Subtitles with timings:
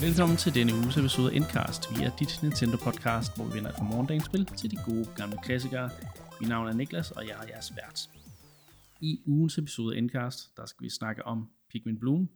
[0.00, 1.82] Velkommen til denne uges episode af Endcast.
[1.90, 5.90] Vi er dit Nintendo-podcast, hvor vi vender fra morgendagens spil til de gode gamle klassikere.
[6.40, 8.10] Mit navn er Niklas, og jeg er jeres vært.
[9.00, 12.28] I ugens episode af Endcast, der skal vi snakke om Pikmin Bloom.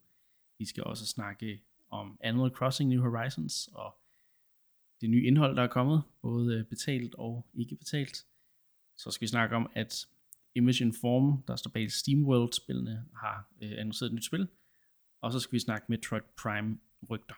[0.58, 3.94] Vi skal også snakke om Animal Crossing New Horizons og
[5.00, 8.26] det nye indhold, der er kommet, både betalt og ikke betalt.
[8.96, 10.06] Så skal vi snakke om, at
[10.54, 14.48] Image Inform, der står bag SteamWorld-spillene, har øh, annonceret et nyt spil.
[15.20, 16.78] Og så skal vi snakke med Metroid Prime
[17.10, 17.34] rygter.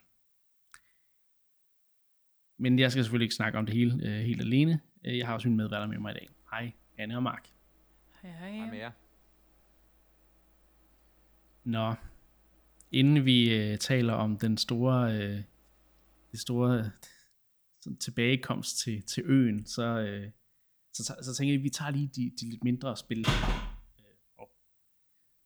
[2.58, 4.80] Men jeg skal selvfølgelig ikke snakke om det hele øh, helt alene.
[5.04, 6.28] Øh, jeg har også min medværter med mig i dag.
[6.50, 7.48] Hej, Anne og Mark.
[8.22, 8.52] Hej, hej.
[8.52, 8.90] Hej med jer.
[11.64, 11.94] Nå,
[12.92, 15.42] inden vi øh, taler om den store, øh,
[16.32, 16.90] det store
[17.80, 20.30] sådan tilbagekomst til, til øen, så, øh,
[20.92, 24.04] så, så, så tænker jeg, at vi tager lige de, de lidt mindre spil øh,
[24.38, 24.48] oh,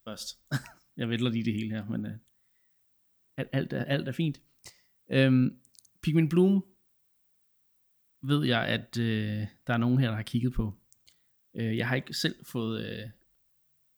[0.04, 0.38] først.
[0.96, 2.16] jeg vælger lige det hele her, men øh,
[3.36, 4.42] alt, alt, er, alt er fint.
[5.10, 5.60] Øhm,
[6.02, 6.64] Pikmin Bloom
[8.22, 10.74] ved jeg, at øh, der er nogen her, der har kigget på.
[11.54, 13.10] Øh, jeg har ikke selv fået, øh,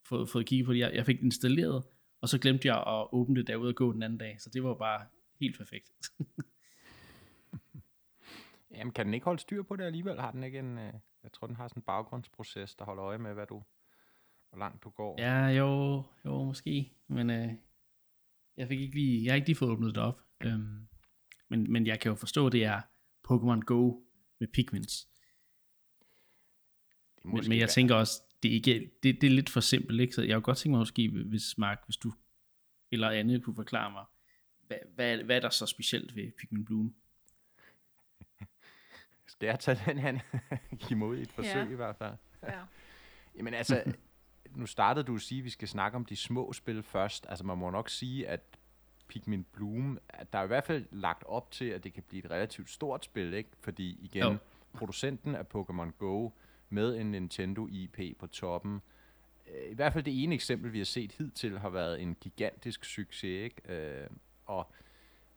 [0.04, 0.78] fået, fået kigget på det.
[0.78, 1.84] Jeg, jeg fik det installeret,
[2.20, 4.40] og så glemte jeg at åbne det derude og gå den anden dag.
[4.40, 5.06] Så det var bare
[5.40, 5.90] helt perfekt.
[8.76, 10.20] Jamen, kan den ikke holde styr på det alligevel?
[10.20, 10.78] Har den ikke en...
[10.78, 13.62] Øh, jeg tror, den har sådan en baggrundsproces, der holder øje med, hvad du,
[14.50, 15.20] hvor langt du går.
[15.20, 16.92] ja, jo, jo, måske.
[17.08, 17.48] Men øh,
[18.56, 20.20] jeg, fik ikke lige, jeg har ikke lige fået åbnet det op.
[20.40, 20.88] Øhm,
[21.48, 22.80] men, men jeg kan jo forstå, at det er
[23.28, 24.00] Pokémon Go
[24.40, 25.06] med er
[27.24, 30.00] Men, men jeg være- tænker også, det er, ikke, det, det er lidt for simpelt,
[30.00, 30.14] ikke?
[30.14, 32.12] Så jeg kunne godt tænke mig måske, hvis Mark, hvis du
[32.92, 34.04] eller andet kunne forklare mig,
[34.66, 36.94] hvad, hvad, hvad er der så specielt ved Pikmin Bloom?
[39.40, 40.20] Det er at tage den han
[40.90, 41.68] imod i et forsøg Ja.
[41.72, 42.14] i hvert fald.
[42.42, 42.60] Ja.
[43.36, 43.84] Jamen altså,
[44.56, 47.26] nu startede du at sige, at vi skal snakke om de små spil først.
[47.28, 48.58] Altså man må nok sige, at
[49.10, 52.24] Pikmin Bloom, at der er i hvert fald lagt op til, at det kan blive
[52.24, 53.50] et relativt stort spil, ikke?
[53.60, 54.36] Fordi igen, Jo.
[54.74, 56.30] producenten af Pokémon Go
[56.68, 58.82] med en Nintendo IP på toppen,
[59.46, 62.84] øh, i hvert fald det ene eksempel, vi har set hidtil, har været en gigantisk
[62.84, 63.62] succes, ikke?
[63.68, 64.06] Øh,
[64.46, 64.72] og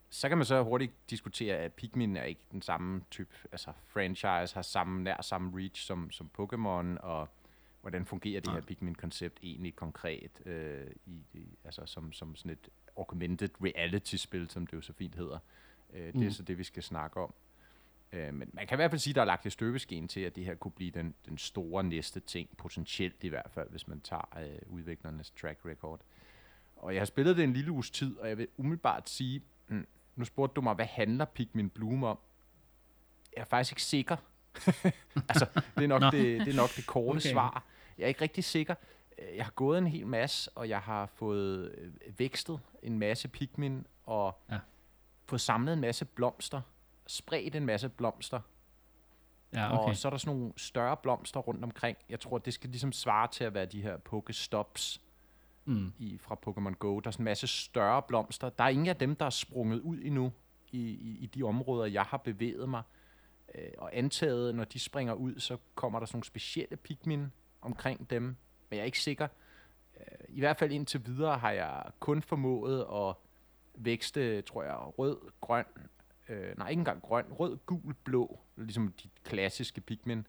[0.09, 4.53] så kan man så hurtigt diskutere, at Pikmin er ikke den samme type, altså franchise
[4.53, 7.29] har samme, nær samme reach som, som Pokémon, og
[7.81, 12.69] hvordan fungerer det her Pikmin-koncept egentlig konkret, øh, i det, altså som, som sådan et
[12.97, 15.37] augmented reality-spil, som det jo så fint hedder.
[15.93, 16.25] Øh, det Mm.
[16.27, 17.33] er så det, vi skal snakke om.
[18.11, 20.19] Øh, men man kan i hvert fald sige, at der er lagt et støbeskeen til,
[20.19, 23.87] at det her kunne blive den, den store næste ting, potentielt i hvert fald, hvis
[23.87, 26.01] man tager øh, udviklernes track record.
[26.75, 29.87] Og jeg har spillet det en lille uges tid, og jeg vil umiddelbart sige, mm,
[30.15, 32.19] nu spurgte du mig, hvad handler Pikmin Bloom om?
[33.35, 34.15] Jeg er faktisk ikke sikker.
[35.29, 37.31] altså, det er, nok det, det er nok det korte okay.
[37.31, 37.63] svar.
[37.97, 38.75] Jeg er ikke rigtig sikker.
[39.17, 43.27] Øh, Jeg har gået en hel masse, og jeg har fået øh, vækstet en masse
[43.27, 44.59] Pikmin, og Ja.
[45.25, 46.61] fået samlet en masse blomster,
[47.07, 48.39] spredt en masse blomster,
[49.53, 49.89] Ja, okay.
[49.89, 51.97] og så er der sådan nogle større blomster rundt omkring.
[52.09, 55.01] Jeg tror, det skal ligesom svare til at være de her Pokestops
[55.65, 55.93] Mm.
[55.99, 56.99] i, fra Pokémon Go.
[56.99, 58.49] Der er sådan en masse større blomster.
[58.49, 60.31] Der er ingen af dem, der er sprunget ud endnu
[60.71, 62.83] i, i, i de områder, jeg har bevæget mig.
[63.55, 67.31] Øh, og antaget, når de springer ud, så kommer der sådan nogle specielle Pikmin
[67.61, 68.35] omkring dem.
[68.73, 69.27] Men jeg er ikke sikker.
[69.99, 73.15] Øh, I hvert fald indtil videre har jeg kun formået at
[73.75, 75.65] vækste, tror jeg, rød, grøn,
[76.29, 80.27] øh, nej ikke engang grøn, rød, gul, blå, ligesom de klassiske Pikmin.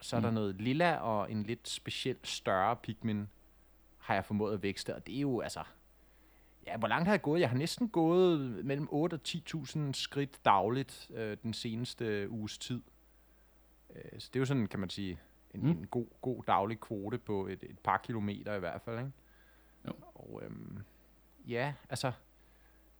[0.00, 0.34] Så er der Mm.
[0.34, 3.28] noget lilla og en lidt speciel større Pikmin,
[3.98, 5.62] har jeg formået at vækste, og det er jo altså...
[6.66, 7.40] Ja, hvor langt har jeg gået?
[7.40, 12.82] Jeg har næsten gået mellem 8 og 10.000 skridt dagligt øh, den seneste uges tid.
[13.94, 15.20] Øh, så det er jo sådan, kan man sige,
[15.54, 15.68] en, Mm.
[15.70, 19.12] en god, god daglig kvote på et, et par kilometer i hvert fald, ikke?
[19.88, 19.92] Jo.
[20.14, 20.78] Og øhm,
[21.48, 22.12] ja, altså...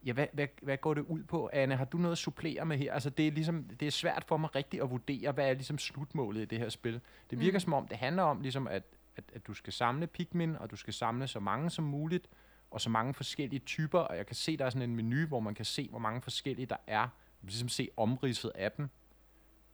[0.06, 1.76] Ja, hvad, hvad, hvad går det ud på, Anne?
[1.76, 2.92] Har du noget at supplere med her?
[2.94, 5.78] Altså, det er ligesom, det er svært for mig rigtigt at vurdere, hvad er ligesom
[5.78, 7.00] slutmålet i det her spil.
[7.30, 7.56] Det virker Mm.
[7.56, 7.60] mm.
[7.60, 8.82] som om, det handler om ligesom, at,
[9.16, 12.28] at, at du skal samle Pikmin, og du skal samle så mange som muligt,
[12.70, 15.40] og så mange forskellige typer, og jeg kan se, der er sådan en menu, hvor
[15.40, 17.00] man kan se, hvor mange forskellige der er.
[17.00, 17.08] Man
[17.40, 18.88] kan ligesom se omridset af dem.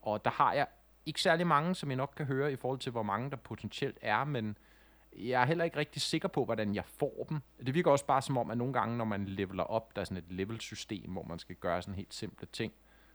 [0.02, 0.66] Og der har jeg
[1.06, 3.98] ikke særlig mange, som jeg nok kan høre i forhold til, hvor mange der potentielt
[4.02, 4.58] er, men
[5.12, 7.40] jeg er heller ikke rigtig sikker på, hvordan jeg får dem.
[7.66, 10.04] Det virker også bare som om, at nogle gange, når man leveler op, der er
[10.04, 12.72] sådan et level-system, hvor man skal gøre sådan helt simple ting,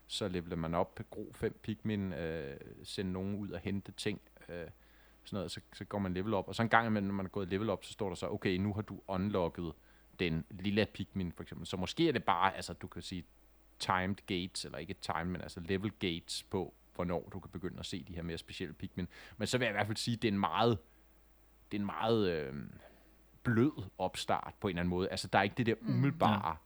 [0.08, 4.68] så leveler man op, gro 5 Pikmin, øh, sende nogen ud og hente ting, øh,
[5.24, 6.48] sådan noget, så, så går man level op.
[6.48, 8.28] Og så en gang imellem, når man er gået level op, så står der så,
[8.28, 9.74] okay, nu har du unlocket
[10.20, 11.68] den lille Pikmin, for eksempel.
[11.68, 13.26] Så måske er det bare, altså du kan sige,
[13.80, 17.86] timed gates, eller ikke timed, men altså level gates på, hvornår du kan begynde at
[17.86, 19.08] se de her mere specielle Pikmin.
[19.38, 20.78] Men så vil jeg i hvert fald sige, at det er en meget,
[21.72, 22.54] det er en meget øh,
[23.44, 25.10] blød opstart på en eller anden måde.
[25.10, 26.58] Altså der er ikke det der umiddelbare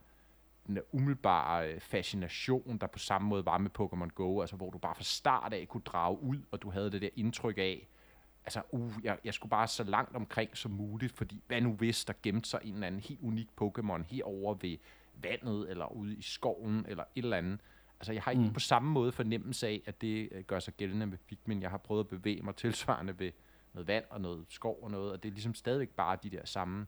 [0.69, 4.69] den der umiddelbare øh, fascination, der på samme måde var med Pokémon Go, altså hvor
[4.69, 7.87] du bare fra start af kunne drage ud, og du havde det der indtryk af,
[8.45, 12.05] altså, uh, jeg, jeg skulle bare så langt omkring som muligt, fordi hvad nu hvis
[12.05, 14.77] der gemte sig en eller anden helt unik Pokémon herover ved
[15.13, 17.59] vandet, eller ude i skoven, eller et eller andet.
[17.99, 18.53] Altså, jeg har ikke mm.
[18.53, 21.61] på samme måde fornemmelse af, at det øh, gør sig gældende med Pikmin.
[21.61, 23.31] Jeg har prøvet at bevæge mig tilsvarende ved
[23.73, 26.45] noget vand og noget skov og noget, og det er ligesom stadigvæk bare de der
[26.45, 26.87] samme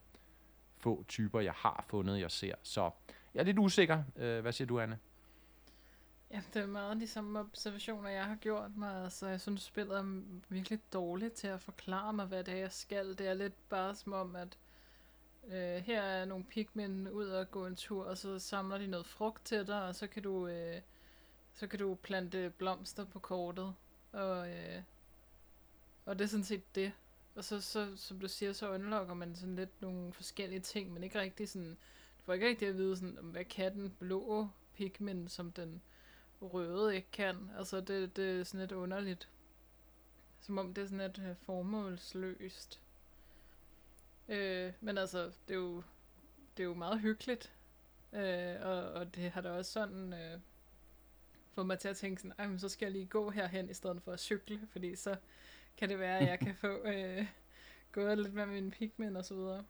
[0.76, 2.54] få typer, jeg har fundet, jeg ser.
[2.62, 2.90] Så
[3.34, 4.02] jeg er lidt usikker.
[4.16, 4.98] Øh, hvad siger du, Anne?
[6.30, 9.04] Ja, det er meget de samme observationer, jeg har gjort mig.
[9.04, 12.72] Altså, jeg synes, spillet er virkelig dårligt til at forklare mig, hvad det er, jeg
[12.72, 13.18] skal.
[13.18, 14.58] Det er lidt bare som om, at
[15.46, 19.06] øh, her er nogle pigmen ud og gå en tur, og så samler de noget
[19.06, 20.80] frugt til dig, og så kan du, øh,
[21.54, 23.74] så kan du plante blomster på kortet.
[24.12, 24.82] Og, øh,
[26.04, 26.92] og det er sådan set det.
[27.34, 31.04] Og så, så, som du siger, så unlocker man sådan lidt nogle forskellige ting, men
[31.04, 31.76] ikke rigtig sådan,
[32.18, 35.82] du får ikke rigtig at vide sådan, hvad kan den blå pigmen, som den
[36.42, 37.50] røde ikke kan.
[37.58, 39.28] Altså, det, det er sådan lidt underligt.
[40.40, 42.80] Som om det er sådan lidt øh, formålsløst.
[44.28, 45.82] Øh, men altså, det er jo,
[46.56, 47.52] det er jo meget hyggeligt.
[48.12, 50.40] Øh, og, og det har da også sådan øh,
[51.54, 54.02] fået mig til at tænke sådan, men så skal jeg lige gå herhen i stedet
[54.02, 55.16] for at cykle, fordi så
[55.76, 57.26] kan det være, at jeg kan få øh,
[57.92, 59.64] gået lidt med min pigmen og så videre.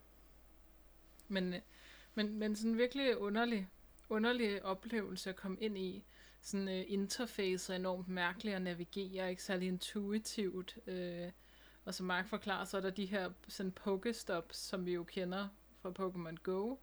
[1.27, 1.59] Men, øh,
[2.15, 3.69] men, men sådan en virkelig underlig,
[4.09, 6.03] underlig oplevelse at komme ind i
[6.41, 10.77] sådan uh, interface er enormt mærkeligt at navigere, ikke særlig intuitivt.
[10.87, 11.31] Uh,
[11.85, 15.47] og som Mark forklarer, så er der de her sådan pokestops, som vi jo kender
[15.81, 16.75] fra Pokémon Go.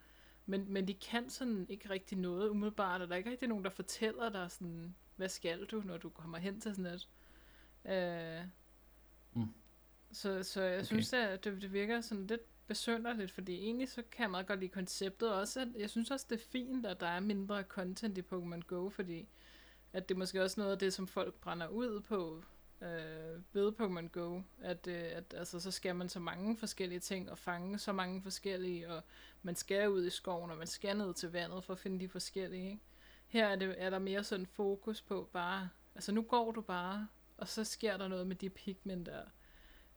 [0.51, 3.65] Men, men de kan sådan ikke rigtig noget umiddelbart, og der er ikke rigtig nogen,
[3.65, 7.09] der fortæller dig sådan, hvad skal du, når du kommer hen til sådan et.
[9.35, 9.49] Uh, mm.
[10.13, 10.85] Så, så jeg okay.
[10.85, 14.61] synes, at det, det virker sådan lidt besynderligt, fordi egentlig så kan jeg meget godt
[14.61, 15.61] lide konceptet også.
[15.61, 18.89] At jeg synes også, det er fint, at der er mindre content i Pokémon Go,
[18.89, 19.29] fordi
[19.93, 22.45] at det er måske også noget af det, som folk brænder ud på
[22.83, 27.31] øh, ved Pokémon Go, at, øh, at altså, så skal man så mange forskellige ting
[27.31, 29.03] og fange så mange forskellige, og
[29.43, 32.09] man skal ud i skoven, og man skal ned til vandet for at finde de
[32.09, 32.71] forskellige.
[32.71, 32.83] Ikke?
[33.27, 37.09] Her er, det, er der mere sådan fokus på bare, altså nu går du bare,
[37.37, 39.23] og så sker der noget med de pigment der.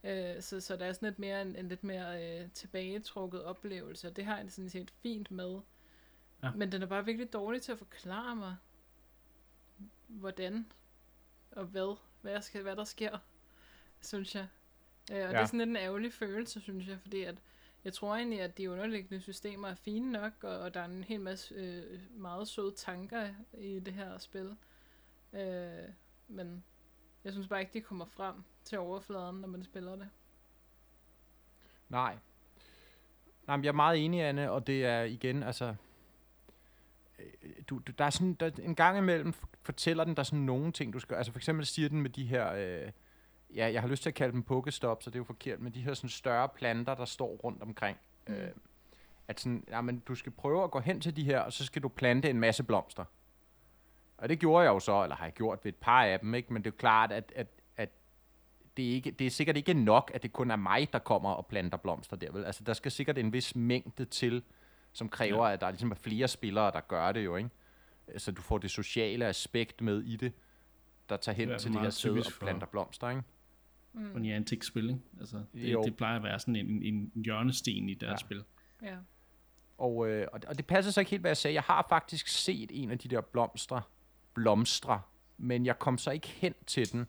[0.04, 4.08] Øh, så, så der er sådan lidt mere en, en lidt mere øh, tilbagetrukket oplevelse,
[4.08, 5.60] og det har jeg sådan set fint med.
[6.44, 6.52] Ja.
[6.52, 8.56] Men den er bare virkelig dårlig til at forklare mig,
[10.08, 10.66] hvordan
[11.52, 13.18] og hvad, hvad, skal, hvad der sker,
[14.02, 14.48] synes jeg.
[15.12, 15.28] Øh, og ja.
[15.28, 17.36] det er sådan lidt en ærgerlig følelse, synes jeg, fordi at
[17.84, 21.04] jeg tror egentlig, at de underliggende systemer er fine nok, og, og der er en
[21.04, 24.56] hel masse øh, meget søde tanker i det her spil.
[25.34, 25.90] Øh,
[26.28, 26.64] men
[27.24, 30.10] jeg synes bare ikke, de kommer frem til overfladen, når man spiller det.
[31.90, 32.18] Nej.
[33.48, 35.76] Nej, men jeg er meget enig, Anne, og det er igen, altså,
[37.70, 40.94] du, du, der er sådan, der, en gang imellem fortæller den der sådan nogle ting,
[40.94, 42.92] du skal, altså for eksempel siger den med de her, øh,
[43.56, 45.74] ja, jeg har lyst til at kalde dem pokestops, så det er jo forkert, men
[45.74, 48.34] de her sådan større planter, der står rundt omkring, mm.
[48.34, 48.52] øh,
[49.28, 51.66] at sådan, ja, men du skal prøve at gå hen til de her, og så
[51.66, 53.06] skal du plante en masse blomster.
[54.18, 56.34] Og det gjorde jeg jo så, eller har jeg gjort ved et par af dem,
[56.34, 56.54] ikke?
[56.54, 57.90] men det er jo klart, at, at, at
[58.78, 61.30] det, er ikke, det er sikkert ikke nok, at det kun er mig, der kommer
[61.30, 62.46] og planter blomster der, vel?
[62.46, 64.44] Altså, der skal sikkert en vis mængde til,
[64.94, 65.54] som kræver, ja.
[65.54, 67.50] at der ligesom er flere spillere, der gør det jo, ikke?
[68.18, 70.34] Så du får det sociale aspekt med i det,
[71.10, 73.24] der tager hen til det her sted og planter blomster, ikke?
[73.94, 74.16] Mm.
[74.16, 75.02] Og antik spil, ikke?
[75.20, 78.18] Altså, det, det plejer at være sådan en, en hjørnesten i deres ja.
[78.18, 78.44] spil.
[78.84, 78.96] Ja.
[79.78, 81.56] Og, øh, og, det, og det passer så ikke helt, hvad jeg sagde.
[81.56, 83.82] Jeg har faktisk set en af de der blomstre
[84.34, 85.02] blomstre,
[85.38, 87.06] men jeg kom så ikke hen til den.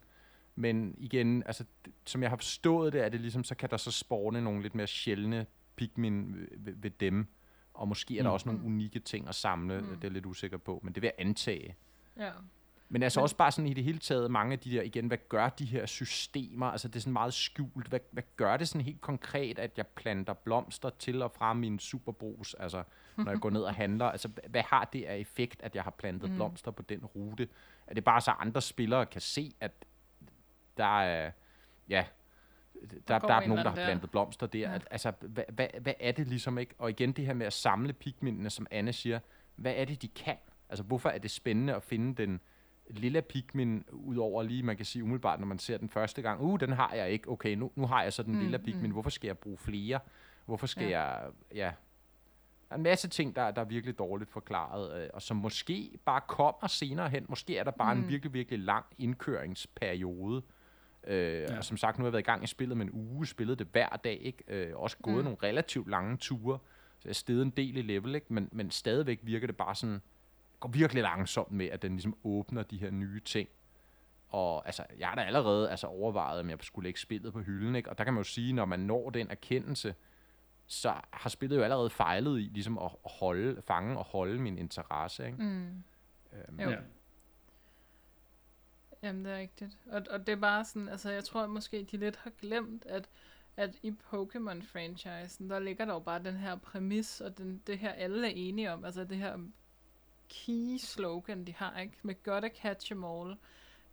[0.54, 1.64] Men igen, altså,
[2.04, 4.74] som jeg har forstået det, er det ligesom, så kan der så spåne nogle lidt
[4.74, 7.26] mere sjældne pigmin ved, ved, ved dem.
[7.74, 8.34] Og måske er der mm.
[8.34, 9.86] også nogle unikke ting at samle, mm.
[9.86, 11.76] det er jeg lidt usikker på, men det vil jeg antage.
[12.16, 12.30] Ja.
[12.88, 15.06] Men altså men, også bare sådan i det hele taget, mange af de der, igen,
[15.06, 16.66] hvad gør de her systemer?
[16.66, 17.88] Altså det er sådan meget skjult.
[17.88, 21.78] Hvad, hvad gør det sådan helt konkret, at jeg planter blomster til og fra min
[21.78, 22.82] superbrus, altså
[23.16, 24.06] når jeg går ned og handler?
[24.06, 26.36] Altså hvad har det af effekt, at jeg har plantet mm.
[26.36, 27.48] blomster på den rute?
[27.86, 29.84] Er det bare så andre spillere kan se, at
[30.76, 31.30] der er,
[31.88, 32.04] ja,
[33.08, 34.58] der, der, der er nogen, der har plantet blomster der.
[34.58, 34.78] Ja.
[34.90, 36.74] altså, hvad, hvad, hvad er det ligesom ikke?
[36.78, 39.18] Og igen det her med at samle pigmændene, som Anne siger,
[39.56, 40.36] hvad er det, de kan?
[40.68, 42.40] Altså, hvorfor er det spændende at finde den
[42.90, 46.60] lille pigmin, udover lige, man kan sige umiddelbart, når man ser den første gang, uh,
[46.60, 48.92] den har jeg ikke, okay, nu, nu har jeg så den mm, lille pigmin, mm.
[48.92, 50.00] hvorfor skal jeg bruge flere?
[50.46, 51.02] Hvorfor skal ja.
[51.02, 51.72] jeg, ja,
[52.68, 55.98] der er en masse ting, der, der er virkelig dårligt forklaret, øh, og som måske
[56.04, 57.26] bare kommer senere hen.
[57.28, 58.00] Måske er der bare mm.
[58.00, 60.42] en virkelig, virkelig lang indkøringsperiode,
[61.06, 61.58] Øh, ja.
[61.58, 63.58] Og som sagt, nu har jeg været i gang i spillet med en uge, spillet
[63.58, 64.44] det hver dag, ikke?
[64.48, 65.24] Øh, også gået mm.
[65.24, 66.58] nogle relativt lange ture,
[66.98, 68.26] så jeg steget en del i level, ikke?
[68.34, 70.00] Men, men stadigvæk virker det bare sådan
[70.60, 73.48] går virkelig langsomt med, at den ligesom åbner de her nye ting.
[74.28, 77.74] Og altså, jeg har da allerede altså, overvejet, om jeg skulle lægge spillet på hylden,
[77.76, 77.90] ikke?
[77.90, 79.94] Og der kan man jo sige, når man når den erkendelse,
[80.66, 85.26] så har spillet jo allerede fejlet i ligesom at holde, fange og holde min interesse,
[85.26, 85.38] ikke?
[85.38, 85.82] Mm.
[86.32, 86.70] Øhm, Jo.
[86.70, 86.76] Ja.
[89.04, 89.78] Jamen, det er rigtigt.
[89.86, 92.86] Og, og det er bare sådan, altså jeg tror at måske, de lidt har glemt,
[92.86, 93.08] at,
[93.56, 97.92] at i Pokémon-franchisen, der ligger der jo bare den her præmis, og den, det her
[97.92, 99.38] alle er enige om, altså det her
[100.28, 101.96] key slogan, de har, ikke?
[102.02, 103.36] Med gotta catch 'em all,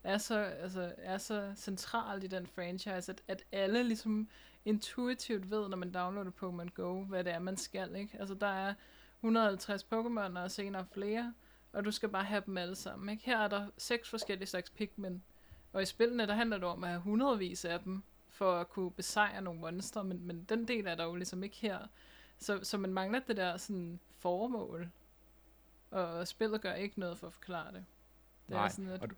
[0.04, 4.30] er så, altså, er så centralt i den franchise, at, at alle ligesom
[4.66, 8.18] intuitivt ved, når man downloader Pokémon Go, hvad det er, man skal, ikke?
[8.20, 8.74] Altså, der er
[9.20, 11.34] 150 Pokémon, og senere flere,
[11.74, 13.26] og du skal bare have dem alle sammen, ikke?
[13.26, 15.22] Her er der seks forskellige slags Pikmin,
[15.74, 18.92] og i spillene, der handler det om at have hundredvis af dem, for at kunne
[18.92, 21.80] besejre nogle monstre, men, men den del er der jo ligesom ikke her.
[22.38, 24.90] Så, så man mangler det der sådan formål,
[25.92, 27.86] og spillet gør ikke noget for at forklare det.
[28.48, 29.10] Det Nej, er sådan, at, og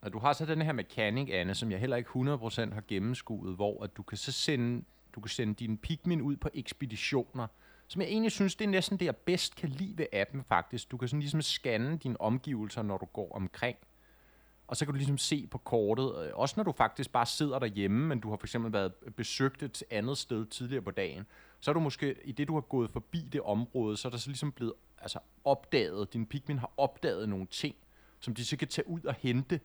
[0.00, 3.54] Og du har så den her mekanik, Anne, som jeg heller ikke 100% har gennemskuet,
[3.54, 7.46] hvor at du kan så sende, du kan sende dine Pikmin ud på ekspeditioner,
[7.90, 10.90] som jeg egentlig synes, det er næsten det, jeg bedst kan lide ved appen faktisk.
[10.90, 13.76] Du kan sådan ligesom scanne dine omgivelser, når du går omkring.
[14.66, 17.58] Og så kan du ligesom se på kortet, øh, også når du faktisk bare sidder
[17.58, 21.26] derhjemme, men du har for eksempel været besøgt et andet sted tidligere på dagen,
[21.60, 24.18] så er du måske, i det du har gået forbi det område, så er der
[24.18, 27.76] så ligesom blevet altså, opdaget, din Pikmin har opdaget nogle ting,
[28.20, 29.60] som de så kan tage ud og hente.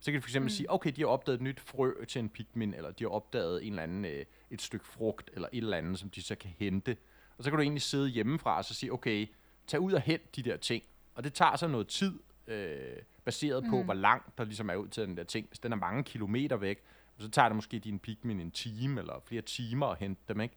[0.00, 0.56] Så kan du for eksempel mm.
[0.56, 3.66] sige, okay, de har opdaget et nyt frø til en Pikmin, eller de har opdaget
[3.66, 6.50] en eller anden, øh, et stykke frugt, eller et eller andet, som de så kan
[6.58, 6.96] hente.
[7.38, 9.26] Og så kan du egentlig sidde hjemmefra og så sige, okay,
[9.66, 10.82] tag ud og hent de der ting.
[11.14, 13.84] Og det tager så noget tid, øh, baseret på, Mm.
[13.84, 15.46] hvor langt der ligesom er ud til den der ting.
[15.48, 16.82] Hvis den er mange kilometer væk,
[17.18, 20.56] så tager det måske din Pikmin en time, eller flere timer at hente dem, ikke?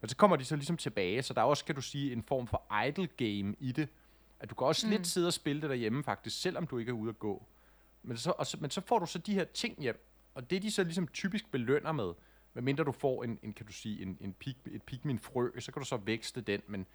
[0.00, 2.22] Men så kommer de så ligesom tilbage, så der er også, kan du sige, en
[2.22, 3.88] form for idle game i det.
[4.40, 4.86] At du kan også.
[4.86, 4.90] Mm.
[4.90, 7.46] lidt sidde og spille det derhjemme faktisk, selvom du ikke er ude at gå.
[8.02, 10.62] Men så, og så, men så får du så de her ting hjem, og det
[10.62, 12.12] de så ligesom typisk belønner med,
[12.54, 15.82] medmindre du får en, en kan du sige, en, en pig, et Pikmin-frø, så kan
[15.82, 16.86] du så vækste den, men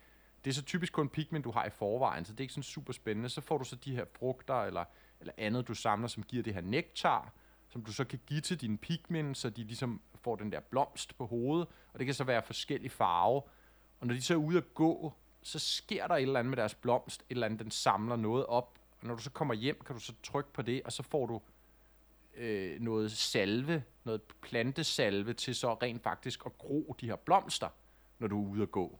[0.45, 2.63] det er så typisk kun Pikmin, du har i forvejen, så det er ikke sådan
[2.63, 3.29] super spændende.
[3.29, 4.83] Så får du så de her frugter, eller,
[5.19, 7.33] eller andet, du samler, som giver det her nektar,
[7.67, 11.17] som du så kan give til dine Pikmin, så de ligesom får den der blomst
[11.17, 13.41] på hovedet, og det kan så være forskellige farve.
[13.99, 16.57] Og når de så er ude at gå, så sker der et eller andet med
[16.57, 19.81] deres blomst, et eller andet, den samler noget op, og når du så kommer hjem,
[19.85, 21.41] kan du så trykke på det, og så får du
[22.37, 27.69] øh, noget salve, noget plantesalve til så rent faktisk at gro de her blomster,
[28.19, 28.99] når du er ude at gå.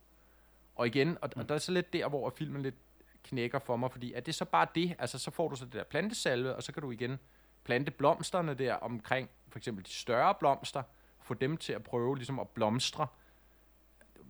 [0.75, 2.75] Og igen, og, og der er så lidt der, hvor filmen lidt
[3.24, 5.74] knækker for mig, fordi er det så bare det, altså så får du så det
[5.74, 7.20] der plantesalve, og så kan du igen
[7.63, 10.84] plante blomsterne der omkring, for eksempel de større blomster,
[11.22, 13.08] få dem til at prøve ligesom at blomstre.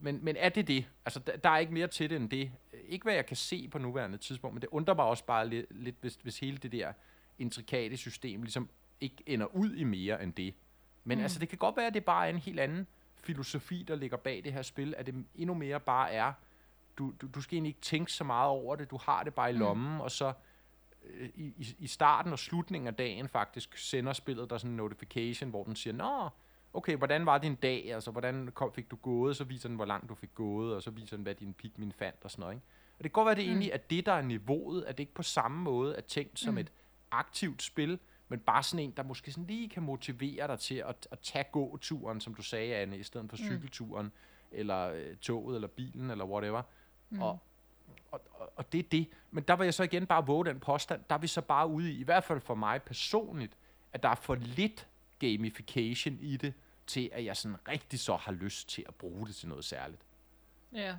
[0.01, 0.85] Men, men er det det?
[1.05, 2.51] Altså, der, der er ikke mere til det end det.
[2.87, 5.65] Ikke hvad jeg kan se på nuværende tidspunkt, men det undrer mig også bare lidt,
[5.69, 6.93] lidt hvis, hvis hele det der
[7.39, 8.69] intrikate system ligesom
[9.01, 10.53] ikke ender ud i mere end det.
[11.03, 11.21] Men mm.
[11.23, 14.17] altså, det kan godt være, at det bare er en helt anden filosofi, der ligger
[14.17, 16.33] bag det her spil, at det endnu mere bare er,
[16.97, 19.49] du, du, du skal egentlig ikke tænke så meget over det, du har det bare
[19.49, 19.99] i lommen, mm.
[20.01, 20.33] og så
[21.05, 25.49] øh, i, i- starten og slutningen af dagen faktisk sender spillet der sådan en notification,
[25.49, 26.29] hvor den siger, Nå,
[26.73, 29.85] okay, hvordan var din dag, altså hvordan kom, fik du gået, så viser den, hvor
[29.85, 32.55] langt du fik gået, og så viser den, hvad din Pikmin fandt og sådan noget,
[32.55, 32.65] ikke?
[32.97, 33.49] Og det kan godt være, at det Mm.
[33.51, 36.53] egentlig er det, der er niveauet, at det ikke på samme måde er tænkt som
[36.53, 36.57] Mm.
[36.57, 36.71] et
[37.11, 37.99] aktivt spil,
[38.29, 41.45] men bare sådan en, der måske sådan lige kan motivere dig til at, at tage
[41.51, 43.43] gåturen, som du sagde, Anne, i stedet for Mm.
[43.43, 44.11] cykelturen,
[44.51, 46.61] eller øh, toget, eller bilen, eller whatever.
[47.09, 47.21] Mm.
[47.21, 47.39] Og,
[48.11, 49.07] og, og, og det er det.
[49.31, 51.67] Men der vil jeg så igen bare våge den påstand, der er vi så bare
[51.67, 53.57] ude i, i hvert fald for mig personligt,
[53.93, 54.87] at der er for lidt
[55.19, 56.53] gamification i det,
[56.87, 60.01] til at jeg sådan rigtig så har lyst til at bruge det til noget særligt.
[60.73, 60.95] Ja.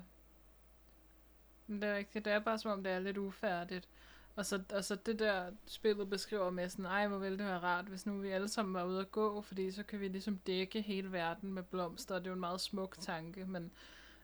[1.67, 2.25] Men det er rigtigt.
[2.25, 3.87] Det er bare som om, det er lidt ufærdigt.
[4.35, 7.59] Og så, og så det der spillet beskriver med sådan, ej hvor ville det være
[7.59, 10.37] rart, hvis nu vi alle sammen var ude at gå, fordi så kan vi ligesom
[10.37, 13.71] dække hele verden med blomster, og det er jo en meget smuk tanke, men,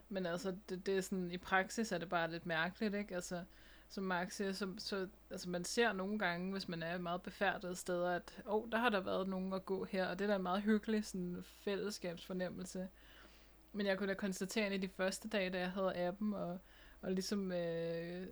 [0.10, 3.16] men altså, det, det er sådan, i praksis er det bare lidt mærkeligt, ikke?
[3.16, 3.44] Altså,
[3.90, 7.78] som Mark siger, så, så altså man ser nogle gange, hvis man er meget befærdet
[7.78, 10.30] steder, at åh, oh, der har der været nogen at gå her, og det er
[10.30, 12.88] da en meget hyggelig sådan, fællesskabsfornemmelse.
[13.74, 16.60] Men jeg kunne da konstatere, at i de første dage, da jeg havde appen, og,
[17.02, 18.28] og ligesom øh,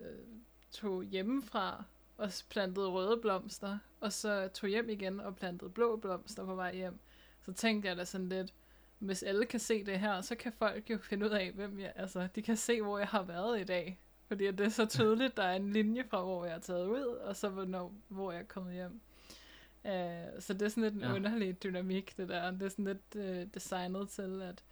[0.74, 1.84] tog hjemmefra
[2.18, 6.76] og plantede røde blomster, og så tog hjem igen og plantede blå blomster på vej
[6.76, 7.00] hjem,
[7.46, 8.54] så tænkte jeg da sådan lidt,
[9.00, 11.94] hvis alle kan se det her, så kan folk jo finde ud af, hvem jeg,
[11.96, 14.00] altså, de kan se, hvor jeg har været i dag.
[14.28, 17.06] Fordi det er så tydeligt, der er en linje fra, hvor jeg er taget ud,
[17.06, 19.02] og så hvornår, hvor jeg er kommet hjem.
[19.86, 21.14] Uh, så det er sådan lidt en ja.
[21.14, 22.52] underlig dynamik, det der.
[22.52, 24.64] Det er sådan lidt uh, designet til, at,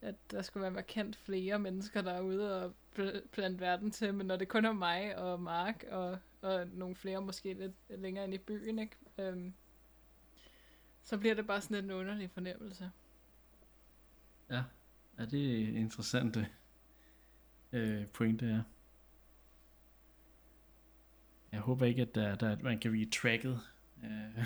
[0.00, 4.14] at der skulle være markant flere mennesker, der er ude og pl- plante verden til,
[4.14, 8.24] men når det kun er mig og Mark og, og nogle flere måske lidt længere
[8.24, 8.96] ind i byen, ikke?
[9.18, 9.54] Øhm,
[11.02, 12.90] så bliver det bare sådan lidt en underlig fornemmelse.
[14.50, 14.62] Ja,
[15.18, 16.48] ja det er interessante
[17.72, 18.62] øh, pointe, ja.
[21.52, 23.60] Jeg håber ikke, at der, der, at man kan blive tracket,
[24.04, 24.44] øh,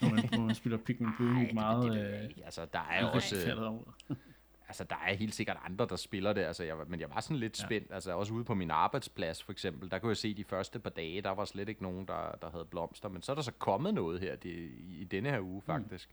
[0.00, 1.10] når, man, når man spiller Pikmin
[1.42, 1.92] i et meget...
[1.92, 3.54] det, det, Øh, det, altså, der er jo også...
[3.66, 3.82] over.
[4.70, 7.36] Altså, der er helt sikkert andre, der spiller det, altså, jeg, men jeg var sådan
[7.36, 7.66] lidt Ja.
[7.66, 10.78] spændt, altså også ude på min arbejdsplads for eksempel, der kunne jeg se de første
[10.78, 13.42] par dage, der var slet ikke nogen, der, der havde blomster, men så er der
[13.42, 16.10] så kommet noget her det, i, i denne her uge faktisk.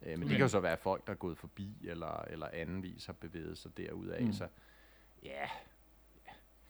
[0.00, 0.06] Mm.
[0.08, 0.34] Øh, men det Okay.
[0.34, 3.76] kan jo så være folk, der er gået forbi, eller, eller andenvis har bevæget sig
[3.76, 4.26] derudaf, Mm.
[4.26, 4.32] mm.
[4.32, 4.46] så
[5.22, 5.48] ja,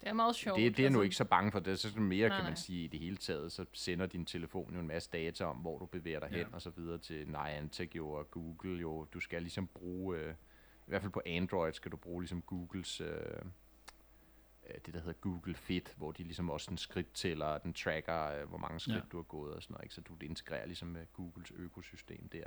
[0.01, 0.59] Det er meget sjovt.
[0.59, 1.05] det, det er jeg nu altså.
[1.05, 1.59] ikke så bange for.
[1.61, 2.57] Det er sådan mere, Nej, kan man nej.
[2.61, 5.79] sige, i det hele taget, så sender din telefon jo en masse data om, hvor
[5.79, 6.37] du bevæger dig Ja.
[6.37, 9.05] hen og så videre til Niantic jo og Google jo.
[9.05, 10.31] Du skal ligesom bruge, øh,
[10.87, 13.09] i hvert fald på Android skal du bruge ligesom Googles, øh,
[14.69, 18.23] øh, det der hedder Google Fit, hvor de ligesom også en skridt tæller, den tracker,
[18.25, 19.03] øh, hvor mange skridt Ja.
[19.13, 19.95] du har gået og sådan noget, ikke?
[19.95, 22.45] så du integrerer ligesom med Googles økosystem der.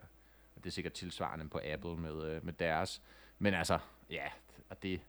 [0.55, 3.01] Og det er sikkert tilsvarende på Apple med, øh, med deres.
[3.39, 3.79] Men altså,
[4.09, 4.25] ja,
[4.69, 5.01] og det,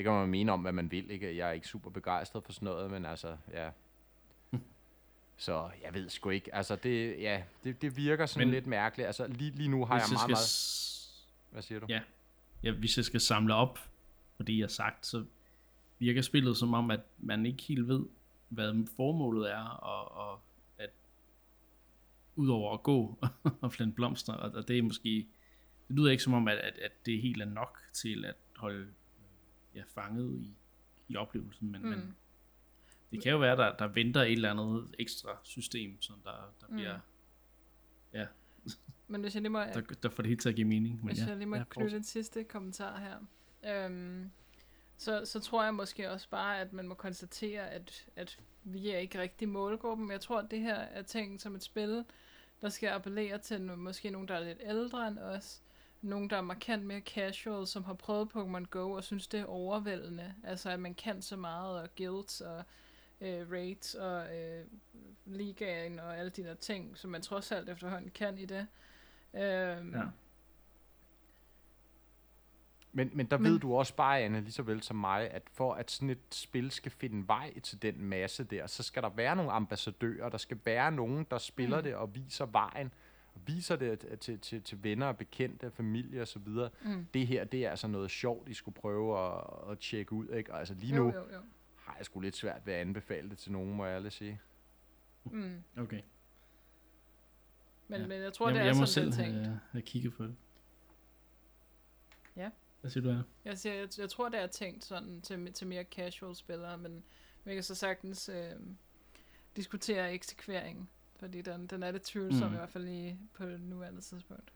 [0.00, 1.10] det kan man mene om, hvad man vil.
[1.10, 1.36] Ikke?
[1.36, 3.70] Jeg er ikke super begejstret for sådan noget, men altså, ja.
[5.36, 6.54] Så jeg ved sgu ikke.
[6.54, 9.06] Altså, det, ja, det, det virker sådan Men- lidt mærkeligt.
[9.06, 11.10] Altså, lige, lige nu har jeg meget, meget...
[11.50, 11.86] Hvad siger du?
[11.88, 12.00] Ja.
[12.62, 13.78] ja, hvis jeg skal samle op
[14.36, 15.24] på det, jeg har sagt, så
[15.98, 18.06] virker spillet som om, at man ikke helt ved,
[18.48, 20.40] hvad formålet er, og, og
[20.78, 20.90] at
[22.36, 23.18] udover at gå
[23.62, 25.26] og plante blomster, og, og det er måske,
[25.88, 28.86] det lyder ikke som om, at, at, at det helt er nok til at holde
[29.74, 30.54] ja, fanget i,
[31.08, 31.88] i oplevelsen, men, mm.
[31.88, 32.16] men
[33.10, 36.66] det kan jo være, der, der venter et eller andet ekstra system, som der, der
[36.68, 36.74] Mm.
[36.74, 36.98] bliver,
[38.12, 38.26] ja,
[39.08, 40.96] Men hvis jeg lige må, der, der får det hele til at give mening.
[40.96, 43.18] Men Hvis ja, jeg lige må ja, knytte en sidste kommentar her.
[43.84, 44.30] Øhm,
[44.96, 48.98] så, så tror jeg måske også bare, at man må konstatere, at, at vi er
[48.98, 50.10] ikke rigtig målgruppen.
[50.10, 52.04] Jeg tror, at det her er tænkt som et spil,
[52.60, 55.62] der skal appellere til måske nogen, der er lidt ældre end os.
[56.02, 59.44] Nogen, der er markant mere casual, som har prøvet Pokémon Go og synes, det er
[59.44, 60.34] overvældende.
[60.44, 62.62] Altså, at man kan så meget, og guilds og
[63.20, 64.64] øh, raids og øh,
[65.26, 68.66] ligaen og alle de der ting, som man trods alt efterhånden kan i det.
[69.34, 70.02] Øhm, Ja.
[72.92, 75.42] Men, men der Men- ved du også bare, Anne, lige så vel som mig, at
[75.52, 79.08] for at sådan et spil skal finde vej til den masse der, så skal der
[79.08, 81.82] være nogle ambassadører, der skal være nogen, der spiller mm.
[81.82, 82.92] det og viser vejen,
[83.34, 86.48] og viser det til, til, til, venner og bekendte, familie osv.
[86.84, 87.06] Mm.
[87.14, 90.28] Det her, det er altså noget sjovt, I skulle prøve at, at tjekke ud.
[90.28, 90.52] Ikke?
[90.52, 91.40] Og altså lige nu Jo, jo, jo.
[91.76, 94.40] har jeg sgu lidt svært ved at anbefale det til nogen, må jeg ærligt sige.
[95.24, 95.62] Mm.
[95.76, 96.00] Okay.
[97.88, 98.06] Men, Ja.
[98.06, 99.46] men jeg tror, jeg, det er jeg må sådan, selv det er tænkt.
[99.46, 100.36] have, have kigget på det.
[102.36, 102.50] Ja.
[102.80, 103.22] Hvad siger du, Anna?
[103.44, 107.04] Jeg, siger, jeg, jeg tror, det er tænkt sådan til, til mere casual spillere, men
[107.44, 108.50] vi kan så sagtens øh,
[109.56, 110.88] diskutere eksekveringen,
[111.20, 112.54] fordi den, den er lidt tvivlsom, Mm.
[112.54, 114.52] i hvert fald lige på det nuværende tidspunkt.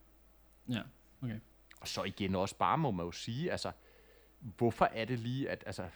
[0.68, 0.82] Ja,
[1.22, 1.40] okay.
[1.80, 3.72] Og så igen også bare må man jo sige, altså,
[4.40, 5.88] hvorfor er det lige, at, altså,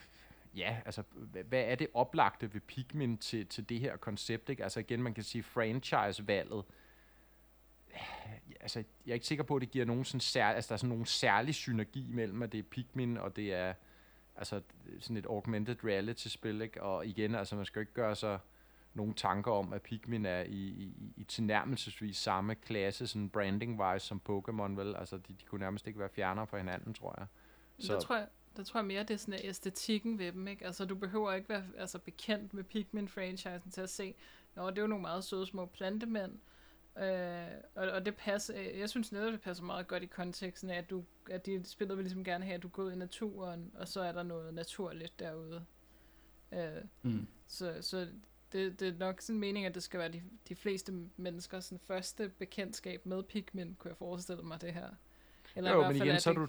[0.56, 1.02] ja, altså,
[1.48, 4.62] hvad, er det oplagte ved Pikmin til, til det her koncept, ikke?
[4.62, 6.64] Altså igen, man kan sige franchise-valget,
[8.60, 10.76] altså, jeg er ikke sikker på, at det giver nogen sådan sær, altså, der er
[10.76, 13.74] sådan nogen særlig synergi mellem, at det er Pikmin, og det er,
[14.36, 14.62] altså,
[15.00, 16.82] sådan et augmented reality-spil, ikke?
[16.82, 18.38] Og igen, altså, man skal jo ikke gøre sig
[18.94, 24.20] nogle tanker om, at Pikmin er i, i, i tilnærmelsesvis samme klasse, sådan branding-wise som
[24.28, 24.96] Pokémon, vel?
[24.96, 27.26] Altså, de, de kunne nærmest ikke være fjernere fra hinanden, tror jeg.
[27.78, 27.92] Så.
[27.92, 30.66] Der, tror jeg, der tror jeg mere, det er sådan æstetikken ved dem, ikke?
[30.66, 34.14] Altså, du behøver ikke være altså, bekendt med Pikmin-franchisen til at se,
[34.54, 36.32] Nå, det er jo nogle meget søde små plantemænd,
[36.98, 40.78] øh, og, og det passer, jeg synes netop, det passer meget godt i konteksten af,
[40.78, 43.72] at, du, at de spillet vil ligesom gerne have, at du går ud i naturen,
[43.74, 45.64] og så er der noget naturligt derude.
[46.52, 47.26] Øh, Mm.
[47.46, 48.08] så, så
[48.52, 51.78] det, det er nok sådan mening, at det skal være de, de fleste mennesker sådan
[51.86, 54.88] første bekendtskab med Pikmin, kunne jeg forestille mig det her.
[55.56, 56.46] Eller i jo, men igen, så er du,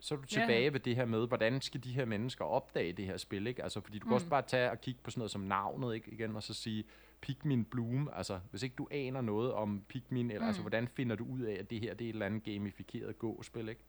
[0.00, 0.46] så er du Ja, ja.
[0.46, 3.62] tilbage ved det her med, hvordan skal de her mennesker opdage det her spil, ikke?
[3.62, 4.14] Altså, fordi du kan Mm.
[4.14, 6.10] også bare tage og kigge på sådan noget som navnet, ikke?
[6.10, 6.84] Igen, og så sige
[7.20, 10.46] Pikmin Bloom, altså, hvis ikke du aner noget om Pikmin, eller Mm.
[10.46, 13.18] altså, hvordan finder du ud af, at det her, det er et eller andet gamificeret
[13.18, 13.80] gå-spil, ikke?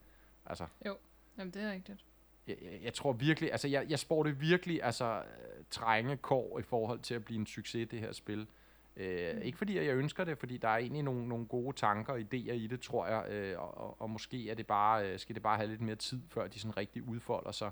[0.46, 0.66] Altså,
[1.38, 2.06] Jamen, det er rigtigt.
[2.48, 5.24] Jeg, jeg, tror virkelig, altså jeg, jeg spår det virkelig, altså
[5.70, 8.40] trænge kår i forhold til at blive en succes, det her spil.
[8.40, 8.48] Øh,
[8.96, 9.42] Mm.
[9.42, 12.54] Ikke fordi jeg ønsker det, fordi der er egentlig nogle, nogle gode tanker og idéer
[12.54, 15.58] i det, tror jeg, øh, og, og, måske er det bare, øh, skal det bare
[15.58, 17.72] have lidt mere tid, før de sådan rigtig udfolder sig.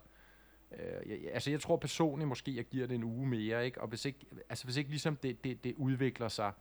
[0.72, 3.82] Øh, jeg, altså jeg tror personligt måske, jeg giver det en uge mere, ikke?
[3.82, 6.52] og hvis ikke, altså hvis ikke ligesom det, det, det udvikler sig,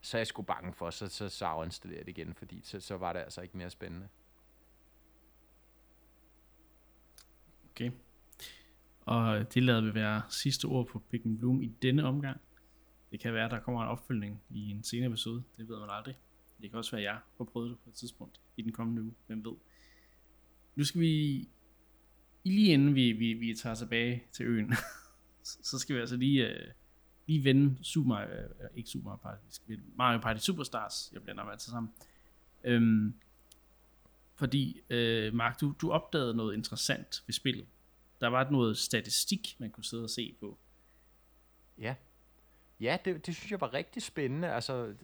[0.00, 3.12] så er jeg sgu bange for, så, så, så det igen, fordi så, så var
[3.12, 4.08] det altså ikke mere spændende.
[7.72, 7.90] Okay.
[9.00, 12.40] Og det lader vi være sidste ord på Pikmin Bloom i denne omgang.
[13.10, 15.42] Det kan være, at der kommer en opfølgning i en senere episode.
[15.56, 16.18] Det ved man aldrig.
[16.60, 19.02] Det kan også være, at jeg har prøvet det på et tidspunkt i den kommende
[19.02, 19.14] uge.
[19.26, 19.52] Hvem ved.
[20.74, 21.48] Nu skal vi,
[22.44, 24.74] lige inden vi, vi, vi tager tilbage til øen,
[25.70, 26.72] så skal vi altså lige, uh,
[27.26, 31.22] lige vende Super Mario, uh, ikke Super Mario Party, vi skal Mario Party Superstars, jeg
[31.22, 31.92] blander mig altid sammen.
[32.68, 33.14] Um,
[34.42, 37.66] fordi, øh, Mark, du, du opdagede noget interessant ved spillet.
[38.20, 40.58] Der var noget statistik, man kunne sidde og se på.
[41.78, 41.94] Ja.
[42.80, 44.52] Ja, det, det synes jeg var rigtig spændende.
[44.52, 44.94] Altså,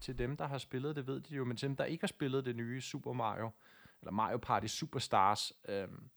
[0.00, 2.08] til dem, der har spillet det, ved de jo, men til dem, der ikke har
[2.08, 3.50] spillet det nye Super Mario,
[4.02, 6.10] eller Mario Party Superstars, øhm,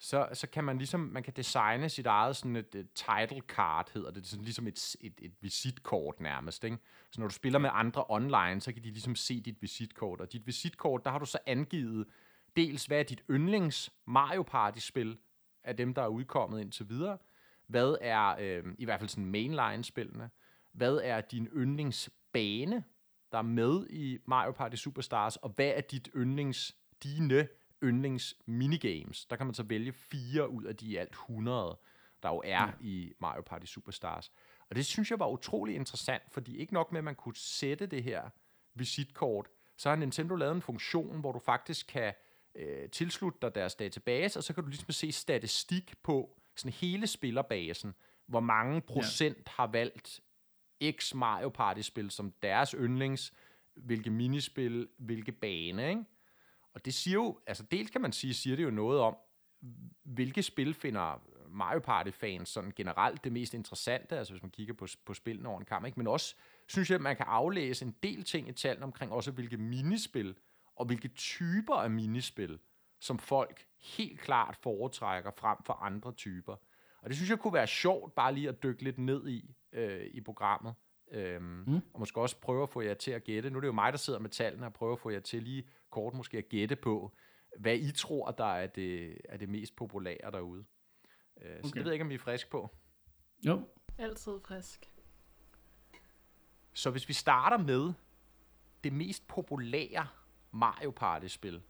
[0.00, 3.90] så, så kan man ligesom, man kan designe sit eget sådan et, et title card,
[3.94, 6.78] hedder det, det er sådan ligesom et, et, et visitkort nærmest, ikke?
[7.10, 10.32] Så når du spiller med andre online, så kan de ligesom se dit visitkort, og
[10.32, 12.06] dit visitkort, der har du så angivet
[12.56, 15.18] dels, hvad er dit yndlings Mario Party-spil
[15.64, 17.18] af dem, der er udkommet indtil videre,
[17.66, 20.30] hvad er, øh, i hvert fald sådan mainline-spillene,
[20.72, 22.84] hvad er din yndlingsbane,
[23.32, 27.48] der er med i Mario Party Superstars, og hvad er dit yndlings, dine
[27.82, 29.26] yndlings minigames?
[29.26, 31.78] Der kan man så vælge fire ud af de alt 100,
[32.22, 32.70] der jo er ja.
[32.80, 34.32] i Mario Party Superstars.
[34.70, 37.86] Og det synes jeg var utrolig interessant, fordi ikke nok med, at man kunne sætte
[37.86, 38.30] det her
[38.74, 42.14] visitkort, så har Nintendo lavet en funktion, hvor du faktisk kan
[42.54, 47.06] øh, tilslutte dig deres database, og så kan du ligesom se statistik på sådan hele
[47.06, 47.94] spillerbasen,
[48.26, 49.52] hvor mange procent ja.
[49.56, 50.20] har valgt
[50.90, 53.32] X Mario Party-spil som deres yndlings,
[53.74, 56.04] hvilke minispil, hvilke bane, ikke?
[56.78, 59.16] Og det siger jo, altså dels kan man sige, siger det jo noget om,
[60.04, 64.86] hvilke spil finder Mario Party-fans sådan generelt det mest interessante, altså hvis man kigger på,
[65.04, 66.00] på spillene over en kamp, ikke?
[66.00, 66.34] men også
[66.66, 70.36] synes jeg, at man kan aflæse en del ting i tallene omkring også hvilke minispil,
[70.76, 72.58] og hvilke typer af minispil,
[73.00, 76.56] som folk helt klart foretrækker frem for andre typer.
[77.02, 80.06] Og det synes jeg kunne være sjovt bare lige at dykke lidt ned i øh,
[80.14, 80.74] i programmet.
[81.10, 81.80] Øhm, mm.
[81.92, 83.50] Og måske også prøve at få jer til at gætte.
[83.50, 85.42] Nu er det jo mig, der sidder med tallene, og prøver at få jer til
[85.42, 87.12] lige kort måske at gætte på,
[87.58, 90.64] hvad I tror, der er det, er det mest populære derude.
[91.40, 91.62] Øh, okay.
[91.62, 92.76] Så det ved jeg ikke, om I er frisk på.
[93.46, 93.68] Jo.
[93.98, 94.90] Altid frisk.
[96.72, 97.92] Så hvis vi starter med
[98.84, 100.06] det mest populære
[100.52, 101.62] Mario Party-spil,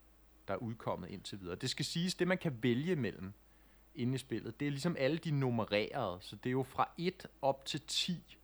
[0.49, 1.57] der er udkommet indtil videre.
[1.57, 3.33] Det skal siges, det man kan vælge mellem
[3.95, 7.27] inde i spillet, det er ligesom alle de nummererede, så det er jo fra 1
[7.43, 8.38] op til 10.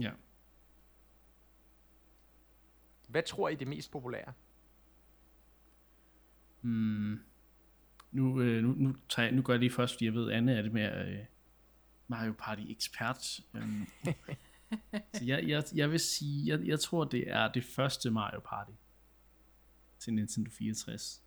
[0.00, 0.10] Ja.
[3.08, 4.32] Hvad tror I er det mest populære?
[6.62, 7.20] Mm.
[8.12, 10.54] Nu, øh, nu, nu, tager jeg, nu gør jeg lige først, fordi jeg ved, Anne
[10.54, 11.24] er det mere øh,
[12.08, 13.40] Mario Party ekspert.
[13.54, 13.86] Um,
[15.14, 18.72] så jeg, jeg, jeg vil sige, jeg, jeg tror, det er det første Mario Party
[19.98, 21.22] til Nintendo 64,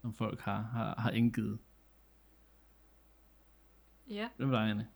[0.00, 1.58] som folk har, har, har indgivet.
[4.08, 4.28] Ja.
[4.36, 4.88] Hvem var Anne?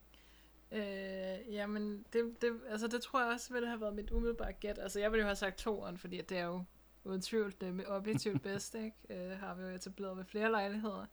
[0.73, 4.79] Øh, jamen, det, det, altså, det tror jeg også ville have været mit umiddelbare gæt.
[4.79, 6.65] Altså, jeg ville jo have sagt toeren, fordi det er jo
[7.05, 9.31] uden tvivl det objektivt bedste, ikke?
[9.31, 11.07] Øh, har vi jo etableret ved flere lejligheder.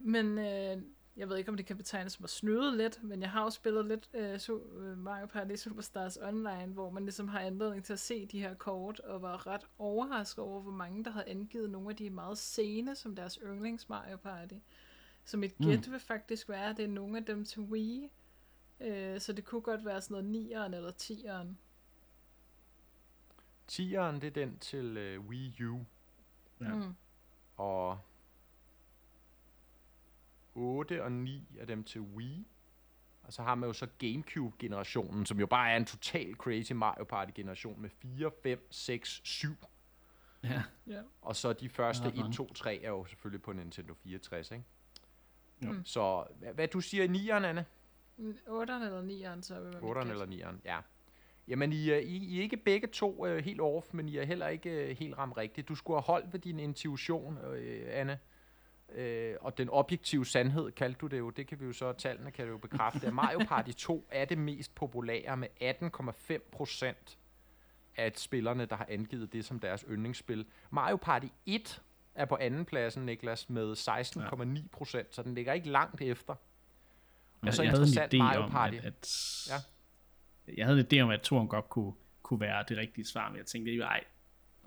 [0.00, 0.82] Men øh,
[1.16, 3.50] jeg ved ikke, om det kan betegnes som at snyde lidt, men jeg har jo
[3.50, 4.08] spillet lidt
[4.48, 8.54] uh, Mario Party Superstars Online, hvor man ligesom har anledning til at se de her
[8.54, 12.38] kort, og var ret overrasket over, hvor mange der havde angivet nogle af de meget
[12.38, 14.54] sene som deres yndlings Mario Party.
[15.30, 15.66] Så mit mm.
[15.66, 18.10] gæt vil faktisk være, at det er nogle af dem til Wii,
[18.80, 21.48] uh, så det kunne godt være sådan noget 9'eren eller 10'eren.
[23.72, 25.84] 10'eren, det er den til uh, Wii U.
[26.60, 26.74] Ja.
[26.74, 26.94] Mm.
[27.56, 27.98] Og
[30.54, 32.46] 8 og 9 af dem til Wii.
[33.22, 37.04] Og så har man jo så Gamecube-generationen, som jo bare er en total crazy Mario
[37.04, 39.56] Party-generation med 4, 5, 6, 7.
[40.44, 40.62] Ja.
[40.86, 41.02] ja.
[41.22, 44.64] Og så de første 1, 2, 3 er jo selvfølgelig på Nintendo 64, ikke?
[45.60, 45.84] Mm.
[45.84, 47.64] Så hvad, hvad du siger i 9'eren, Anne?
[48.18, 50.78] 8'eren eller 9'eren, så vil 8'eren eller 9'eren, ja.
[51.48, 54.48] Jamen, I, I, I er ikke begge to uh, helt off, men I er heller
[54.48, 55.68] ikke uh, helt ramt rigtigt.
[55.68, 57.56] Du skulle have holdt ved din intuition, uh,
[57.88, 58.18] Anne.
[58.94, 62.30] Øh, og den objektive sandhed, kaldte du det jo, det kan vi jo så, tallene
[62.30, 67.18] kan det jo bekræfte, at Mario Party 2 er det mest populære med 18,5 procent
[67.96, 70.46] af spillerne, der har angivet det som deres yndlingsspil.
[70.70, 71.82] Mario Party 1
[72.20, 76.34] er på anden pladsen, Niklas, med 16,9 procent, så den ligger ikke langt efter.
[77.42, 78.76] Og så jeg interessant havde en idé Mario Party.
[78.78, 80.54] Om, at, at, ja.
[80.56, 83.38] Jeg havde en idé om, at toren godt kunne, kunne være det rigtige svar, men
[83.38, 84.04] jeg tænkte, jo ej,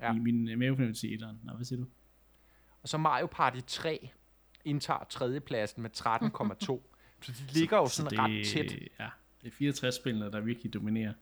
[0.02, 0.14] ja.
[0.14, 1.40] min mavefornemmelse i etteren.
[1.44, 1.88] Nå, hvad siger du?
[2.82, 4.10] Og så Mario Party 3
[4.66, 6.02] indtager tredjepladsen med 13,2.
[7.22, 8.72] så de ligger jo sådan det, ret tæt.
[9.00, 9.10] Ja,
[9.42, 11.14] det er 64 spillere, der virkelig dominerer.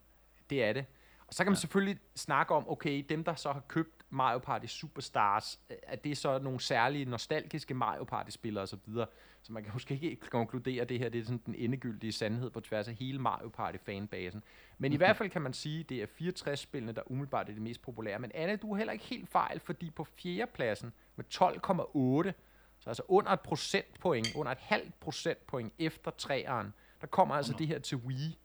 [0.50, 0.86] Det er det.
[1.28, 1.60] Og så kan man ja.
[1.60, 6.16] selvfølgelig snakke om, okay, dem der så har købt Mario Party Superstars, at det er
[6.16, 9.06] så nogle særlige nostalgiske Mario Party-spillere osv., så,
[9.42, 12.50] så man kan måske ikke konkludere, at det her det er sådan den endegyldige sandhed
[12.50, 14.44] på tværs af hele Mario Party-fanbasen.
[14.78, 17.62] Men i hvert fald kan man sige, at det er 64-spillene, der umiddelbart er det
[17.62, 18.20] mest populære.
[18.20, 22.32] Men Anne, du er heller ikke helt fejl, fordi på fjerdepladsen med 12,8,
[22.80, 27.68] så altså under et procentpoint, under et halvt procentpoint efter træeren, der kommer altså det
[27.68, 28.38] her til Wii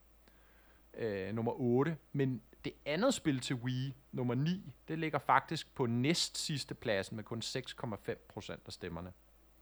[0.97, 1.97] øh, nummer 8.
[2.13, 7.17] Men det andet spil til Wii, nummer 9, det ligger faktisk på næst sidste pladsen
[7.17, 9.13] med kun 6,5 procent af stemmerne.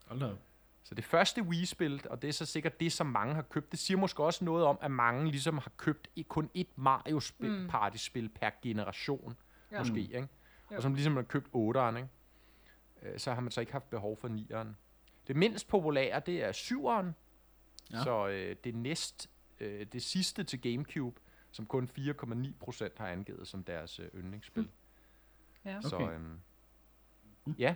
[0.07, 0.31] Hold da.
[0.85, 3.79] Så det første Wii-spil, og det er så sikkert det, som mange har købt, det
[3.79, 7.69] siger måske også noget om, at mange ligesom har købt kun et Mario-spil, mm.
[7.69, 9.37] party-spil per generation,
[9.73, 9.79] ja.
[9.79, 10.29] måske, ikke?
[10.67, 12.09] Og som ligesom har købt 8'eren, ikke?
[13.03, 14.69] Øh, så har man så ikke haft behov for 9'eren.
[15.27, 17.07] Det mindst populære, det er 7'eren,
[17.93, 18.03] ja.
[18.03, 21.21] så øh, det næst, øh, det sidste til Gamecube,
[21.55, 24.63] som kun 4,9 procent har angivet som deres øh, yndlingsspil.
[24.63, 24.71] Mm.
[25.65, 25.81] Ja.
[25.81, 26.15] Så Okay.
[26.15, 26.41] øhm,
[27.59, 27.75] ja,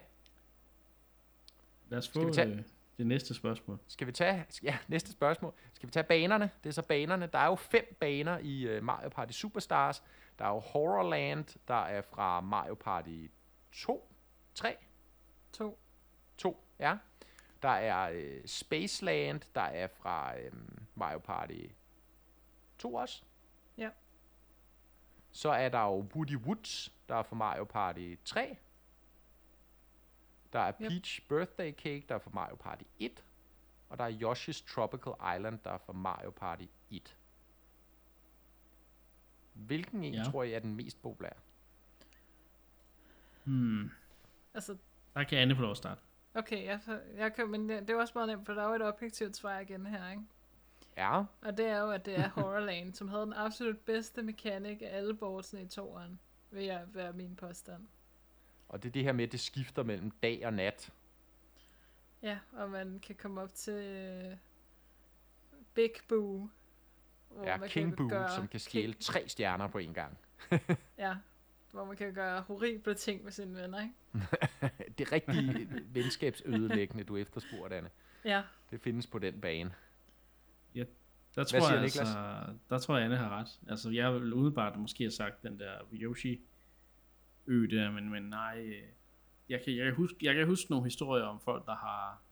[1.88, 2.62] Lad os Skal få vi tage- øh,
[2.98, 3.78] det næste spørgsmål.
[3.88, 5.54] Skal vi tage, ja, næste spørgsmål.
[5.72, 6.50] Skal vi tage banerne?
[6.62, 7.26] Det er så banerne.
[7.26, 10.02] Der er jo fem baner i uh, Mario Party Superstars.
[10.38, 13.26] Der er jo Horrorland, der er fra Mario Party
[13.72, 14.12] 2,
[14.54, 14.76] 3,
[15.52, 15.78] To.
[16.36, 16.96] 2, ja.
[17.62, 21.64] Der er uh, Spaceland, der er fra um, Mario Party
[22.78, 23.22] 2 også.
[23.78, 23.90] Ja.
[25.30, 28.58] Så er der jo Woody Woods, der er fra Mario Party 3.
[30.52, 30.88] Der er Yep.
[30.90, 33.24] Peach Birthday Cake, der er fra Mario Party 1.
[33.88, 37.16] Og der er Yoshi's Tropical Island, der er fra Mario Party 1.
[39.54, 40.24] Hvilken en Ja.
[40.24, 41.32] tror I er den mest populære?
[43.44, 43.90] Hmm.
[44.54, 44.76] Altså,
[45.14, 46.00] Der kan Anne få lov at starte.
[46.34, 48.68] okay, jeg, for, jeg kan, men det, det er også meget nemt, for der er
[48.68, 50.22] jo et objektivt svar igen her, ikke?
[50.98, 54.82] Ja, Og det er jo, at det er Horrorland, som havde den absolut bedste mekanik
[54.82, 56.18] af alle boardsene i toeren,
[56.50, 57.86] vil jeg være min påstand.
[58.68, 60.92] og det er det her med, at det skifter mellem dag og nat.
[62.22, 64.36] Ja, og man kan komme op til øh,
[65.74, 66.48] Big Boo.
[67.28, 70.18] hvor Ja, man King Boo, gøre som kan stjæle King- tre stjerner på en gang.
[70.98, 71.16] Ja,
[71.70, 73.94] hvor man kan gøre horrible ting med sine venner, ikke?
[74.98, 77.90] det er rigtig venskabsødelæggende, du efterspurgte, Anne.
[78.24, 79.74] Ja, Det findes på den bane.
[81.38, 81.98] Der siger tror, jeg, Niklas?
[81.98, 83.60] altså, der tror jeg, Anne har ret.
[83.68, 86.40] Altså, jeg vil umiddelbart måske have sagt den der Yoshi
[87.46, 88.58] ø der, men, men nej.
[88.58, 88.82] øh,
[89.48, 92.22] Jeg kan, jeg, kan huske, jeg kan huske nogle historier om folk, der har,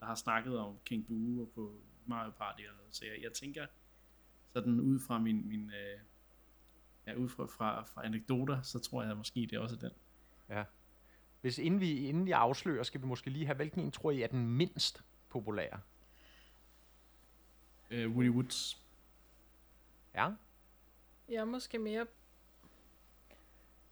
[0.00, 1.74] der har snakket om King Boo og på
[2.06, 2.60] Mario Party.
[2.60, 2.94] Eller, noget.
[2.94, 3.66] så jeg, jeg tænker,
[4.52, 6.00] sådan ud fra min, min øh,
[7.06, 9.90] ja, ud fra, fra, fra anekdoter, så tror jeg måske, det er også den.
[10.48, 10.64] Ja.
[11.40, 14.22] Hvis inden vi, inden vi afslører, skal vi måske lige have, hvilken en tror I
[14.22, 15.80] er den mindst populære?
[17.90, 18.84] Øh, Woody Woods.
[20.14, 20.30] Ja,
[21.28, 22.06] jeg er måske mere...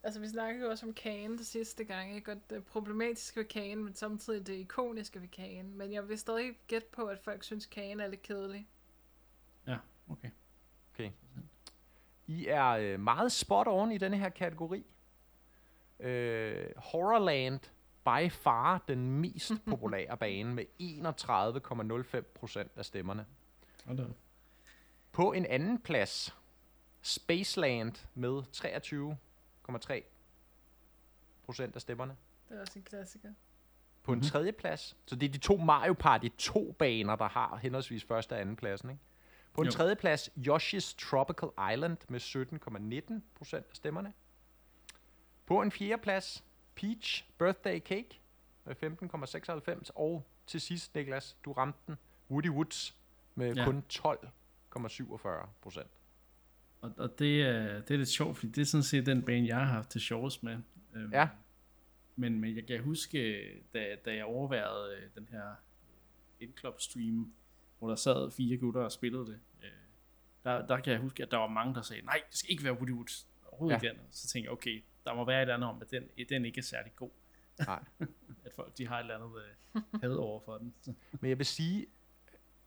[0.02, 2.32] Altså, vi snakkede jo også om kagen det sidste gang, ikke?
[2.32, 5.74] Og det problematiske ved kagen, men samtidig det ikoniske ved kagen.
[5.74, 8.68] Men jeg vil stadig gætte på, at folk synes, kagen er lidt kedelig.
[9.66, 9.76] Ja,
[10.08, 10.30] okay.
[10.94, 11.11] okay.
[12.26, 14.87] I er øh, meget spot on i denne her kategori.
[16.00, 17.61] Øh, Horrorland
[18.04, 20.64] by far den mest populære bane med
[22.20, 23.26] 31,05 procent af stemmerne.
[23.88, 24.16] Hold da op.
[25.12, 26.37] På en anden plads,
[27.03, 30.03] Spaceland med 23,3
[31.44, 32.16] procent af stemmerne.
[32.48, 33.33] Det er også en klassiker.
[34.03, 37.57] På en tredje plads, så det er de to Mario Party 2 baner, der har
[37.57, 38.90] henholdsvis første og anden pladsen.
[38.90, 39.03] Ikke?
[39.53, 39.72] På en Jo.
[39.72, 44.12] tredje plads, Yoshi's Tropical Island med 17,19 procent af stemmerne.
[45.46, 48.20] På en fjerde plads, Peach Birthday Cake
[48.64, 48.74] med
[49.85, 49.90] 15,96.
[49.94, 51.96] Og til sidst, Niklas, du ramte den,
[52.31, 52.97] Woody Woods
[53.38, 53.64] med ja.
[53.64, 55.90] Kun 12,47 procent.
[56.81, 59.46] Og, og det, er, det er lidt sjovt, fordi det er sådan set den bane,
[59.46, 60.59] jeg har haft til sjovest med.
[60.94, 61.29] Øhm, Ja.
[62.16, 63.42] Men, men jeg kan huske,
[63.74, 65.42] da, da jeg overværede øh, den her
[66.40, 67.33] Indklub stream,
[67.79, 69.68] hvor der sad fire gutter og spillede det, øh,
[70.44, 72.64] der, der kan jeg huske, at der var mange, der sagde, nej, det skal ikke
[72.64, 73.09] være Woody.
[73.46, 73.88] Overhovedet Ja.
[73.88, 73.96] den.
[74.11, 76.59] Så tænkte jeg, okay, der må være et eller andet om, at den, den ikke
[76.59, 77.11] er særlig god.
[77.66, 77.85] Nej.
[78.44, 79.31] at folk de har et eller andet
[79.77, 80.74] øh, had over for den.
[81.20, 81.87] Men jeg vil sige,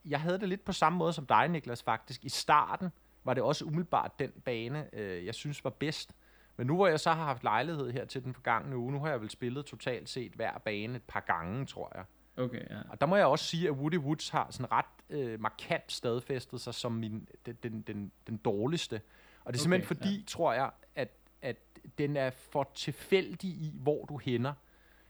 [0.06, 2.26] jeg havde det lidt på samme måde som dig, Niklas, faktisk.
[2.26, 2.90] I starten
[3.24, 6.16] var det også umiddelbart den bane, øh, jeg synes var bedst.
[6.58, 9.10] Men nu hvor jeg så har haft lejlighed her til den forgangne uge, nu har
[9.10, 12.04] jeg vel spillet totalt set hver bane et par gange, tror jeg.
[12.38, 12.80] Okay, ja.
[12.90, 16.62] Og der må jeg også sige, at Woody Woods har sådan ret øh, markant stadfæstet
[16.62, 19.02] sig som min, den, den, den, den dårligste.
[19.44, 20.24] Og det er simpelthen Okay, fordi, ja.
[20.28, 21.10] tror jeg, at,
[21.42, 21.58] at
[21.98, 24.54] den er for tilfældig i, hvor du hænder,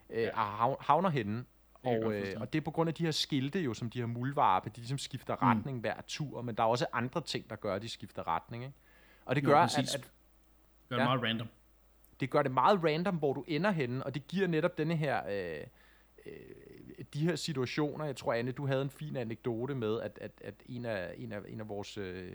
[0.09, 0.31] øh, Ja.
[0.79, 1.45] havner henne.
[1.83, 4.05] Og, øh, og det er på grund af de her skilte, jo, som de her
[4.05, 5.47] muldvarpe, de ligesom skifter Mm.
[5.47, 8.63] retning hver tur, men der er også andre ting, der gør, at de skifter retning.
[8.63, 8.75] Ikke?
[9.25, 9.95] Og det Jo, gør, at, præcis.
[9.95, 10.11] at
[10.89, 11.01] Gør Ja.
[11.01, 11.47] det meget random.
[12.19, 15.21] det gør det meget random, hvor du ender henne, og det giver netop denne her...
[15.29, 15.63] Øh,
[16.25, 16.33] øh,
[17.13, 20.53] de her situationer, jeg tror, Anne, du havde en fin anekdote med, at, at, at
[20.65, 22.31] en, af, en, af, en af vores øh,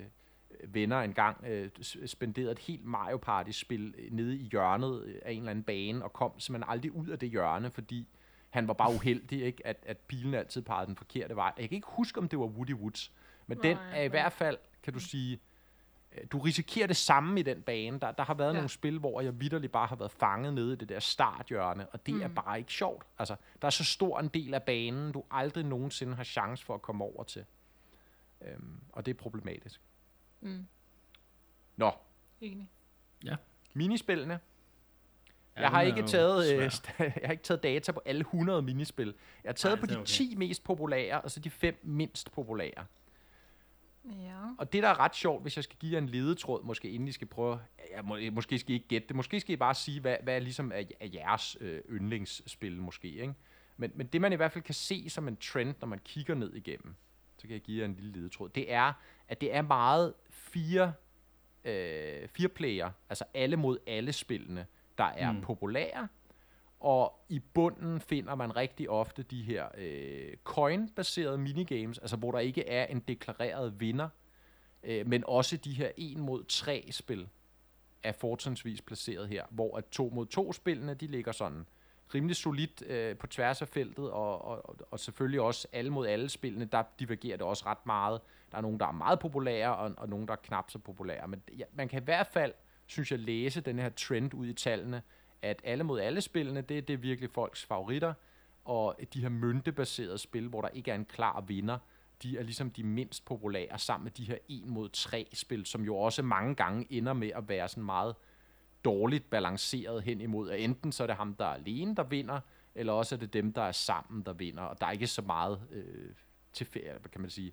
[0.65, 1.69] venner engang øh,
[2.07, 6.41] spenderede et helt Mario Party-spil nede i hjørnet af en eller anden bane, og kom
[6.41, 8.09] simpelthen aldrig ud af det hjørne, fordi
[8.57, 9.67] han var bare uheldig, ikke?
[9.67, 11.53] At, at pilen altid pegede den forkerte vej.
[11.59, 13.13] Jeg kan ikke huske, om det var Woody Woods,
[13.47, 15.41] men Nej, den er i hvert fald, kan du sige,
[16.13, 18.01] øh, du risikerer det samme i den bane.
[18.01, 18.55] Der, der har været ja.
[18.55, 22.07] nogle spil, hvor jeg vidderligt bare har været fanget nede i det der starthjørne, og
[22.07, 22.23] det mm.
[22.23, 23.07] er bare ikke sjovt.
[23.19, 26.75] Altså, der er så stor en del af banen, du aldrig nogensinde har chance for
[26.75, 27.45] at komme over til.
[28.41, 29.81] Øhm, og det er problematisk.
[30.41, 30.67] Mm.
[31.77, 31.91] Nå.
[32.41, 32.71] Enig.
[33.25, 33.37] Ja.
[33.73, 34.41] Minispillene.
[35.57, 36.61] Ja, jeg har ikke taget øh,
[36.99, 39.15] jeg har ikke taget data på alle 100 minispil.
[39.45, 40.07] Jeg har taget Nej, på de okay.
[40.07, 42.87] 10 mest populære og så de 5 mindst populære.
[44.05, 44.41] Ja.
[44.59, 47.09] Og det der er ret sjovt, hvis jeg skal give jer en ledetråd, måske inden
[47.09, 49.75] I skal prøve, ja, må, måske skal I ikke gætte det, måske skal I bare
[49.75, 53.35] sige, hvad, hvad ligesom er, er jeres øh, yndlingsspil måske, ikke?
[53.77, 56.35] Men, men det man i hvert fald kan se som en trend, når man kigger
[56.35, 56.95] ned igennem,
[57.39, 58.93] så kan jeg give jer en lille ledetråd, det er,
[59.29, 60.93] at det er meget fire,
[61.65, 64.67] øh, fire player, altså alle mod alle spillene,
[64.99, 65.41] der er mm.
[65.41, 66.09] populære,
[66.81, 72.39] og i bunden finder man rigtig ofte de her øh, coin-baserede minigames, altså hvor der
[72.39, 74.09] ikke er en deklareret vinder,
[74.83, 77.29] øh, men også de her 1 mod 3 spil
[78.03, 81.67] er fortrinsvis placeret her, hvor at 2 mod 2 spillene, de ligger sådan
[82.15, 86.29] rimelig solidt øh, på tværs af feltet, og, og, og selvfølgelig også alle mod alle
[86.29, 88.21] spillene, der divergerer det også ret meget.
[88.51, 91.29] Der er nogen, der er meget populære, og, og nogen, der er knap så populære.
[91.29, 92.53] Men ja, man kan i hvert fald,
[92.87, 95.03] synes jeg, læse den her trend ud i tallene,
[95.43, 98.15] at alle mod alle spillene, det, det er virkelig folks favoritter,
[98.65, 101.79] og de her myntebaserede spil, hvor der ikke er en klar vinder,
[102.23, 105.83] de er ligesom de mindst populære sammen med de her 1 mod 3 spil, som
[105.83, 108.15] jo også mange gange ender med at være sådan meget
[108.85, 112.41] dårligt balanceret hen imod, at enten så er det ham, der er alene, der vinder,
[112.75, 115.23] eller også er det dem, der er sammen, der vinder, og der er ikke så
[115.23, 116.11] meget øh,
[116.53, 117.53] tilfælde, kan man sige.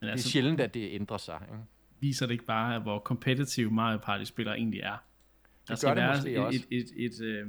[0.00, 1.40] Men altså, det er sjældent, at det ændrer sig.
[1.42, 1.62] Ikke?
[2.04, 4.96] Viser det ikke bare, hvor kompetitiv Mario Party-spillere egentlig er?
[5.68, 7.48] Der skal være et, et, et, et, øh,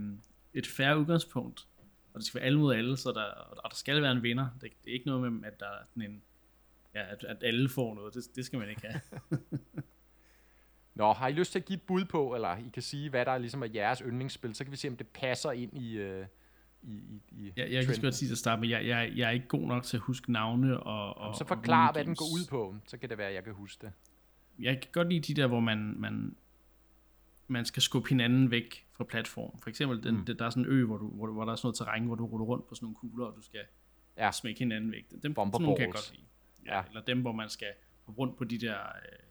[0.53, 1.67] et færre udgangspunkt,
[2.13, 4.47] og det skal være alle mod alle, så der, og der skal være en vinder.
[4.61, 6.21] Det, det er ikke noget med, at der er en,
[6.95, 8.13] ja, at, at alle får noget.
[8.13, 9.01] Det, det skal man ikke have.
[10.95, 13.25] Nå, har I lyst til at give et bud på, eller I kan sige, hvad
[13.25, 16.03] der er ligesom er jeres yndlingsspil, så kan vi se, om det passer ind i,
[16.03, 16.25] uh,
[16.81, 19.27] i, i, i ja, Jeg kan godt sige til at starte med, jeg, jeg, jeg
[19.27, 20.79] er ikke god nok til at huske navne.
[20.79, 23.43] Og, og, så forklar, hvad den går ud på, så kan det være, at jeg
[23.43, 23.93] kan huske det.
[24.59, 26.35] Jeg kan godt lide de der, hvor man, man
[27.47, 29.59] man skal skubbe hinanden væk fra platformen.
[29.59, 30.25] For eksempel, den, mm.
[30.25, 32.15] der er sådan en ø, hvor, du, hvor, hvor der er sådan noget terræn, hvor
[32.15, 33.65] du ruller rundt på sådan nogle kugler, og du skal
[34.17, 34.31] ja.
[34.31, 35.11] smække hinanden væk.
[35.23, 36.25] Dem, sådan nogle kan jeg godt lide.
[36.65, 36.83] Ja, ja.
[36.87, 37.67] Eller dem, hvor man skal
[38.17, 39.25] rundt på de der, øh,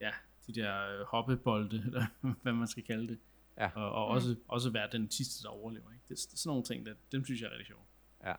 [0.00, 0.10] ja,
[0.46, 2.06] de der øh, hoppebolde, eller
[2.42, 3.18] hvad man skal kalde det.
[3.58, 3.70] Ja.
[3.74, 4.14] Og, og mm.
[4.14, 5.92] også, også være den sidste, der overlever.
[5.92, 6.04] Ikke?
[6.08, 7.86] Det, det, sådan nogle ting, der, dem synes jeg er rigtig sjovt.
[8.24, 8.34] Ja.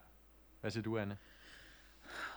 [0.60, 1.16] Hvad siger du, Anne?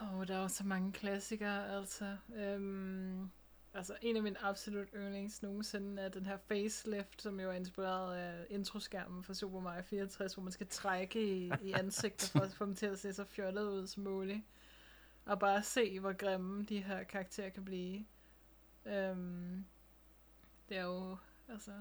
[0.02, 2.18] Åh, oh, der er jo så mange klassikere, altså.
[2.36, 3.30] Øhm,
[3.78, 8.16] Altså, en af mine absolut yndlings nogensinde er den her facelift, som jo er inspireret
[8.16, 12.54] af introskærmen fra Super Mario 64, hvor man skal trække i, i ansigter for at
[12.54, 14.42] få dem til at se så fjollet ud som muligt.
[15.26, 18.06] Og bare se, hvor grimme de her karakterer kan blive.
[18.86, 19.66] Øhm,
[20.70, 21.18] det er jo,
[21.50, 21.72] altså,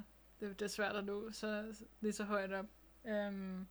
[0.40, 2.66] det, det er svært at nå så, lige så højt op.
[3.04, 3.66] Øhm,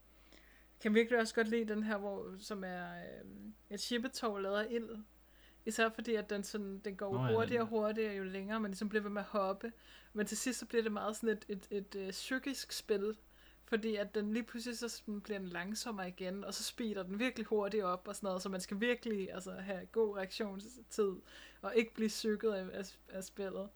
[0.79, 4.67] kan virkelig også godt lide den her, hvor, som er øhm, et chippetog lavet af
[4.69, 4.89] ild,
[5.65, 8.89] Især fordi, at den, sådan, den går Nå, hurtigere og hurtigere, jo længere man ligesom
[8.89, 9.71] bliver ved med at hoppe.
[10.13, 13.17] Men til sidst, så bliver det meget sådan et, et, et, et psykisk spil.
[13.67, 17.45] Fordi at den lige pludselig så bliver den langsommere igen, og så speeder den virkelig
[17.45, 21.15] hurtigt op og sådan noget, så man skal virkelig altså, have god reaktionstid,
[21.61, 23.69] og ikke blive psyket af, af, af spillet.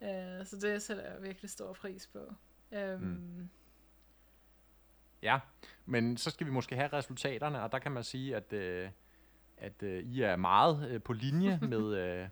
[0.00, 2.34] Uh, så det sætter jeg virkelig stor pris på.
[2.70, 3.48] Um, mm.
[5.22, 5.40] Ja,
[5.86, 8.52] men så skal vi måske have resultaterne, og der kan man sige, at...
[8.86, 8.92] Uh
[9.58, 12.28] at øh, I er meget øh, på linje med, øh,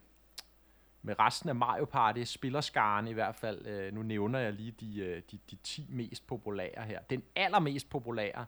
[1.02, 3.66] med resten af Mario Party, spillerskaren i hvert fald.
[3.66, 7.00] Øh, nu nævner jeg lige de, øh, de, de 10 mest populære her.
[7.10, 8.46] Den allermest populære,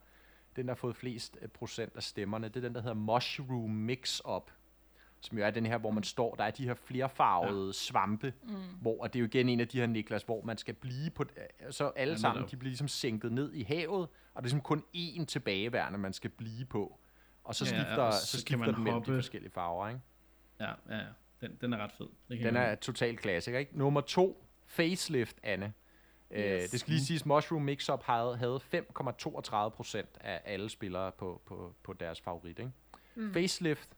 [0.56, 3.90] den der har fået flest øh, procent af stemmerne, det er den, der hedder Mushroom
[3.90, 4.50] Mix-Up
[5.24, 7.72] som jo er den her, hvor man står, der er de her flerfarvede ja.
[7.72, 8.54] svampe, mm.
[8.80, 11.10] hvor, og det er jo igen en af de her, Niklas, hvor man skal blive
[11.10, 14.36] på, øh, så alle ja, sammen, de bliver ligesom sænket ned i havet, og det
[14.36, 16.98] er ligesom kun én tilbageværende, man skal blive på.
[17.44, 20.00] Og så skifter, ja, ja, så, så skifter den mellem de forskellige farver, ikke?
[20.60, 21.04] Ja, ja, ja.
[21.40, 22.06] Den, den er ret fed.
[22.28, 23.78] Det kan den er totalt klassiker, ikke?
[23.78, 25.72] Nummer to, Facelift, Anne.
[26.30, 26.64] Øh, yes.
[26.64, 31.42] Uh, det skal lige siges, Mushroom Mix-Up havde, havde 5,32 procent af alle spillere på,
[31.46, 32.72] på, på deres favorit, ikke?
[33.14, 33.32] Mm.
[33.32, 33.88] Facelift,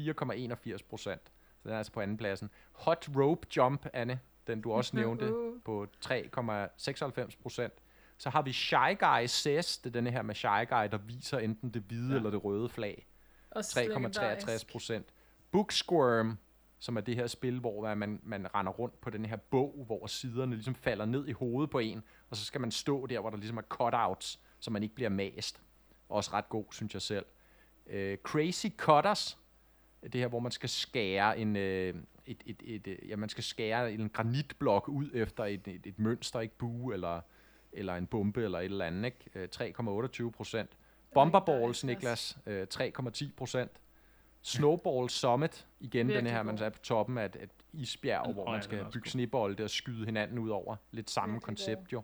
[0.00, 1.22] 4,81 procent.
[1.24, 2.50] Så den er altså på anden pladsen.
[2.72, 5.32] Hot Rope Jump, Anne, den du også nævnte,
[5.64, 7.72] på 3,96 procent.
[8.18, 11.38] Så har vi Shy Guy Says, det er denne her med Shy Guy, der viser
[11.38, 12.16] enten det hvide ja.
[12.16, 13.06] eller det røde flag.
[13.50, 14.72] Også 3,63 legendarisk.
[14.72, 15.06] procent.
[15.50, 16.38] Book Squirm,
[16.78, 20.06] som er det her spil, hvor man, man render rundt på den her bog, hvor
[20.06, 23.30] siderne ligesom falder ned i hovedet på en, og så skal man stå der, hvor
[23.30, 25.62] der ligesom er cutouts, så man ikke bliver mast.
[26.08, 27.26] Også ret god, synes jeg selv.
[27.86, 29.38] Uh, Crazy Cutters,
[30.02, 31.94] det her, hvor man skal skære en, øh,
[32.26, 35.98] et, et, et, et, ja, man skal skære en granitblok ud efter et, et, et
[35.98, 37.20] mønster, ikke bue, eller,
[37.78, 39.18] eller en bombe, eller et eller andet, ikke?
[39.34, 40.70] Øh, 3,28 procent.
[41.14, 43.70] Bomberballs, Niklas, øh, 3,10 procent.
[44.42, 48.62] Snowball Summit, igen den her, man er på toppen af et, et isbjerg, hvor man
[48.62, 50.76] skal bygge snebolde og skyde hinanden ud over.
[50.90, 52.02] Lidt samme Virkelig koncept jo.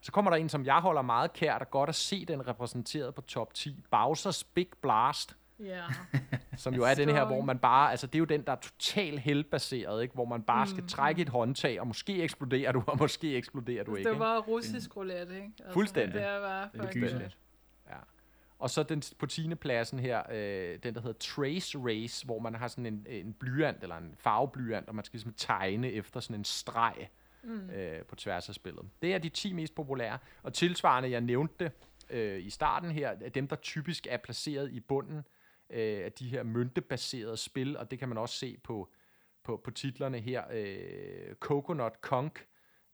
[0.00, 3.14] Så kommer der en, som jeg holder meget kært, og godt at se den repræsenteret
[3.14, 3.84] på top 10.
[3.94, 5.84] Bowser's Big Blast, Ja,
[6.56, 8.56] som jo er den her, hvor man bare, altså det er jo den, der er
[8.56, 10.14] totalt heldbaseret, ikke?
[10.14, 10.88] hvor man bare skal Mm.
[10.88, 14.10] trække et håndtag, og måske eksploderer du, og måske eksploderer du ikke.
[14.10, 15.50] det var russisk roulette, ikke?
[15.58, 16.14] Altså, Fuldstændig.
[16.14, 17.14] Det var Det er faktisk...
[17.88, 17.96] Ja.
[18.58, 19.54] Og så den på 10.
[19.54, 23.82] pladsen her, øh, den der hedder Trace Race, hvor man har sådan en, en blyant,
[23.82, 27.08] eller en farveblyant, og man skal ligesom tegne efter sådan en streg
[27.46, 27.70] Mm.
[27.70, 28.84] øh, på tværs af spillet.
[29.02, 31.72] Det er de 10 mest populære, og tilsvarende, jeg nævnte det
[32.10, 35.22] øh, i starten her, er dem, der typisk er placeret i bunden
[35.70, 38.88] øh, af de her møntebaserede spil, og det kan man også se på,
[39.44, 40.44] på, på titlerne her.
[40.52, 42.46] Øh, Coconut Conk,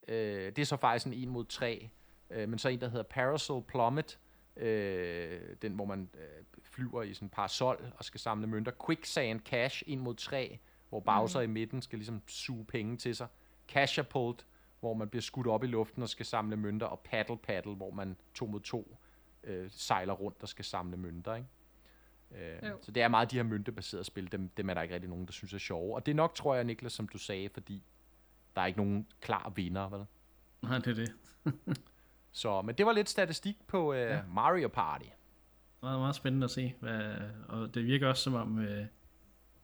[0.09, 1.91] øh, det er så faktisk en 1 mod 3,
[2.31, 4.19] øh, men så en, der hedder Parasol Plummet,
[4.57, 8.73] øh, den hvor man øh, flyver i sådan en parasol og skal samle mønter.
[8.87, 10.59] Quicksand Cash 1 mod 3,
[10.89, 11.45] hvor Bowser mm.
[11.45, 13.27] i midten skal ligesom suge penge til sig.
[13.69, 14.47] Cashapult,
[14.81, 17.91] hvor man bliver skudt op i luften og skal samle mønter, og Paddle Paddle, hvor
[17.91, 18.97] man to mod to
[19.45, 21.49] øh, sejler rundt og skal samle mønter, ikke?
[22.35, 22.79] Øh, Jo.
[22.83, 25.27] så det er meget de her møntebaserede spil, dem, dem er der ikke rigtig nogen,
[25.27, 25.95] der synes er sjove.
[25.95, 27.83] Og det er nok, tror jeg, Niklas, som du sagde, fordi
[28.57, 30.05] der er ikke nogen klar vinder, vel?
[30.63, 31.15] Nej, det er det.
[32.33, 34.23] Så, men det var lidt statistik på øh, ja.
[34.35, 35.05] Mario Party.
[35.83, 36.75] Meget, meget spændende at se.
[36.81, 37.15] Hvad,
[37.49, 38.87] og det virker også som om, øh,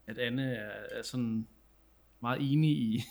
[0.07, 1.47] at Anne er, er sådan
[2.21, 3.01] meget enig i,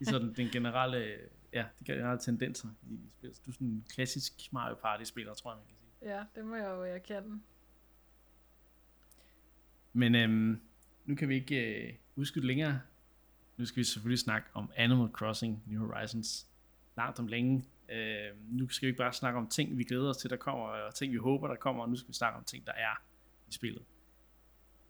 [0.00, 1.16] i sådan den generelle,
[1.52, 3.40] ja, de generelle tendenser i spillet.
[3.46, 6.14] Du er sådan en klassisk Mario Party-spiller, tror jeg, man kan sige.
[6.16, 7.40] Ja, det må jeg jo erkende.
[9.96, 10.60] Men øhm,
[11.04, 12.80] nu kan vi ikke øh, udskyde længere.
[13.56, 16.46] Nu skal vi selvfølgelig snakke om Animal Crossing New Horizons
[16.96, 17.64] langt om længe.
[17.88, 20.64] Øh, nu skal vi ikke bare snakke om ting, vi glæder os til, der kommer,
[20.64, 23.02] og ting, vi håber, der kommer, og nu skal vi snakke om ting, der er
[23.48, 23.82] i spillet.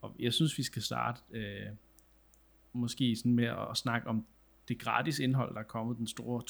[0.00, 1.66] Og jeg synes, vi skal starte øh,
[2.72, 4.26] måske sådan med at, snakke om
[4.68, 6.42] det gratis indhold, der er kommet, den store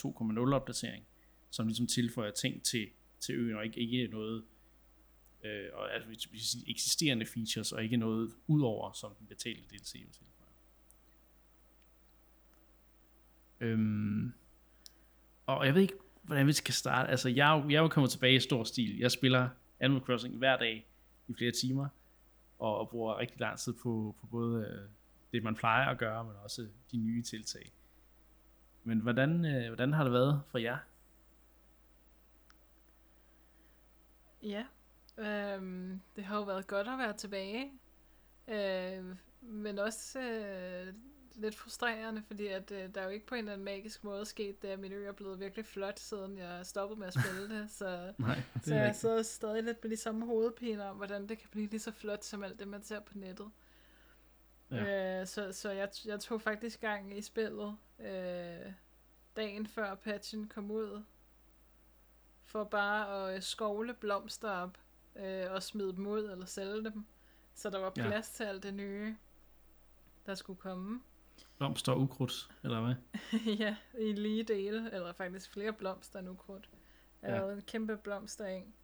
[0.49, 1.05] 2.0 opdatering,
[1.51, 2.87] som ligesom tilføjer ting til,
[3.21, 4.45] til øen, og ikke, ikke noget
[5.47, 9.63] øh, og altså, vi vil sige, eksisterende features, og ikke noget udover, som den betalte
[9.63, 10.51] DLC vil tilføje.
[13.61, 14.33] Øhm,
[15.47, 17.11] og jeg ved ikke, hvordan vi skal starte.
[17.11, 18.99] Altså, jeg, jeg er jo kommet tilbage i stor stil.
[18.99, 19.49] Jeg spiller
[19.81, 20.87] Animal Crossing hver dag
[21.29, 21.89] i flere timer,
[22.59, 24.89] og, og bruger rigtig lang tid på, på både øh,
[25.33, 27.73] det, man plejer at gøre, men også de nye tiltag.
[28.85, 30.79] Men hvordan, øh, hvordan har det været for jer?
[34.43, 34.65] Ja,
[35.19, 37.73] øhm, det har jo været godt at være tilbage.
[38.49, 40.95] Øh, men også øh,
[41.35, 44.27] lidt frustrerende, fordi at, øh, der er jo ikke på en eller anden magisk måde
[44.27, 47.61] sket det, at min ø er blevet virkelig flot, siden jeg stoppede med at spille
[47.61, 47.71] det.
[47.79, 51.39] Så, Nej, det så jeg sidder stadig lidt med de samme hovedpiner om, hvordan det
[51.39, 53.51] kan blive lige så flot som alt det, man ser på nettet.
[54.71, 55.21] Ja.
[55.21, 58.73] Øh, så så jeg, jeg tog faktisk gang i spillet øh,
[59.37, 61.03] dagen før patchen kom ud,
[62.45, 64.79] for bare at øh, skovle blomster op
[65.19, 67.05] øh, og smide dem ud eller sælge dem,
[67.55, 68.07] så der var Ja.
[68.09, 69.17] plads til alt det nye,
[70.27, 71.01] der skulle komme.
[71.59, 72.95] Blomster og ukrudt, eller hvad?
[73.65, 76.69] ja, i lige dele, eller faktisk flere blomster end ukrudt.
[77.23, 77.47] Jeg Ja.
[77.47, 77.53] ja.
[77.53, 78.75] en kæmpe blomstereng.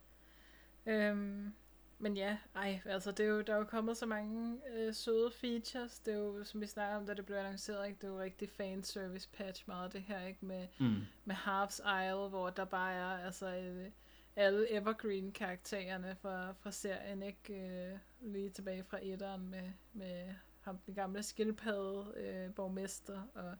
[0.86, 1.52] Øhm,
[1.98, 5.30] men ja, ej, altså det er jo, der er jo kommet så mange øh, søde
[5.30, 5.98] features.
[5.98, 7.98] Det er jo, som vi snakker om, da det blev annonceret, ikke?
[8.00, 10.44] det er jo rigtig fanservice patch meget det her, ikke?
[10.46, 11.00] Med, Mm.
[11.24, 13.90] med Harps Isle, hvor der bare er altså øh,
[14.36, 17.54] alle evergreen karaktererne fra, fra serien, ikke?
[17.54, 23.56] Øh, lige tilbage fra etteren med, med ham, den gamle skildpadde øh, borgmester, og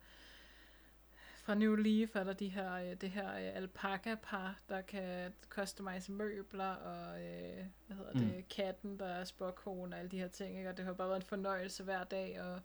[1.45, 6.13] fra New Leaf er der de her, øh, det her øh, alpaca-par, der kan customize
[6.13, 8.45] møbler, og øh, hvad hedder det, Mm.
[8.51, 10.71] katten, der er spokhone og alle de her ting, ikke?
[10.71, 12.63] og det har bare været en fornøjelse hver dag at,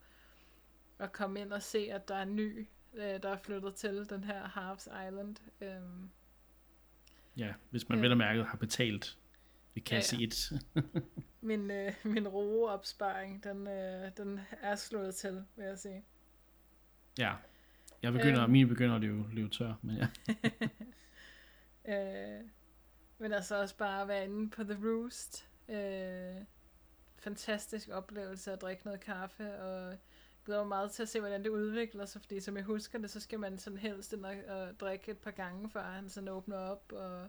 [1.00, 4.10] at komme ind og se, at der er en ny, øh, der er flyttet til
[4.10, 5.36] den her Harps Island.
[5.62, 6.10] Øhm,
[7.38, 8.02] Ja, hvis man Ja.
[8.02, 9.18] vel og mærket har betalt
[9.76, 10.52] ved kasse Ja, 1.
[11.42, 16.04] min, øh, min roeopsparing, den, øh, den er slået til, vil jeg sige.
[17.18, 17.34] ja.
[18.02, 18.52] Jeg begynder, Øhm.
[18.52, 20.08] mine begynder at løbe, løbe tør, men ja.
[21.90, 22.44] Øh,
[23.18, 25.48] men altså også bare at være inde på The Roost.
[25.70, 26.36] Øh,
[27.20, 29.96] fantastisk oplevelse at drikke noget kaffe, og
[30.48, 33.10] glæder mig meget til at se, hvordan det udvikler sig, fordi som jeg husker det,
[33.10, 36.30] så skal man sådan helst ind og, og drikke et par gange, før han sådan
[36.30, 37.22] åbner op, og,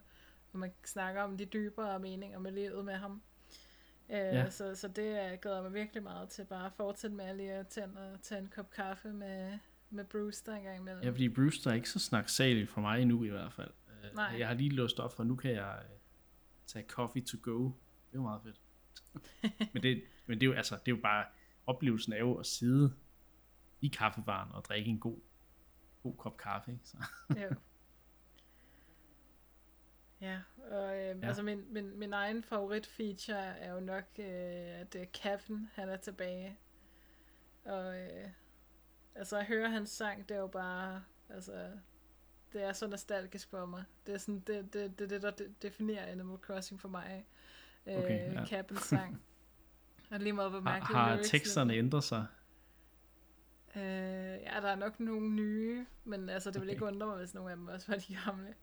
[0.52, 3.22] og man snakker om de dybere meninger med livet med ham.
[4.10, 4.50] Øh, ja.
[4.50, 7.52] så, så det er, glæder mig virkelig meget til bare at fortsætte med at lige
[7.52, 9.58] at tage, og tage en kop kaffe med,
[9.90, 11.02] med Brewster en gang imellem.
[11.02, 13.70] Ja, fordi Brewster er ikke så snaksalig for mig endnu i hvert fald.
[13.88, 14.34] Øh, Nej.
[14.38, 15.98] Jeg har lige låst op, for nu kan jeg øh,
[16.66, 17.64] tage coffee to go.
[17.64, 18.60] Det er jo meget fedt.
[19.74, 21.24] men, det, men det er jo altså, det er jo bare,
[21.66, 22.94] oplevelsen er jo at sidde
[23.80, 25.18] i kaffebaren og drikke en god,
[26.02, 26.72] god kop kaffe.
[26.72, 26.88] Ikke?
[26.88, 26.96] Så.
[27.42, 27.54] jo.
[30.20, 30.38] Ja,
[30.70, 31.26] og øh, ja.
[31.26, 35.88] altså min, min, min egen favorit feature er jo nok, øh, at øh, Kevin, han
[35.88, 36.58] er tilbage.
[37.64, 38.28] Og øh,
[39.14, 41.70] altså at høre hans sang, det er jo bare, altså,
[42.52, 43.84] det er så nostalgisk for mig.
[44.06, 45.30] Det er sådan, det, det, det, det der
[45.62, 47.26] definerer Animal Crossing for mig.
[47.86, 48.46] Øh, okay, ja.
[48.46, 49.22] Cabins sang.
[50.10, 52.26] og lige meget, hvor mærkeligt Har, har teksterne ændret sig?
[53.78, 56.72] Øh, ja, der er nok nogle nye, men altså, det vil okay.
[56.72, 58.54] ikke undre mig, hvis nogle af dem også var de gamle.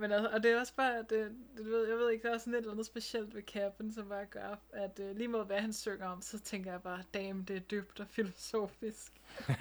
[0.00, 2.38] Men altså, og det er også bare, det, det, ved, jeg ved ikke, der er
[2.38, 5.60] sådan et eller andet specielt ved Cap'n, som bare gør, at uh, lige måde hvad
[5.60, 9.12] han synger om, så tænker jeg bare, damn, det er dybt og filosofisk.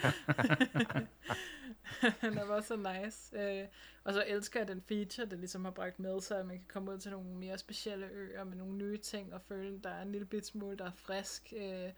[2.21, 3.33] han er bare så nice.
[3.33, 3.67] Uh,
[4.03, 6.67] og så elsker jeg den feature, det ligesom har bragt med sig, at man kan
[6.67, 9.89] komme ud til nogle mere specielle øer med nogle nye ting, og føle, at der
[9.89, 11.89] er en lille bit smule, der er frisk, uh,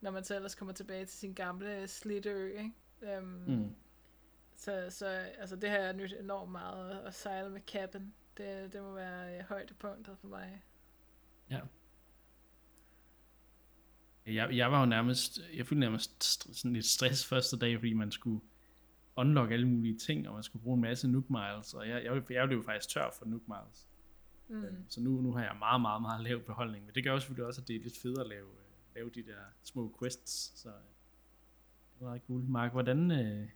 [0.00, 3.18] når man så ellers kommer tilbage til sin gamle slidte ø, ikke?
[3.18, 3.74] Um, mm.
[4.54, 8.14] Så, så altså, det har jeg nyt enormt meget at sejle med cabin.
[8.36, 10.62] Det, det må være højdepunktet for mig.
[11.50, 11.60] Ja.
[14.26, 18.10] Jeg, jeg var jo nærmest, jeg følte nærmest sådan lidt stress første dag, fordi man
[18.10, 18.40] skulle
[19.16, 22.30] unlock alle mulige ting, og man skulle bruge en masse Nook Miles, og jeg, jeg,
[22.30, 23.88] jeg blev faktisk tør for Nook Miles.
[24.48, 24.64] Mm.
[24.64, 27.24] Øh, så nu, nu har jeg meget, meget, meget lav beholdning, men det gør også
[27.24, 28.46] selvfølgelig også, at det er lidt fedt at lave,
[28.98, 30.68] lave de der små quests, så
[31.98, 32.42] det var rigtig cool.
[32.42, 33.48] Mark, hvordan, øh,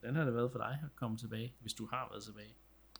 [0.00, 2.54] Hvordan har det været for dig at komme tilbage, hvis du har været tilbage?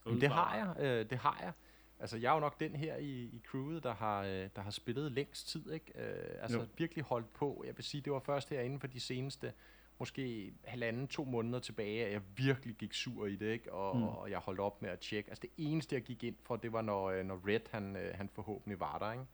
[0.04, 1.52] det har jeg, øh, det har jeg.
[2.00, 4.70] Altså, jeg er jo nok den her i, i crewet, der har, øh, der har
[4.70, 5.92] spillet længst tid, ikke?
[5.94, 6.66] Øh, altså, jo.
[6.76, 7.62] virkelig holdt på.
[7.66, 9.52] Jeg vil sige, det var først herinde for de seneste,
[9.98, 13.72] måske halvanden, to måneder tilbage, at jeg virkelig gik sur i det, ikke?
[13.72, 14.02] Og, mm.
[14.02, 15.30] og jeg holdt op med at tjekke.
[15.30, 18.14] Altså, det eneste, jeg gik ind for, det var, når, øh, når Red, han, øh,
[18.14, 19.24] han forhåbentlig var der, ikke?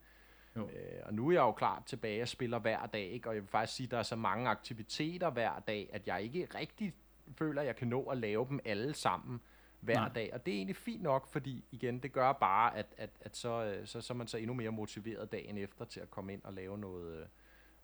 [0.57, 0.69] Jo.
[0.69, 3.29] Øh, og nu er jeg jo klar tilbage og spiller hver dag, ikke?
[3.29, 6.23] og jeg vil faktisk sige, at der er så mange aktiviteter hver dag, at jeg
[6.23, 6.95] ikke rigtig
[7.39, 9.41] føler, at jeg kan nå at lave dem alle sammen
[9.81, 10.09] hver Nej.
[10.09, 10.31] dag.
[10.33, 13.65] Og det er egentlig fint nok, fordi igen, det gør bare, at, at, at så,
[13.65, 16.43] øh, så, så er man så endnu mere motiveret dagen efter til at komme ind
[16.45, 17.27] og lave noget, øh,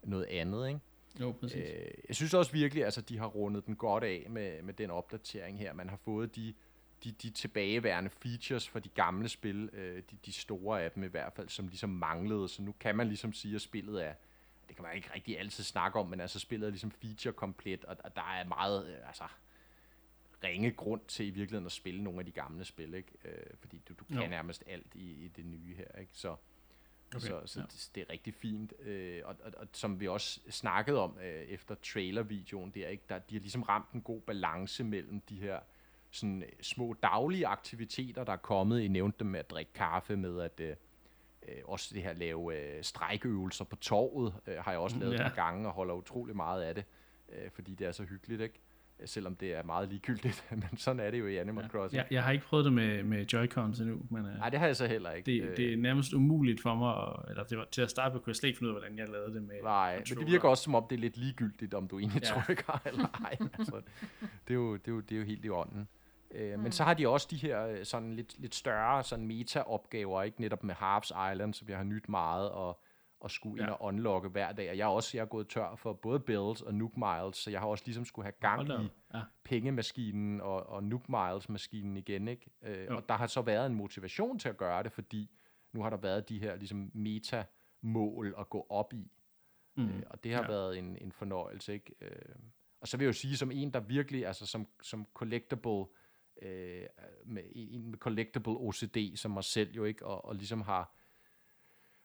[0.03, 0.69] noget andet.
[0.69, 0.81] Ikke?
[1.21, 1.71] Jo, præcis.
[1.71, 4.75] Øh, jeg synes også virkelig, at altså, de har rundet den godt af med, med
[4.75, 5.73] den opdatering her.
[5.73, 6.55] Man har fået de,
[7.05, 11.07] de, de tilbageværende features for de gamle spil, øh, de, de store af dem i
[11.07, 12.49] hvert fald, som ligesom manglede.
[12.49, 14.15] Så nu kan man ligesom sige, at spillet er,
[14.69, 17.85] det kan man ikke rigtig altid snakke om, men altså spillet er ligesom feature komplet,
[17.85, 19.25] og, og der er meget, øh, altså,
[20.45, 23.13] ringe grund til i virkeligheden at spille nogle af de gamle spil, ikke?
[23.25, 24.29] Øh, fordi du, du kan jo.
[24.29, 26.13] nærmest alt i, i det nye her, ikke?
[26.15, 26.37] Så,
[27.15, 27.67] okay, så, så ja.
[27.67, 28.73] det, det er rigtig fint.
[28.81, 33.05] Øh, og, og, og som vi også snakkede om øh, efter trailer-videoen der, ikke?
[33.09, 35.61] Der, de har ligesom ramt en god balance mellem de her
[36.11, 38.81] sådan små daglige aktiviteter, der er kommet.
[38.81, 40.77] I nævnte dem med at drikke kaffe, med at øh,
[41.49, 45.19] øh, også det her lave øh, strækøvelser på torvet, øh, har jeg også lavet ja.
[45.19, 46.85] et par gange, og holder utrolig meget af det,
[47.33, 48.61] øh, fordi det er så hyggeligt, ikke?
[49.05, 51.69] Selvom det er meget ligegyldigt, men sådan er det jo i Animal ja.
[51.69, 51.97] Crossing.
[51.97, 54.03] Jeg, jeg har ikke prøvet det med, med Joy-Cons endnu.
[54.11, 55.43] Men, øh, Nej, det har jeg så heller ikke.
[55.43, 58.21] Det, det er nærmest umuligt for mig, at, eller det var, til at starte med,
[58.21, 60.27] kunne jeg slet ikke finde ud af, hvordan jeg lavede det med Nej, men det
[60.27, 62.29] virker også som om, det er lidt ligegyldigt, om du egentlig ja.
[62.29, 63.37] trykker eller ej.
[63.59, 63.81] altså,
[64.49, 65.89] det, er jo, det, er jo, det er jo helt i ånden.
[66.31, 66.63] Øh, mm.
[66.63, 70.41] Men så har de også de her øh, sådan lidt, lidt større sådan meta-opgaver, ikke
[70.41, 72.81] netop med Harps Island, som jeg har nyt meget, og,
[73.21, 73.69] og skulle ja.
[73.69, 74.71] ind og unlocke hver dag.
[74.71, 77.51] Og jeg er også jeg er gået tør for både Bills og Nook Miles, så
[77.51, 79.21] jeg har også ligesom skulle have gang i ja.
[79.45, 82.29] pengemaskinen og, og Nook Miles-maskinen igen.
[82.29, 82.51] Ikke?
[82.63, 85.31] Øh, og der har så været en motivation til at gøre det, fordi
[85.73, 89.11] nu har der været de her ligesom meta-mål at gå op i.
[89.77, 89.89] Mm.
[89.89, 90.49] Øh, og det har ja.
[90.49, 91.73] været en, en fornøjelse.
[91.73, 91.95] Ikke?
[92.01, 92.35] Øh,
[92.81, 95.85] og så vil jeg jo sige, som en, der virkelig, altså som, som collectible,
[96.43, 96.87] øh,
[97.27, 101.00] med en med collectible OCD som mig selv jo ikke, og, og ligesom har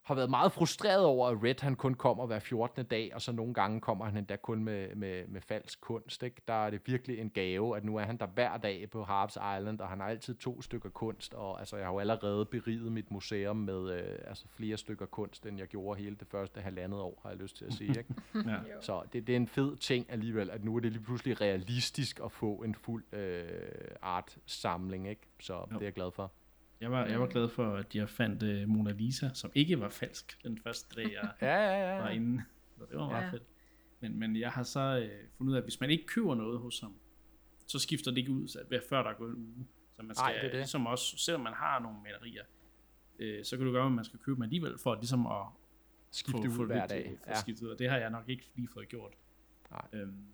[0.05, 2.85] har været meget frustreret over, at Red han kun kommer hver 14.
[2.85, 6.23] dag, og så nogle gange kommer han endda kun med, med, med falsk kunst.
[6.23, 6.41] Ikke?
[6.47, 9.35] Der er det virkelig en gave, at nu er han der hver dag på Harps
[9.35, 12.91] Island, og han har altid to stykker kunst, og altså, jeg har jo allerede beriget
[12.91, 16.99] mit museum med øh, altså, flere stykker kunst, end jeg gjorde hele det første halvandet
[16.99, 17.89] år, har jeg lyst til at sige.
[17.89, 18.15] Ikke?
[18.51, 18.81] ja.
[18.81, 22.19] Så det, det er en fed ting alligevel, at nu er det lige pludselig realistisk
[22.23, 23.45] at få en fuld øh,
[24.01, 25.21] art-samling, ikke?
[25.39, 25.65] så jo.
[25.69, 26.31] det er jeg glad for.
[26.81, 29.89] Jeg var, jeg var glad for, at jeg fandt uh, Mona Lisa, som ikke var
[29.89, 32.01] falsk den første dag, jeg Ja, ja, ja.
[32.01, 32.43] var inde.
[32.77, 33.29] Så det var meget Ja.
[33.31, 33.43] fedt.
[33.99, 34.79] Men, men jeg har så
[35.11, 36.93] øh, fundet ud af, at hvis man ikke køber noget hos ham,
[37.67, 38.59] så skifter det ikke ud, så,
[38.89, 39.67] før der er gået en uge.
[39.93, 40.53] Så man skal, Nej, det det.
[40.53, 42.43] ligesom også, selvom man har nogle malerier,
[43.19, 45.45] øh, så kan du gøre, at man skal købe dem alligevel, for ligesom at
[46.11, 47.05] Skifte ud hver lidt, dag.
[47.11, 47.39] øh, få Ja.
[47.39, 47.69] skiftet ud.
[47.71, 49.13] Og det har jeg nok ikke lige fået gjort.
[49.71, 49.81] Nej.
[49.93, 50.25] Øhm.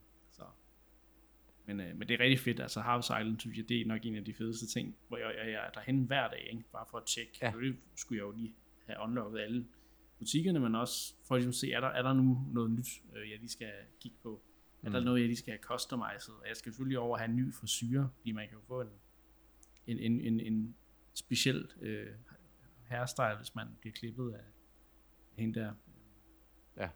[1.76, 2.60] Men, øh, men det er rigtig fedt.
[2.60, 5.36] Altså Harvest Island, synes jeg, det er nok en af de fedeste ting, hvor jeg,
[5.38, 6.64] jeg, jeg er derhen hver dag, ikke?
[6.72, 7.40] bare for at tjekke.
[7.42, 7.54] Ja.
[7.62, 8.56] Det skulle jeg jo lige
[8.86, 9.68] have unlocket alle
[10.20, 13.30] butikkerne, men også for ligesom at se, er der, er der nu noget nyt, øh,
[13.30, 14.42] jeg lige skal kigge på?
[14.84, 14.94] Er Mm.
[14.94, 16.34] der noget, jeg lige skal have customized?
[16.34, 18.88] Og jeg skal selvfølgelig over have en ny frisyr, fordi man kan jo få en,
[19.88, 20.76] en, en, en, en
[21.14, 22.08] speciel øh,
[22.88, 24.44] hairstyle, hvis man bliver klippet af
[25.38, 25.74] hende der.
[26.78, 26.90] Ja.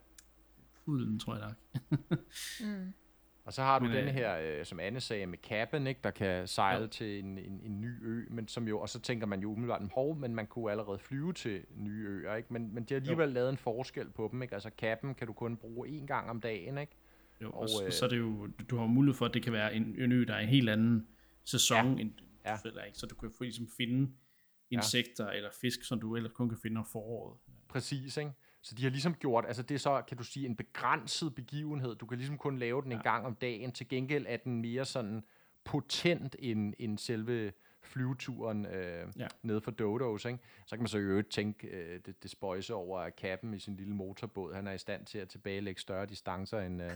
[0.84, 1.56] Pudlen, tror jeg nok.
[2.60, 2.92] Mm.
[3.46, 6.00] Og så har du Men, den øh, her, øh, som Anne sagde, med kappen, ikke,
[6.04, 6.86] der kan sejle Jo.
[6.88, 9.82] til en, en, en ny ø, men som jo, og så tænker man jo umiddelbart,
[9.94, 12.52] hov, men man kunne allerede flyve til nye øer, ikke?
[12.52, 14.54] Men, men de har alligevel lavet en forskel på dem, ikke?
[14.54, 16.92] Altså kappen kan du kun bruge én gang om dagen, ikke?
[17.42, 19.42] Jo, og, Og, og øh, så er det jo, du har mulighed for, at det
[19.42, 21.06] kan være en, en ø, der er en helt anden
[21.44, 21.92] sæson, Ja.
[21.94, 22.00] ja.
[22.00, 22.12] end
[22.46, 22.52] Ja.
[22.52, 22.98] du selv er, ikke?
[22.98, 24.12] Så du kan ligesom finde
[24.70, 25.36] insekter ja.
[25.36, 27.38] eller fisk, som du ellers kun kan finde om foråret.
[27.68, 28.30] Præcis, ikke?
[28.66, 31.94] Så de har ligesom gjort, altså det er så, kan du sige, en begrænset begivenhed.
[31.94, 33.02] Du kan ligesom kun lave den en Ja.
[33.02, 33.72] gang om dagen.
[33.72, 35.24] Til gengæld er den mere sådan
[35.64, 37.52] potent end, end selve
[37.86, 39.26] flyveturen øh, ja.
[39.42, 40.38] Ned for Dodos, ikke?
[40.66, 43.58] Så kan man så i øvrigt tænke øh, det, det spøjse over, at Kappen i
[43.58, 46.90] sin lille motorbåd, han er i stand til at tilbagelægge større distancer, end, øh,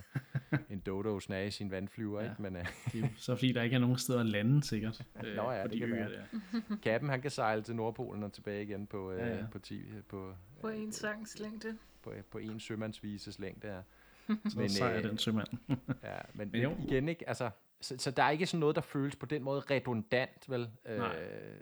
[0.70, 2.30] end Dodos er i sin vandflyver, Ja.
[2.30, 2.42] ikke?
[2.42, 5.02] Men øh, Det er så fordi, der ikke er nogen steder at lande, sikkert.
[5.26, 6.10] øh, Nå ja, det de kan være.
[6.12, 6.24] der.
[6.82, 9.44] Kappen, han kan sejle til Nordpolen og tilbage igen på, øh, Ja, ja.
[9.52, 11.78] på, 10, på, På en sangs længde.
[12.02, 13.80] på, på en sømandsvises længde, ja.
[14.48, 15.48] Så men, sejrer øh, den sømand.
[16.02, 16.70] Ja, men, Men jo.
[16.70, 17.50] men igen ikke, altså,
[17.80, 20.68] så, så der er ikke sådan noget, der føles på den måde redundant, vel?
[20.86, 21.16] Øh, Nej.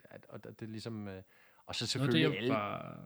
[0.05, 1.23] at, og det er ligesom, øh,
[1.67, 2.97] og så selvfølgelig det alle, er bare...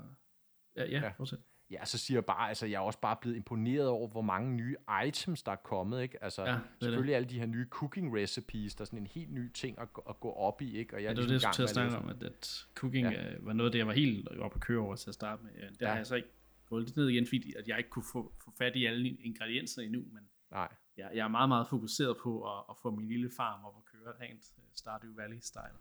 [0.76, 1.00] Ja, ja, Ja.
[1.00, 1.08] ja.
[1.16, 1.38] fortsæt.
[1.70, 4.52] ja, så siger jeg bare, altså, jeg er også bare blevet imponeret over, hvor mange
[4.56, 6.24] nye items, der er kommet, ikke?
[6.24, 6.82] Altså, Ja, det er det.
[6.82, 9.92] selvfølgelig alle de her nye cooking recipes, der er sådan en helt ny ting at,
[9.92, 10.94] gå- at gå op i, ikke?
[10.96, 12.26] Og jeg Ja, er det var ligesom det, jeg skulle gang til at med snakke
[12.26, 13.30] om, at, at cooking Ja.
[13.30, 13.34] ja.
[13.40, 15.52] var noget af det, jeg var helt oppe at køre over til at starte med.
[15.52, 15.66] Det Ja.
[15.80, 15.88] ja.
[15.88, 16.28] har jeg så ikke
[16.66, 19.82] gået lidt ned igen, fordi at jeg ikke kunne få, få fat i alle ingredienser
[19.82, 23.30] endnu, men Nej, jeg, jeg er meget, meget fokuseret på at, at få min lille
[23.36, 25.78] farm op at køre rent øh, Stardew Valley-style.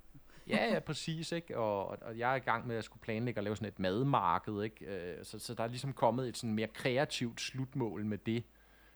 [0.48, 1.58] Ja, ja, præcis, ikke?
[1.58, 4.62] Og, og, jeg er i gang med at skulle planlægge at lave sådan et madmarked,
[4.64, 4.86] ikke?
[4.86, 8.44] Øh, Så, så der er ligesom kommet et sådan mere kreativt slutmål med det.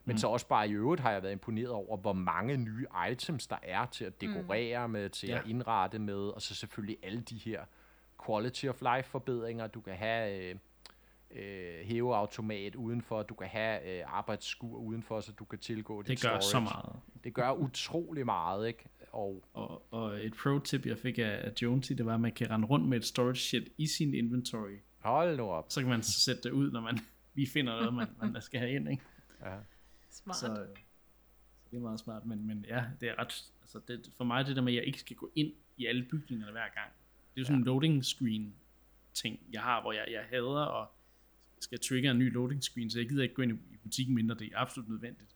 [0.06, 0.18] Men mm.
[0.18, 3.58] så også bare i øvrigt har jeg været imponeret over, hvor mange nye items der
[3.64, 4.92] er til at dekorere mm.
[4.92, 5.36] med, til ja.
[5.36, 5.42] Ja.
[5.42, 7.66] at indrette med, og så selvfølgelig alle de her
[8.26, 9.68] quality of life forbedringer.
[9.68, 10.56] Du kan have øh,
[11.36, 16.22] øh, hæveautomat udenfor, du kan have øh, arbejdsskur udenfor, så du kan tilgå dit Det
[16.22, 16.42] gør storage.
[16.44, 16.96] så meget.
[17.24, 18.86] Det gør utrolig meget, ikke?
[19.12, 22.50] Og Og, og et pro-tip, jeg fik af, af Jonesy, det var, at man kan
[22.50, 24.78] rende rundt med et storage shit i sin inventory.
[25.00, 25.66] hold nu op.
[25.70, 27.00] Så kan man sætte det ud, når man
[27.36, 28.90] lige finder noget, man, man skal have ind.
[28.90, 29.04] Ikke?
[29.42, 29.56] Ja.
[30.12, 30.38] Smart.
[30.38, 34.12] Så, øh, så det er meget smart, men, men ja, det er ret, altså det,
[34.18, 36.70] for mig det der med, at jeg ikke skal gå ind i alle bygningerne hver
[36.76, 36.92] gang.
[37.34, 38.54] Det er jo sådan en loading screen
[39.14, 40.88] ting, jeg har, hvor jeg, jeg hader og
[41.60, 44.36] skal trigge en ny loading screen, så jeg gider ikke gå ind i, butikken, mindre
[44.36, 45.36] det er absolut nødvendigt.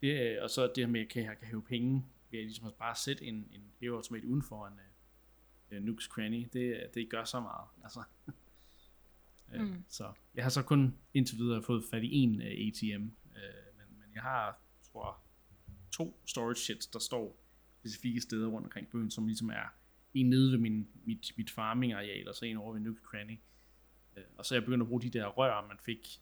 [0.00, 2.72] Det, er- og så det her med, at jeg kan, hæve penge, ved at ligesom
[2.78, 4.74] bare sætte en, en hæveautomat uden for en
[5.72, 7.66] uh, uh, Nooks Cranny, det, det gør så meget.
[7.84, 8.00] Altså.
[9.54, 9.84] Øh, Mm.
[9.88, 13.86] Så jeg har så kun indtil videre fået fat i en uh, ATM, uh, men,
[14.00, 14.58] men jeg har,
[14.92, 15.22] tror
[15.92, 17.38] to storage shits, der står
[17.80, 19.74] specifikke steder rundt omkring byen, som ligesom er
[20.14, 23.38] en nede ved min, mit, mit farming-areal, og så en over ved Nooks Cranny.
[24.16, 26.20] Øh, og så er jeg begyndt at bruge de der rør, man fik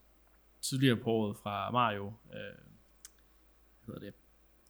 [0.61, 2.41] tidligere på året fra Mario, øh,
[3.85, 4.15] hvad hedder det,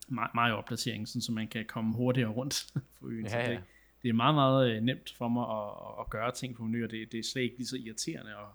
[0.09, 3.27] Ma- Mario-opdateringen, sådan, så man kan komme hurtigere rundt på øen.
[3.27, 3.51] Ja, ja.
[3.51, 3.65] det,
[4.03, 6.91] det er meget, meget øh, nemt for mig at, at, gøre ting på menu, og
[6.91, 8.53] det, det er slet ikke lige så irriterende og,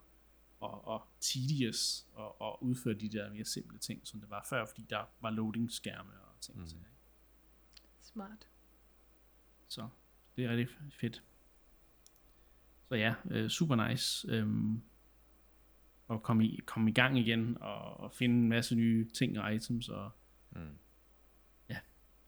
[0.59, 4.65] og, og tedious at, at udføre de der mere simple ting, som det var før,
[4.65, 6.57] fordi der var loading-skærme og ting.
[6.57, 6.67] Mm.
[8.01, 8.47] Smart.
[9.67, 9.87] Så
[10.35, 11.23] det er rigtig fedt.
[12.89, 14.27] Så ja, øh, super nice.
[14.31, 14.81] Øhm,
[16.09, 19.53] at komme i, komme i gang igen og, og finde en masse nye ting og
[19.53, 19.89] items.
[19.89, 20.11] Og,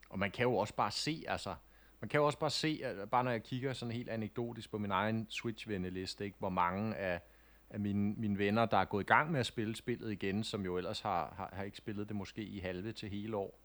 [0.10, 1.56] Og man kan jo også bare se, altså,
[2.02, 4.78] man kan jo også bare se, at bare når jeg kigger sådan helt anekdotisk på
[4.78, 7.22] min egen Switch-venneliste, ikke, hvor mange af,
[7.70, 10.66] af mine, mine venner, der er gået i gang med at spille spillet igen, som
[10.66, 13.60] jo ellers har, har, har ikke spillet det måske i halve til hele år.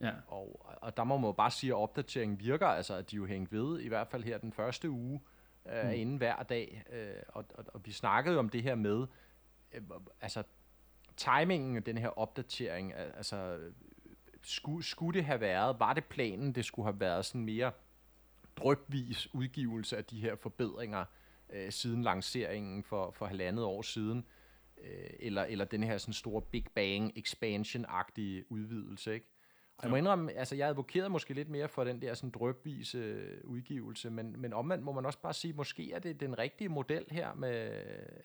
[0.00, 3.16] ja, Og, og der må man jo bare sige, at opdateringen virker, altså at de
[3.16, 5.20] jo hængt ved, i hvert fald her den første uge,
[5.72, 5.90] øh, mm.
[5.90, 6.82] inden hver dag.
[6.92, 9.06] Øh, og, og, og vi snakkede om det her med,
[9.72, 9.82] øh,
[10.20, 10.42] altså
[11.16, 13.58] timingen af den her opdatering, al- altså
[14.42, 17.72] skulle, skulle det have været, var det planen, det skulle have været sådan mere
[18.56, 21.04] drøbvis udgivelse af de her forbedringer
[21.50, 24.26] øh, siden lanceringen for, for halvandet år siden,
[24.78, 29.26] øh, eller, eller den her sådan store Big Bang expansion-agtige udvidelse, ikke?
[29.78, 32.98] Og jeg må indrømme, altså jeg advokerede måske lidt mere for den der sådan drøbvise
[32.98, 36.68] øh, udgivelse, men, men omvendt må man også bare sige, måske er det den rigtige
[36.68, 37.82] model her med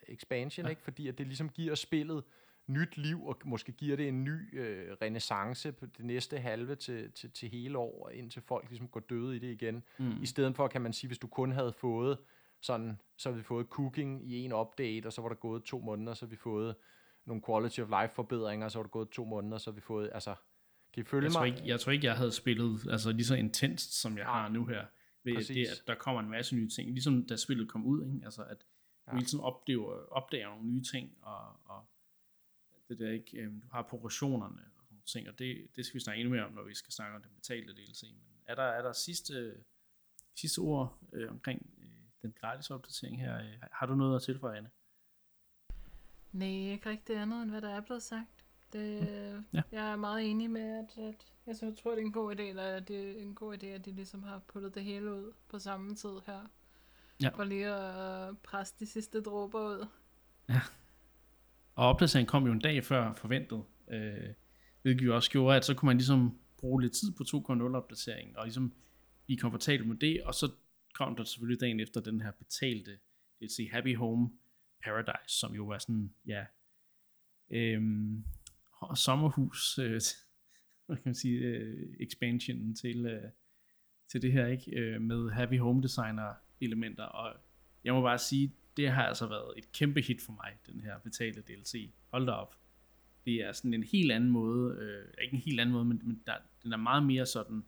[0.07, 0.69] expansion, ja.
[0.69, 0.81] ikke?
[0.81, 2.23] fordi at det ligesom giver spillet
[2.67, 7.11] nyt liv, og måske giver det en ny øh, renaissance på det næste halve til,
[7.11, 9.83] til, til hele år, indtil folk ligesom går døde i det igen.
[9.97, 10.21] Mm.
[10.21, 12.17] I stedet for, kan man sige, hvis du kun havde fået
[12.61, 15.79] sådan, så havde vi fået cooking i en update, og så var der gået to
[15.79, 16.75] måneder, så har vi fået
[17.25, 19.81] nogle quality of life forbedringer, og så var der gået to måneder, så har vi
[19.81, 20.35] fået, altså,
[20.93, 21.33] kan I følge jeg mig?
[21.33, 24.31] Tror ikke, jeg tror ikke, jeg havde spillet altså, lige så intenst, som jeg ja,
[24.31, 24.85] har nu her.
[25.23, 25.69] Ved præcis.
[25.69, 26.91] det, at der kommer en masse nye ting.
[26.91, 28.25] Ligesom da spillet kom ud, ikke?
[28.25, 28.65] Altså, at du
[29.11, 29.15] ja.
[29.15, 31.85] hele tiden opdager, opdager nogle nye ting, og, og
[32.89, 36.03] det der ikke, øhm, du har progressionerne og sådan ting, og det, det skal vi
[36.03, 38.03] snakke endnu mere om, når vi skal snakke om den betalte DLC.
[38.03, 39.63] Men er der, er der sidste,
[40.35, 41.89] sidste ord øh, omkring øh,
[42.21, 43.39] den gratis opdatering her?
[43.39, 44.69] Øh, har du noget at tilføje, Anne?
[46.31, 48.40] Nej, ikke rigtig andet, end hvad der er blevet sagt.
[48.73, 49.01] Det,
[49.37, 49.45] mm.
[49.53, 49.61] ja.
[49.71, 52.41] Jeg er meget enig med, at, at jeg så tror, det er en god idé,
[52.41, 55.59] eller det er en god idé, at de ligesom har puttet det hele ud på
[55.59, 56.49] samme tid her.
[57.21, 57.29] Ja.
[57.29, 59.87] For lige at presse de sidste dråber ud.
[60.49, 60.61] Ja.
[61.75, 64.33] Og opdateringen kom jo en dag før forventet, øh,
[64.81, 68.37] hvilket jo også gjorde, at så kunne man ligesom bruge lidt tid på 2.0 opdateringen,
[68.37, 68.73] og ligesom
[69.25, 70.51] blive komfortabel med det, og så
[70.93, 72.99] kom der selvfølgelig dagen efter den her betalte
[73.39, 74.29] DLC Happy Home
[74.83, 76.45] Paradise, som jo var sådan, ja,
[77.49, 78.25] øhm,
[78.95, 80.01] sommerhus, øh,
[80.85, 83.29] hvad kan man sige, øh, expansion til, øh,
[84.11, 84.79] til det her, ikke?
[84.79, 87.35] Øh, med heavy Home Designer elementer, og
[87.83, 90.99] jeg må bare sige, det har altså været et kæmpe hit for mig, den her
[90.99, 91.91] betalte DLC.
[92.11, 92.55] Hold da op.
[93.25, 96.23] Det er sådan en helt anden måde, øh, ikke en helt anden måde, men, men
[96.25, 97.65] der, den er meget mere sådan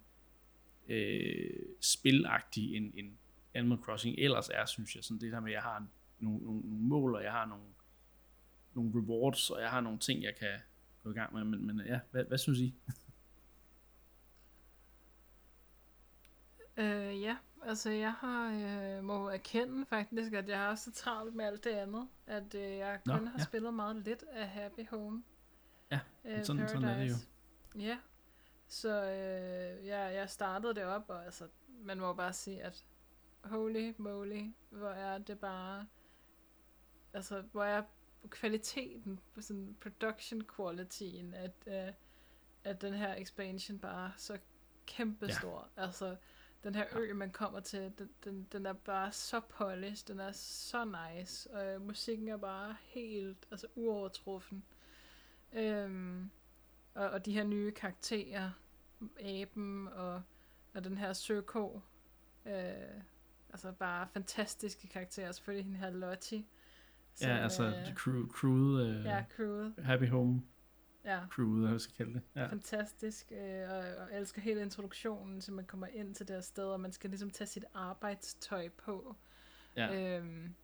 [0.87, 1.49] øh,
[1.81, 3.17] spilagtig end, end
[3.53, 5.03] Animal Crossing ellers er, synes jeg.
[5.03, 5.87] Sådan det der med, at jeg har
[6.19, 7.65] nogle, nogle, nogle mål, og jeg har nogle,
[8.73, 10.59] nogle rewards, og jeg har nogle ting, jeg kan
[11.03, 11.43] gå i gang med.
[11.43, 12.75] Men, men ja, hvad, hvad synes I?
[16.77, 21.45] øh, ja, Altså, jeg har, øh, må erkende faktisk, at jeg har så travlt med
[21.45, 23.43] alt det andet, at øh, jeg kun Nå, har ja.
[23.43, 25.23] spillet meget lidt af Happy Home.
[25.91, 27.15] Ja, øh, sådan, sådan er det jo.
[27.79, 27.97] Ja,
[28.67, 32.85] så øh, jeg, jeg startede det op, og altså, man må bare sige, at
[33.43, 35.87] holy moly, hvor er det bare,
[37.13, 37.81] altså, hvor er
[38.29, 41.93] kvaliteten, sådan production qualityen, at, øh,
[42.63, 44.37] at den her expansion bare så
[44.85, 45.69] kæmpe stor.
[45.77, 45.83] Ja.
[45.83, 46.15] Altså,
[46.63, 50.31] den her ø, man kommer til, den, den, den er bare så polished, den er
[50.31, 54.63] så nice, og øh, musikken er bare helt altså, uovertruffen.
[55.53, 56.29] Øhm,
[56.93, 58.51] og, og de her nye karakterer,
[59.19, 60.21] aben og,
[60.73, 61.81] og den her søko,
[62.45, 63.01] øh,
[63.49, 66.45] altså bare fantastiske karakterer, selvfølgelig hende her Lottie.
[67.21, 69.73] Ja, altså øh, crew, crewet, øh, ja, crewet.
[69.77, 70.41] Happy Home
[71.05, 71.19] ja.
[71.29, 72.21] crewet, jeg skal kalde det.
[72.35, 72.47] Ja.
[72.47, 76.41] Fantastisk, øh, og, og jeg elsker hele introduktionen, så man kommer ind til det her
[76.41, 79.15] sted, og man skal ligesom tage sit arbejdstøj på.
[79.75, 80.17] Ja.
[80.17, 80.55] Øhm,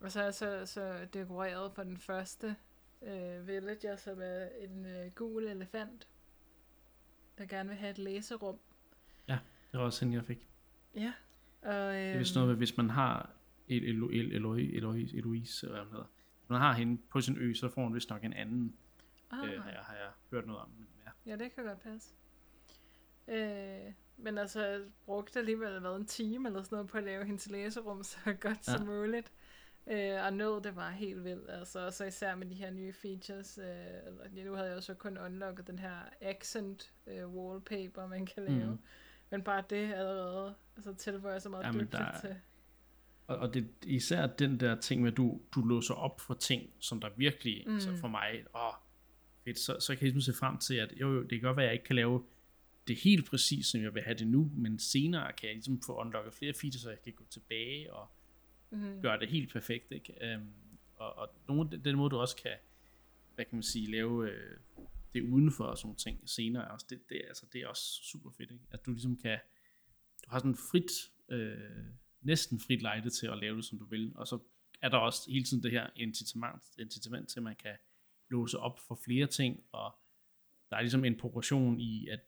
[0.00, 2.56] og så er så, så dekoreret for den første
[3.02, 6.08] øh, villager, som er en øh, gul elefant,
[7.38, 8.58] der gerne vil have et læserum.
[9.28, 9.38] Ja,
[9.72, 10.48] det var også hende, jeg fik.
[10.94, 11.12] Ja.
[11.62, 13.30] Og, øhm, det er vist noget med, hvis man har
[13.68, 16.10] Eloise, hvad hedder.
[16.38, 18.76] Hvis man har hende på sin ø, så får hun vist nok en anden
[19.30, 19.38] ah.
[19.38, 20.70] øh, har, jeg, har jeg hørt noget om.
[20.78, 21.30] Men ja.
[21.30, 22.14] ja, det kan godt passe.
[23.28, 27.24] Øh, men altså, jeg brugte alligevel været en time eller sådan noget på at lave
[27.24, 28.76] hendes læserum så godt ja.
[28.76, 29.32] som muligt.
[29.86, 31.50] Øh, og nød det var helt vildt.
[31.50, 33.58] Altså, så især med de her nye features.
[33.58, 38.42] Øh, nu havde jeg jo så kun unlocket den her accent øh, wallpaper, man kan
[38.42, 38.70] lave.
[38.70, 38.78] Mm.
[39.30, 42.36] Men bare det allerede altså, tilføjer så meget ja, dygtigt der, til.
[43.28, 46.70] Og, og det især den der ting med, at du, du låser op for ting,
[46.78, 47.74] som der virkelig, mm.
[47.74, 48.72] altså for mig, åh,
[49.44, 51.56] fedt, så, så kan jeg ligesom se frem til, at jo, jo, det kan godt
[51.56, 52.24] være, at jeg ikke kan lave
[52.88, 56.00] det helt præcis, som jeg vil have det nu, men senere kan jeg ligesom få
[56.00, 58.08] unlocket flere features, så jeg kan gå tilbage og
[58.70, 59.02] mm.
[59.02, 60.36] gøre det helt perfekt, ikke?
[60.36, 60.52] Um,
[60.96, 62.56] og, og nogle, den måde, du også kan,
[63.34, 64.56] hvad kan man sige, lave øh,
[65.12, 68.50] det udenfor og sådan ting senere, også, det, det, altså, det er også super fedt,
[68.50, 68.64] ikke?
[68.70, 69.38] At du ligesom kan,
[70.24, 70.90] du har sådan frit,
[71.28, 71.84] øh,
[72.20, 74.38] næsten frit lejde til at lave det, som du vil, og så
[74.82, 77.76] er der også hele tiden det her incitament, incitament til, at man kan
[78.30, 79.98] låse op for flere ting, og
[80.70, 82.20] der er ligesom en progression i, at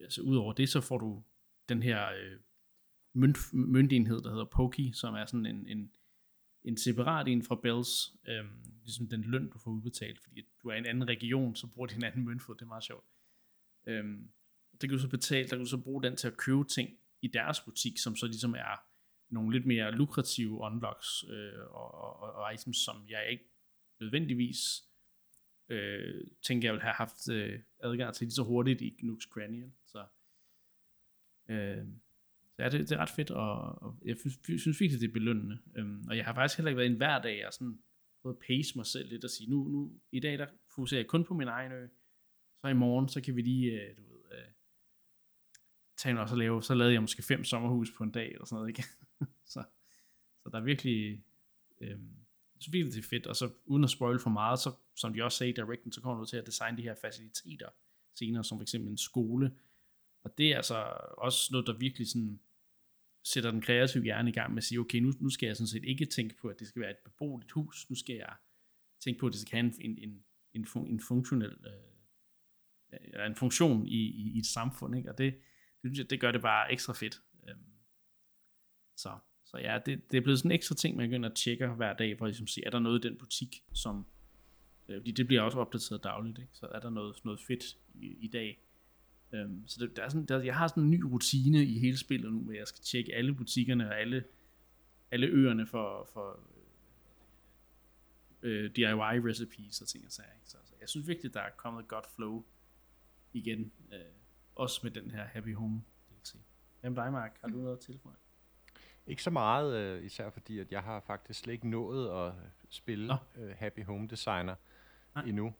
[0.00, 1.24] altså udover det, så får du
[1.68, 2.40] den her øh,
[3.14, 5.92] mønt, møntenhed, der hedder Poki, som er sådan en, en,
[6.64, 8.44] en separat en fra Bells, øh,
[8.82, 11.86] ligesom den løn, du får udbetalt, fordi du er i en anden region, så bruger
[11.86, 13.06] de en anden møntfod, det er meget sjovt.
[13.86, 14.04] Øh,
[14.72, 16.98] det kan du så betale, der kan du så bruge den til at købe ting
[17.24, 18.76] i deres butik, som så ligesom er
[19.30, 23.44] nogle lidt mere lukrative unlocks øh, og, og, og items, som jeg ikke
[24.00, 24.60] nødvendigvis
[25.68, 29.72] øh, tænker, jeg vil have haft øh, adgang til lige så hurtigt i Nook's Cranial.
[29.86, 30.06] Så,
[31.48, 31.86] øh,
[32.56, 35.12] så ja, det, det er ret fedt, og, og jeg synes, synes virkelig, det er
[35.12, 35.58] belønnende.
[35.78, 37.78] Um, og jeg har faktisk heller ikke været en hver dag, og sådan
[38.22, 41.06] prøvet at pace mig selv lidt og sige, nu, nu i dag, der fokuserer jeg
[41.06, 41.86] kun på min egen ø,
[42.60, 44.13] så i morgen, så kan vi lige, øh, du ved,
[46.06, 48.44] øh, også at så lave, så lavede jeg måske fem sommerhus på en dag, eller
[48.44, 48.84] sådan noget, ikke?
[49.52, 49.64] så,
[50.42, 51.24] så der er virkelig,
[51.80, 51.98] øh,
[52.60, 55.24] så virkelig det er fedt, og så uden at spoil for meget, så som de
[55.24, 57.68] også sagde i Directen, så kommer du til at designe de her faciliteter
[58.14, 59.52] senere, som for eksempel en skole,
[60.24, 60.74] og det er altså
[61.18, 62.40] også noget, der virkelig sådan
[63.24, 65.68] sætter den kreative hjerne i gang med at sige, okay, nu, nu skal jeg sådan
[65.68, 68.32] set ikke tænke på, at det skal være et beboeligt hus, nu skal jeg
[69.00, 70.24] tænke på, at det skal have en, en, en,
[70.54, 75.10] en, en funktionel, øh, eller en funktion i, i, i et samfund, ikke?
[75.10, 75.34] og det,
[75.84, 77.22] det, det gør det bare ekstra fedt.
[77.48, 77.58] Øhm,
[78.96, 81.66] så, så ja, det, det er blevet sådan en ekstra ting, man begynder at tjekke
[81.66, 84.06] hver dag, for ligesom se, er der noget i den butik, som,
[84.88, 86.50] øh, fordi det bliver også opdateret dagligt, ikke?
[86.52, 87.64] så er der noget, noget fedt
[87.94, 88.64] i, i dag,
[89.34, 91.98] Øhm, så det, der er sådan, der, jeg har sådan en ny rutine i hele
[91.98, 94.24] spillet nu, hvor jeg skal tjekke alle butikkerne og alle,
[95.10, 96.40] alle øerne for, for
[98.42, 100.28] øh, DIY recipes og ting og sager.
[100.44, 102.44] Så, så jeg synes virkelig, der er kommet et godt flow
[103.32, 104.00] igen, øh,
[104.54, 106.34] også med den her Happy Home DLC.
[106.80, 107.36] Hvem dig, Mark?
[107.40, 108.16] Har du noget at tilføje?
[109.06, 112.32] Ikke så meget, øh, især fordi at jeg har faktisk slet ikke nået at
[112.68, 114.54] spille øh, Happy Home Designer
[115.14, 115.24] Nej.
[115.24, 115.54] endnu.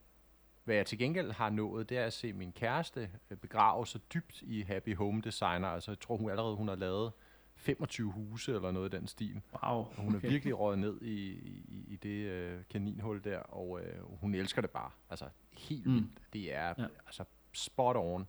[0.64, 4.00] Hvad jeg til gengæld har nået, det er at se min kæreste øh, begrave sig
[4.14, 5.68] dybt i Happy Home Designer.
[5.68, 7.12] Altså, jeg tror hun allerede, hun har lavet
[7.56, 9.40] 25 huse eller noget i den stil.
[9.62, 10.02] Wow, okay.
[10.02, 11.30] Hun er virkelig røget ned i,
[11.68, 14.90] i, i det øh, kaninhul der, og øh, hun elsker det bare.
[15.10, 15.94] Altså, helt mm.
[15.94, 16.32] vildt.
[16.32, 16.86] Det er ja.
[17.06, 18.28] altså spot on.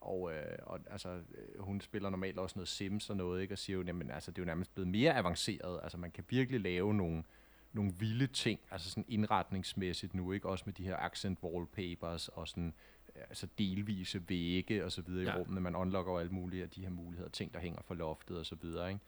[0.00, 3.54] Og, øh, og altså, øh, hun spiller normalt også noget Sims og noget, ikke?
[3.54, 5.80] og siger jo, jamen, altså, det er jo nærmest blevet mere avanceret.
[5.82, 7.24] Altså, man kan virkelig lave nogle,
[7.72, 10.48] nogle vilde ting, altså sådan indretningsmæssigt nu, ikke?
[10.48, 12.74] Også med de her accent wallpapers og sådan
[13.14, 15.36] altså delvise vægge og så videre ja.
[15.36, 15.60] i rummene.
[15.60, 18.54] Man unlocker alle mulige af de her muligheder, ting, der hænger for loftet og så
[18.54, 19.00] videre, ikke?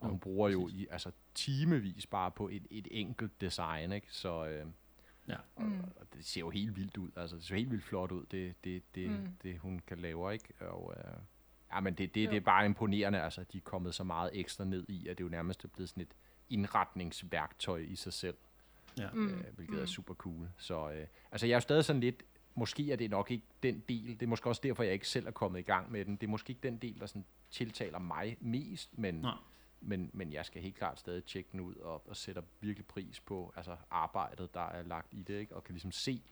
[0.00, 4.06] Og hun bruger jo i, altså timevis bare på et, et enkelt design, ikke?
[4.10, 4.66] Så, øh,
[5.28, 5.36] ja.
[5.56, 5.80] og, mm.
[5.80, 7.10] og, det ser jo helt vildt ud.
[7.16, 9.28] Altså, det ser helt vildt flot ud, det, det, det, mm.
[9.42, 10.54] det hun kan lave, ikke?
[10.60, 11.14] Og, øh,
[11.72, 14.64] ja, men det, det, det er bare imponerende, altså, de er kommet så meget ekstra
[14.64, 16.14] ned i, at det jo nærmest er blevet sådan et,
[16.50, 18.36] indretningsværktøj i sig selv.
[18.98, 19.06] Ja.
[19.06, 19.44] Øh, mm.
[19.54, 19.82] hvilket mm.
[19.82, 20.48] er super cool.
[20.56, 22.22] Så øh, altså jeg er stadig sådan lidt,
[22.54, 25.26] måske er det nok ikke den del, det er måske også derfor, jeg ikke selv
[25.26, 26.16] er kommet i gang med den.
[26.16, 29.24] Det er måske ikke den del, der sådan tiltaler mig mest, men,
[29.84, 33.20] men, men jeg skal helt klart stadig tjekke den ud og, og sætter virkelig pris
[33.20, 35.56] på altså arbejdet, der er lagt i det, ikke?
[35.56, 36.22] og kan ligesom se,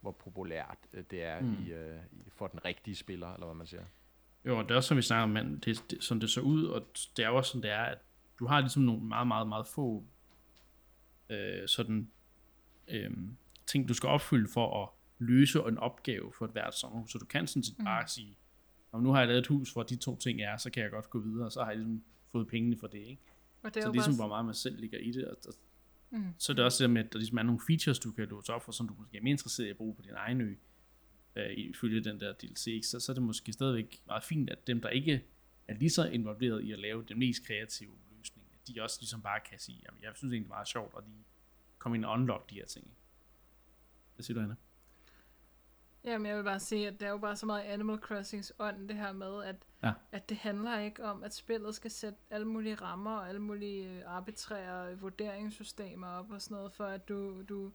[0.00, 1.66] hvor populært øh, det er mm.
[1.66, 1.98] i, øh,
[2.28, 3.84] for den rigtige spiller, eller hvad man siger.
[4.44, 6.64] Jo, det er også som vi snakker om, men det, det, sådan det så ud,
[6.64, 6.86] og
[7.16, 7.98] det er også sådan det er, at
[8.38, 10.04] du har ligesom nogle meget, meget, meget få
[11.28, 12.10] øh, sådan
[12.88, 13.10] øh,
[13.66, 14.88] ting, du skal opfylde for at
[15.18, 17.12] løse en opgave for et hvert sommerhus.
[17.12, 17.84] Så du kan sådan set mm.
[17.84, 18.36] bare sige,
[18.92, 20.90] om nu har jeg lavet et hus, hvor de to ting er, så kan jeg
[20.90, 22.02] godt gå videre, og så har jeg ligesom
[22.32, 23.22] fået pengene for det, ikke?
[23.62, 25.36] Og det er så det er ligesom, hvor meget man selv ligger i det, og,
[25.46, 25.54] og
[26.10, 26.34] mm.
[26.38, 28.52] så er det også det med, at der ligesom er nogle features, du kan låse
[28.52, 30.54] op for, som du måske er mere interesseret i at bruge på din egen ø,
[31.36, 32.86] øh, ifølge den der DLC, ikke?
[32.86, 35.24] Så, så er det måske stadigvæk meget fint, at dem, der ikke
[35.68, 37.92] er lige så involveret i at lave den mest kreative
[38.74, 41.04] de også ligesom bare kan sige, jamen, jeg synes egentlig, det er meget sjovt, at
[41.06, 41.12] de
[41.78, 42.90] kommer ind og unlock de her ting.
[44.14, 44.54] Hvad siger du, Anna?
[46.04, 48.88] Jamen, jeg vil bare sige, at det er jo bare så meget Animal Crossings ånd,
[48.88, 49.92] det her med, at, ja.
[50.12, 53.88] at det handler ikke om, at spillet skal sætte alle mulige rammer og alle mulige
[53.88, 57.72] øh, arbitrære vurderingssystemer op og sådan noget, for at du, du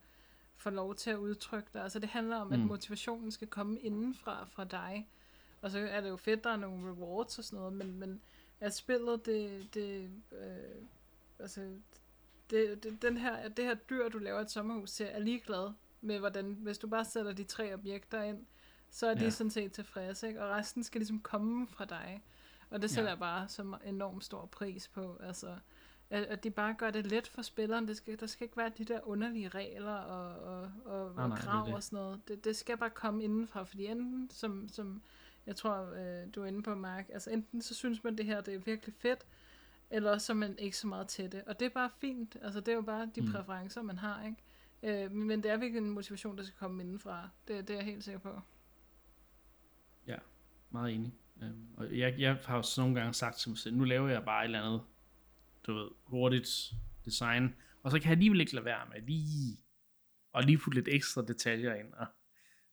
[0.55, 1.83] får lov til at udtrykke dig.
[1.83, 2.53] Altså, det handler om, mm.
[2.53, 5.09] at motivationen skal komme indenfra fra dig.
[5.61, 8.21] Og så er det jo fedt, der er nogle rewards og sådan noget, men, men
[8.59, 10.85] at spillet, det, det, øh,
[11.39, 11.61] altså,
[12.49, 16.19] det, det, den her, det her dyr, du laver et sommerhus til, er ligeglad med,
[16.19, 18.45] hvordan, hvis du bare sætter de tre objekter ind,
[18.89, 19.29] så er de ja.
[19.29, 20.43] sådan set tilfredse, ikke?
[20.43, 22.23] og resten skal ligesom komme fra dig.
[22.69, 23.09] Og det sætter ja.
[23.09, 25.55] jeg bare som enormt stor pris på, altså,
[26.09, 27.87] at, at de bare gør det let for spilleren.
[27.87, 31.29] Det skal, der skal ikke være de der underlige regler og, og, og, oh, og
[31.29, 31.75] nej, krav det det.
[31.75, 32.27] og sådan noget.
[32.27, 35.01] Det, det skal bare komme indenfra, fordi enten, som, som
[35.45, 37.09] jeg tror, øh, du er inde på, Mark.
[37.13, 39.25] Altså enten så synes man, det her det er virkelig fedt,
[39.89, 41.43] eller så er man ikke så meget til det.
[41.47, 42.37] Og det er bare fint.
[42.41, 43.31] Altså det er jo bare de mm.
[43.31, 44.37] præferencer, man har, ikke?
[44.83, 47.29] Øh, men det er virkelig en motivation, der skal komme indenfra.
[47.47, 48.41] Det, det er jeg helt sikker på.
[50.07, 50.17] Ja,
[50.69, 51.13] meget enig.
[51.41, 54.25] Øhm, og jeg, jeg har også nogle gange sagt til mig selv, nu laver jeg
[54.25, 54.81] bare et eller andet,
[55.63, 56.73] du ved, hurtigt
[57.05, 59.57] design, og så kan jeg alligevel ikke lade være med lige,
[60.33, 62.07] og lige putte lidt ekstra detaljer ind, og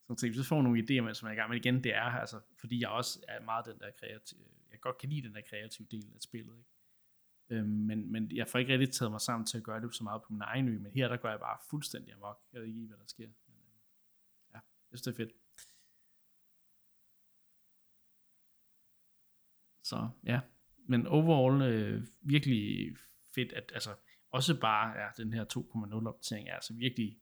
[0.02, 0.34] sådan ting.
[0.34, 2.40] Så får jeg nogle idéer, som jeg er i gang med igen, det er, altså,
[2.60, 4.40] fordi jeg også er meget den der kreative,
[4.70, 6.69] jeg godt kan lide den der kreative del af spillet, ikke?
[7.50, 10.04] Øh, men, men jeg får ikke rigtig taget mig sammen til at gøre det så
[10.04, 12.40] meget på min egen ø, men her der går jeg bare fuldstændig amok.
[12.52, 13.26] Jeg ved ikke, hvad der sker.
[13.26, 13.78] Men, øh,
[14.54, 14.58] ja,
[14.90, 15.32] jeg synes, det er fedt.
[19.82, 20.40] Så ja,
[20.76, 22.96] men overall øh, virkelig
[23.34, 23.94] fedt, at altså
[24.30, 27.18] også bare ja, den her 2.0 opdatering er altså virkelig,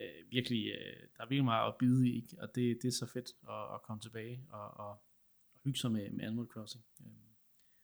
[0.00, 2.36] øh, virkelig, øh, der er virkelig meget at bide i, ikke?
[2.38, 5.02] og det, det er så fedt at, at komme tilbage og, og,
[5.54, 6.84] og hygge sig med, med Animal Crossing.
[7.00, 7.06] Øh.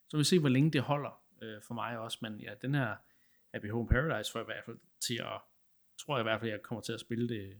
[0.08, 2.96] Så vi se, hvor længe det holder øh, for mig også, men ja, den her
[3.54, 5.40] Happy Home Paradise får jeg i hvert fald til at,
[5.98, 7.56] tror jeg i hvert fald, jeg kommer til at spille det,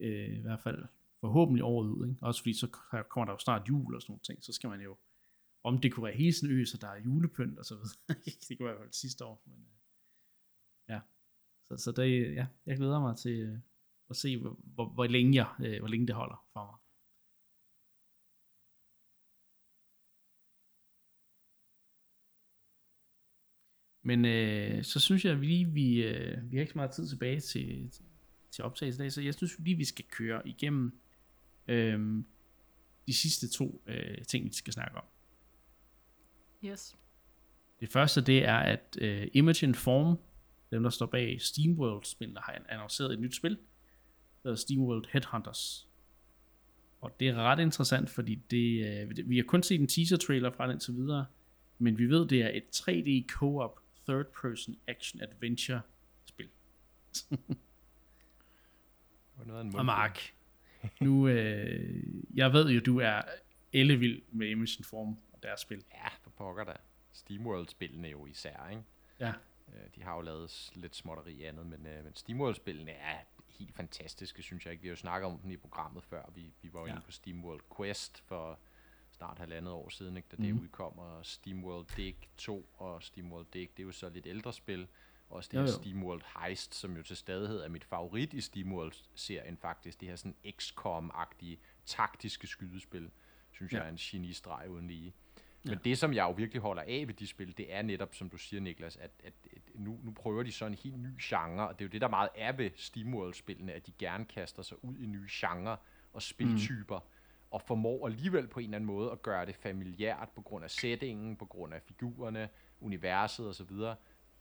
[0.00, 0.84] øh, i hvert fald
[1.20, 2.18] forhåbentlig året ud, ikke?
[2.22, 2.66] også fordi så
[3.08, 4.96] kommer der jo snart jul og sådan noget ting, så skal man jo
[5.66, 7.96] om det kunne være hele sådan ø, så der er julepynt og så videre.
[8.48, 9.42] det kunne være fald sidste år.
[9.46, 9.74] Men, øh,
[10.88, 11.00] ja.
[11.68, 13.58] Så, så det, ja, jeg glæder mig til øh,
[14.10, 16.78] at se, hvor, hvor, hvor, længe jeg, øh, hvor længe det holder for mig.
[24.06, 27.40] Men øh, så synes jeg, vi, vi, øh, vi har ikke så meget tid tilbage
[27.40, 27.90] til,
[28.50, 30.98] til, optagelse i dag, så jeg synes lige, vi skal køre igennem
[31.68, 32.24] øh,
[33.06, 35.04] de sidste to øh, ting, vi skal snakke om.
[36.64, 36.96] Yes.
[37.80, 40.18] Det første, det er, at uh, Imagine Form,
[40.70, 45.88] dem der står bag SteamWorld-spillene, har annonceret et nyt spil, der hedder SteamWorld Headhunters.
[47.00, 50.70] Og det er ret interessant, fordi det, uh, vi har kun set en teaser-trailer fra
[50.70, 51.26] den til videre,
[51.78, 55.80] men vi ved, det er et 3D co-op third-person action adventure
[56.24, 56.48] spil.
[59.46, 60.34] noget og Mark,
[61.00, 62.04] nu, øh,
[62.34, 63.22] jeg ved jo, du er
[63.72, 65.84] ellevild med Imagine Form og deres spil.
[65.94, 66.76] Ja, for pokker da.
[67.12, 68.82] SteamWorld-spillene jo især, ikke?
[69.20, 69.32] Ja.
[69.68, 74.42] Øh, de har jo lavet lidt småtteri andet, men, øh, men SteamWorld-spillene er helt fantastiske,
[74.42, 74.82] synes jeg ikke.
[74.82, 76.22] Vi har jo snakket om dem i programmet før.
[76.34, 76.92] Vi, vi var jo ja.
[76.92, 78.58] inde på SteamWorld Quest for
[79.16, 80.44] snart halvandet år siden, ikke, da mm.
[80.44, 80.62] det mhm.
[80.62, 84.88] udkom, og SteamWorld Dig 2 og SteamWorld Dig, det er jo så lidt ældre spil.
[85.28, 85.72] Også det her jo.
[85.72, 90.00] SteamWorld Heist, som jo til stadighed er mit favorit i SteamWorld-serien faktisk.
[90.00, 91.56] Det her sådan XCOM-agtige
[91.86, 93.10] taktiske skydespil,
[93.50, 93.78] synes ja.
[93.78, 95.14] jeg er en genistreg uden lige.
[95.62, 95.78] Men ja.
[95.84, 98.36] det, som jeg jo virkelig holder af ved de spil, det er netop, som du
[98.36, 101.78] siger, Niklas, at, at, at nu, nu prøver de så en helt ny genre, og
[101.78, 104.98] det er jo det, der meget er ved SteamWorld-spillene, at de gerne kaster sig ud
[104.98, 105.76] i nye genre
[106.12, 107.04] og spiltyper, mm.
[107.50, 110.70] Og formår alligevel på en eller anden måde at gøre det familiært på grund af
[110.70, 112.48] settingen, på grund af figurerne,
[112.80, 113.72] universet osv.,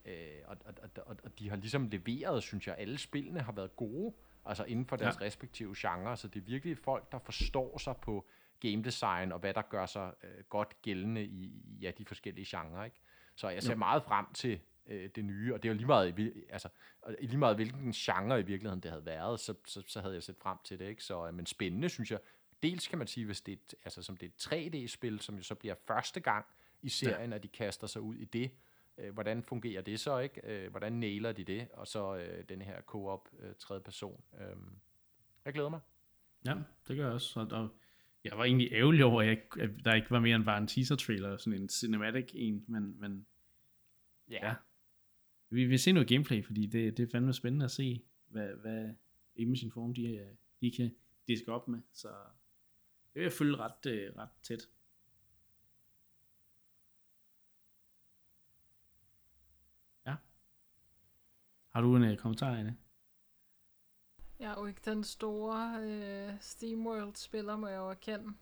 [0.06, 0.74] øh, og, og,
[1.06, 4.14] og, og de har ligesom leveret, synes jeg, alle spillene har været gode,
[4.46, 5.26] altså inden for deres ja.
[5.26, 8.26] respektive genre, så det er virkelig folk, der forstår sig på
[8.60, 12.84] game design og hvad der gør sig øh, godt gældende i ja, de forskellige genrer.
[12.84, 13.02] Ikke?
[13.36, 13.78] Så jeg ser jo.
[13.78, 16.70] meget frem til øh, det nye, og det er jo lige meget, altså,
[17.20, 20.38] lige meget hvilken genre i virkeligheden det havde været, så, så, så havde jeg set
[20.38, 20.86] frem til det.
[20.86, 21.04] Ikke?
[21.04, 22.20] Så, øh, men spændende, synes jeg.
[22.64, 25.36] Dels kan man sige, hvis det er, et, altså, som det er et 3D-spil, som
[25.36, 26.46] jo så bliver første gang
[26.82, 27.36] i serien, ja.
[27.36, 28.52] at de kaster sig ud i det.
[28.98, 30.42] Øh, hvordan fungerer det så, ikke?
[30.44, 31.68] Øh, hvordan nailer de det?
[31.74, 34.24] Og så øh, den her co-op øh, tredje person.
[34.40, 34.56] Øh,
[35.46, 35.80] jeg glæder mig.
[36.46, 36.56] Ja,
[36.88, 37.40] det gør jeg også.
[37.40, 37.70] Og, og
[38.24, 40.68] jeg var egentlig ærgerlig over, at, jeg, at der ikke var mere end bare en
[40.68, 43.26] teaser-trailer, sådan en cinematic en, men, men
[44.32, 44.44] yeah.
[44.44, 44.54] ja.
[45.50, 48.90] Vi vil se noget gameplay, fordi det, det er fandme spændende at se, hvad, hvad
[49.36, 50.28] Imaging Form de,
[50.62, 50.96] de kan
[51.28, 52.08] diske op med, så
[53.16, 54.70] det vil jeg følge ret, uh, ret tæt.
[60.06, 60.16] Ja.
[61.70, 62.78] Har du en uh, kommentar, Anne?
[64.40, 68.34] Jeg er jo ikke den store øh, SteamWorld-spiller, må jeg jo erkende.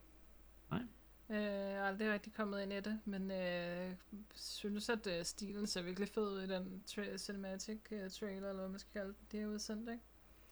[0.69, 0.81] Nej.
[1.29, 3.95] Øh, jeg er aldrig rigtig kommet ind i det, men øh,
[4.35, 8.61] synes, at øh, stilen ser virkelig fed ud i den tra- cinematic øh, trailer, eller
[8.61, 10.03] hvad man skal kalde det, det er udsendt, ikke?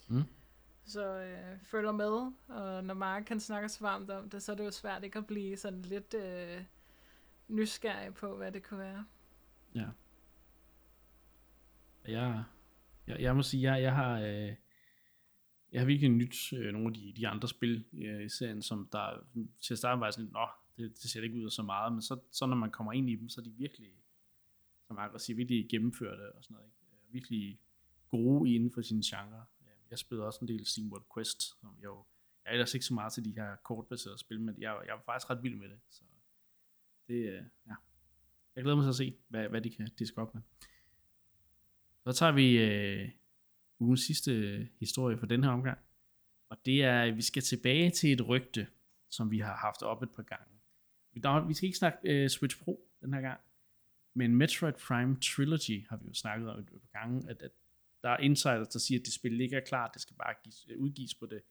[0.08, 0.24] Mm.
[0.92, 4.56] Så øh, følger med, og når Mark kan snakke så varmt om det, så er
[4.56, 6.64] det jo svært ikke at blive sådan lidt øh,
[7.48, 9.06] nysgerrig på, hvad det kunne være.
[9.76, 9.88] Ja.
[12.08, 12.44] Jeg,
[13.08, 14.20] jeg, jeg må sige, jeg, jeg har...
[14.20, 14.56] Øh,
[15.72, 18.90] jeg har virkelig nyt øh, nogle af de, de andre spil øh, i serien, som
[18.92, 19.28] der
[19.62, 22.02] til at starte var sådan, nå, det, det ser ikke ud af så meget, men
[22.02, 23.92] så, så når man kommer ind i dem, så er de virkelig,
[24.88, 26.78] som Mark siger, virkelig gennemførte og sådan noget, ikke?
[27.08, 27.60] Øh, virkelig
[28.10, 29.46] gode inden for sine genre.
[29.92, 32.06] Jeg spillede også en del SteamWorld Quest, som jeg jo,
[32.46, 35.04] jeg er ellers ikke så meget til de her kortbaserede spil, men jeg, jeg var
[35.06, 36.04] faktisk ret vild med det, så
[37.08, 37.76] det, øh, ja.
[38.56, 40.42] Jeg glæder mig til at se, hvad, hvad de kan diske op med.
[42.04, 43.10] Så tager vi øh,
[43.80, 45.80] ugens sidste historie for den her omgang.
[46.50, 48.68] Og det er, at vi skal tilbage til et rygte,
[49.10, 51.48] som vi har haft op et par gange.
[51.48, 53.40] Vi skal ikke snakke øh, Switch Pro den her gang,
[54.14, 57.52] men Metroid Prime Trilogy har vi jo snakket om et par gange, at, at
[58.04, 60.68] der er insiders, der siger, at det spil ikke er klar, det skal bare gives,
[60.70, 61.42] øh, udgives på det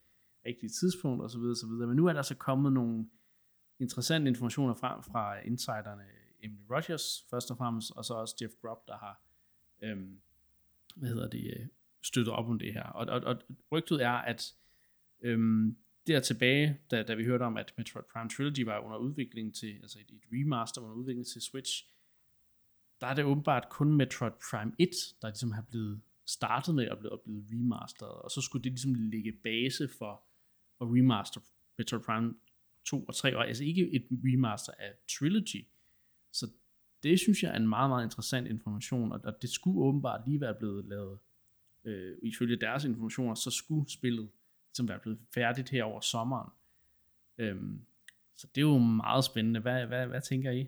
[0.47, 1.41] rigtige tidspunkt osv.
[1.41, 1.69] osv.
[1.69, 3.09] Men nu er der så kommet nogle
[3.79, 6.05] interessante informationer frem fra insiderne
[6.43, 9.23] Emily Rogers først og fremmest, og så også Jeff Grubb, der har
[9.83, 10.21] øhm,
[10.97, 11.67] hvad hedder det, øh,
[12.03, 12.83] støttet op om det her.
[12.83, 13.43] Og, og, og
[13.73, 14.55] rygtet er, at
[15.23, 15.77] øhm,
[16.07, 19.79] der tilbage, da, da vi hørte om, at Metroid Prime Trilogy var under udvikling til,
[19.83, 21.89] altså et, et remaster under udvikling til Switch,
[23.01, 24.89] der er det åbenbart kun Metroid Prime 1,
[25.23, 26.01] der ligesom har blevet
[26.33, 30.23] startet med at blive, at blive remasteret, og så skulle det ligesom ligge base for
[30.81, 31.41] at remaster
[31.79, 32.35] Metroid Prime
[32.85, 35.67] 2 og 3, og altså ikke et remaster af Trilogy.
[36.33, 36.51] Så
[37.03, 40.55] det synes jeg er en meget, meget interessant information, og det skulle åbenbart lige være
[40.55, 41.19] blevet lavet,
[41.85, 44.31] øh, ifølge deres informationer, så skulle spillet
[44.71, 46.51] ligesom være blevet færdigt her over sommeren.
[47.39, 47.81] Øhm,
[48.37, 49.61] så det er jo meget spændende.
[49.61, 50.67] Hvad, hvad, hvad tænker I?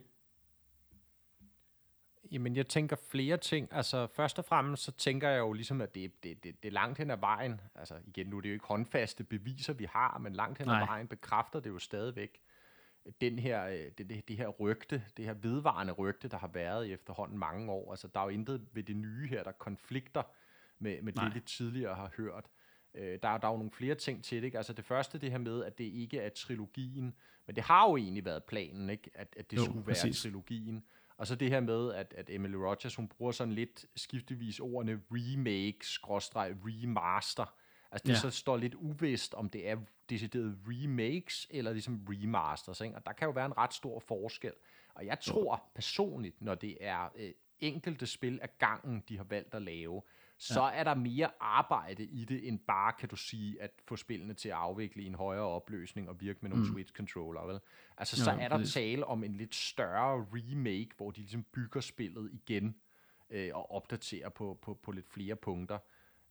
[2.33, 3.69] Jamen, jeg tænker flere ting.
[3.71, 6.73] Altså, først og fremmest, så tænker jeg jo ligesom, at det, det, det, det er
[6.73, 7.61] langt hen ad vejen.
[7.75, 10.75] Altså, igen, nu er det jo ikke håndfaste beviser, vi har, men langt hen ad
[10.75, 10.87] Nej.
[10.87, 12.41] vejen bekræfter det jo stadigvæk
[13.21, 16.87] den her, øh, det, det, det her rygte, det her vedvarende rygte, der har været
[16.87, 17.91] i efterhånden mange år.
[17.91, 20.23] Altså, der er jo intet ved det nye her, der konflikter
[20.79, 22.45] med, med det, vi tidligere har hørt.
[22.95, 24.45] Øh, der, der er jo nogle flere ting til det.
[24.45, 24.57] Ikke?
[24.57, 27.15] Altså det første, det her med, at det ikke er trilogien,
[27.47, 29.11] men det har jo egentlig været planen, ikke?
[29.15, 30.05] At, at det jo, skulle præcis.
[30.05, 30.85] være trilogien.
[31.17, 35.01] Og så det her med, at, at Emily Rogers, hun bruger sådan lidt skiftevis ordene
[35.11, 37.55] remake, skråstreg, remaster.
[37.93, 38.19] Altså det ja.
[38.19, 39.77] så står lidt uvist, om det er
[40.11, 42.81] decideret remakes, eller ligesom remasters.
[42.81, 42.97] Ikke?
[42.97, 44.53] Og der kan jo være en ret stor forskel.
[44.95, 49.55] Og jeg tror personligt, når det er øh, enkelte spil af gangen, de har valgt
[49.55, 50.03] at lave,
[50.43, 50.71] så ja.
[50.71, 54.49] er der mere arbejde i det, end bare, kan du sige, at få spillene til
[54.49, 56.71] at afvikle i en højere opløsning og virke med nogle mm.
[56.73, 57.61] Switch-controller, vel?
[57.99, 58.75] Altså, så ja, er der præcis.
[58.75, 62.77] tale om en lidt større remake, hvor de ligesom bygger spillet igen
[63.31, 65.79] øh, og opdaterer på, på, på lidt flere punkter.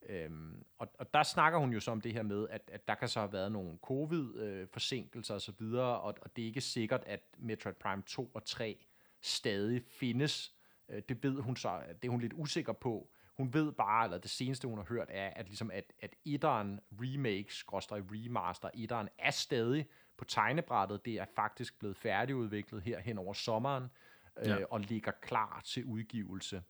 [0.09, 2.95] Øhm, og, og der snakker hun jo så om det her med, at, at der
[2.95, 7.21] kan så have været nogle covid-forsinkelser øh, osv., og, og det er ikke sikkert, at
[7.37, 8.85] Metroid Prime 2 og 3
[9.21, 10.55] stadig findes.
[10.89, 13.11] Øh, det ved hun så, det er hun lidt usikker på,
[13.41, 16.79] hun ved bare, eller det seneste hun har hørt, er, at, ligesom at, at etteren
[16.91, 19.87] remake, skråstrej remaster, etteren er stadig
[20.17, 21.05] på tegnebrættet.
[21.05, 23.83] Det er faktisk blevet færdigudviklet her hen over sommeren,
[24.37, 24.65] øh, ja.
[24.69, 26.63] og ligger klar til udgivelse.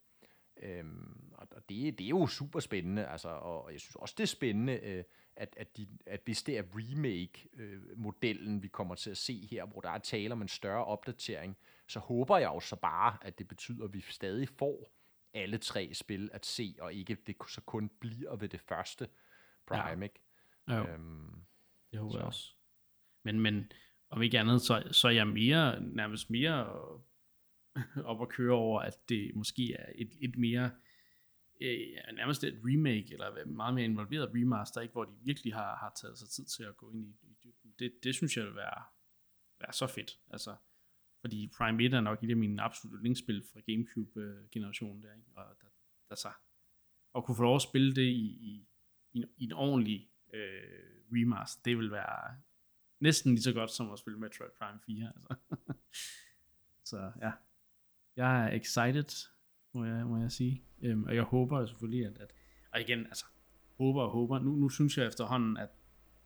[0.62, 4.28] Øhm, og det, det er jo super spændende, altså, og jeg synes også, det er
[4.28, 5.04] spændende, øh,
[5.36, 9.66] at, at, de, at hvis det er remake-modellen, øh, vi kommer til at se her,
[9.66, 11.58] hvor der er tale om en større opdatering,
[11.88, 14.92] så håber jeg jo så bare, at det betyder, at vi stadig får
[15.34, 19.08] alle tre spil at se, og ikke det så kun bliver ved det første
[19.68, 20.02] Prime, ja.
[20.02, 20.22] ikke?
[20.70, 20.88] Jo.
[20.88, 21.46] Øhm,
[21.92, 22.50] det håber jeg også.
[23.24, 23.72] Men, men
[24.10, 26.68] om ikke andet, så, så er jeg mere, nærmest mere
[28.12, 30.72] op at køre over, at det måske er et, et mere,
[31.62, 31.80] øh,
[32.14, 34.92] nærmest et remake, eller meget mere involveret remaster, ikke?
[34.92, 37.74] hvor de virkelig har, har taget sig tid til at gå ind i, i dybden.
[37.80, 38.84] Det, det synes jeg vil være,
[39.60, 40.20] være så fedt.
[40.32, 40.56] Altså,
[41.22, 45.28] fordi Prime 1 er nok et af mine absolutte yndlingsspil fra Gamecube-generationen øh, der, ikke?
[45.36, 45.68] Og der,
[46.10, 46.32] der så,
[47.16, 48.68] at kunne få lov at spille det i, i,
[49.14, 50.42] i, en, i en ordentlig øh,
[51.12, 52.38] remaster, det vil være
[53.00, 55.12] næsten lige så godt som at spille Metroid Prime 4.
[55.16, 55.36] Altså.
[56.92, 57.32] så ja,
[58.16, 59.30] jeg er excited,
[59.74, 60.64] må jeg, må jeg sige.
[60.82, 62.34] Øhm, og jeg håber selvfølgelig, at, at
[62.72, 63.26] og igen, altså,
[63.78, 64.40] håber og håber.
[64.40, 65.70] Nu, nu synes jeg efterhånden, at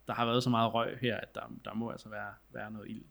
[0.07, 2.89] der har været så meget røg her, at der, der må altså være, være noget
[2.89, 3.05] ild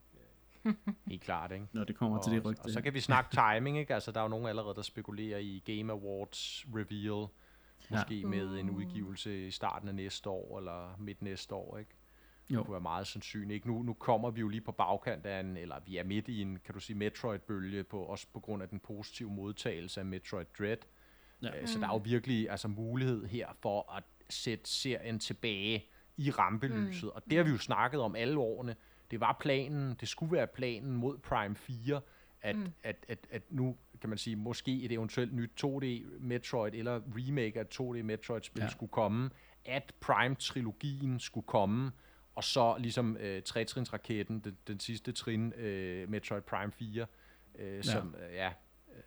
[1.09, 1.66] Helt klart, ikke?
[1.73, 2.61] Når det kommer og, til det rygte.
[2.61, 3.95] Og så kan vi snakke timing, ikke?
[3.95, 7.28] Altså, der er jo nogen allerede, der spekulerer i Game Awards reveal,
[7.91, 8.27] måske ja.
[8.27, 11.91] med en udgivelse i starten af næste år, eller midt næste år, ikke?
[12.51, 12.59] Jo.
[12.59, 13.55] Det kunne være meget sandsynligt.
[13.55, 13.69] Ikke?
[13.69, 16.43] Nu, nu kommer vi jo lige på bagkant af en, eller vi er midt i
[16.43, 20.47] en, kan du sige, Metroid-bølge, på, også på grund af den positive modtagelse af Metroid
[20.59, 20.77] Dread.
[21.43, 21.61] Ja.
[21.61, 22.05] Øh, så der er jo mm.
[22.05, 25.85] virkelig altså, mulighed her for at sætte serien tilbage
[26.16, 27.05] i rampelyset.
[27.05, 27.15] Mm.
[27.15, 28.77] Og det har vi jo snakket om alle årene
[29.10, 32.01] det var planen, det skulle være planen mod Prime 4,
[32.40, 32.72] at, mm.
[32.82, 35.86] at, at, at nu kan man sige, måske et eventuelt nyt 2D
[36.20, 38.68] Metroid eller remake af 2D Metroid-spil ja.
[38.68, 39.31] skulle komme,
[39.64, 41.93] at Prime-trilogien skulle komme,
[42.35, 47.06] og så ligesom øh, trætrinsraketten, den, den sidste trin, øh, Metroid Prime 4,
[47.59, 47.82] øh, ja.
[47.82, 48.52] som øh, ja,
[48.94, 49.02] øh,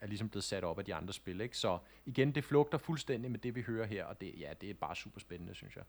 [0.00, 1.40] er ligesom blevet sat op af de andre spil.
[1.40, 1.58] Ikke?
[1.58, 4.74] Så igen, det flugter fuldstændig med det, vi hører her, og det, ja, det er
[4.74, 5.84] bare super spændende, synes jeg.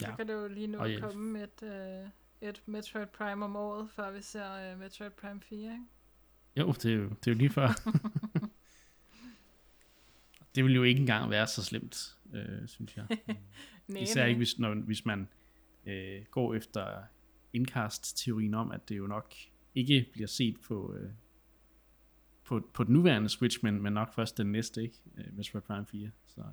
[0.00, 0.06] Ja.
[0.06, 2.08] Så kan det jo lige nu oh, komme med et, øh,
[2.40, 5.84] et Metroid Prime om året, før vi ser uh, Metroid Prime 4, ikke?
[6.56, 7.68] Jo, det er jo, det er jo lige før.
[10.54, 13.06] det vil jo ikke engang være så slemt, øh, synes jeg.
[13.88, 14.28] nej, Især nej.
[14.28, 15.28] ikke, hvis, når, hvis man
[15.86, 17.02] øh, går efter
[17.52, 19.34] indkast-teorien om, at det jo nok
[19.74, 21.10] ikke bliver set på, øh,
[22.44, 24.96] på, på den nuværende Switch, men, men nok først den næste, ikke?
[25.18, 26.10] Øh, Metroid Prime 4.
[26.26, 26.46] Så, ja.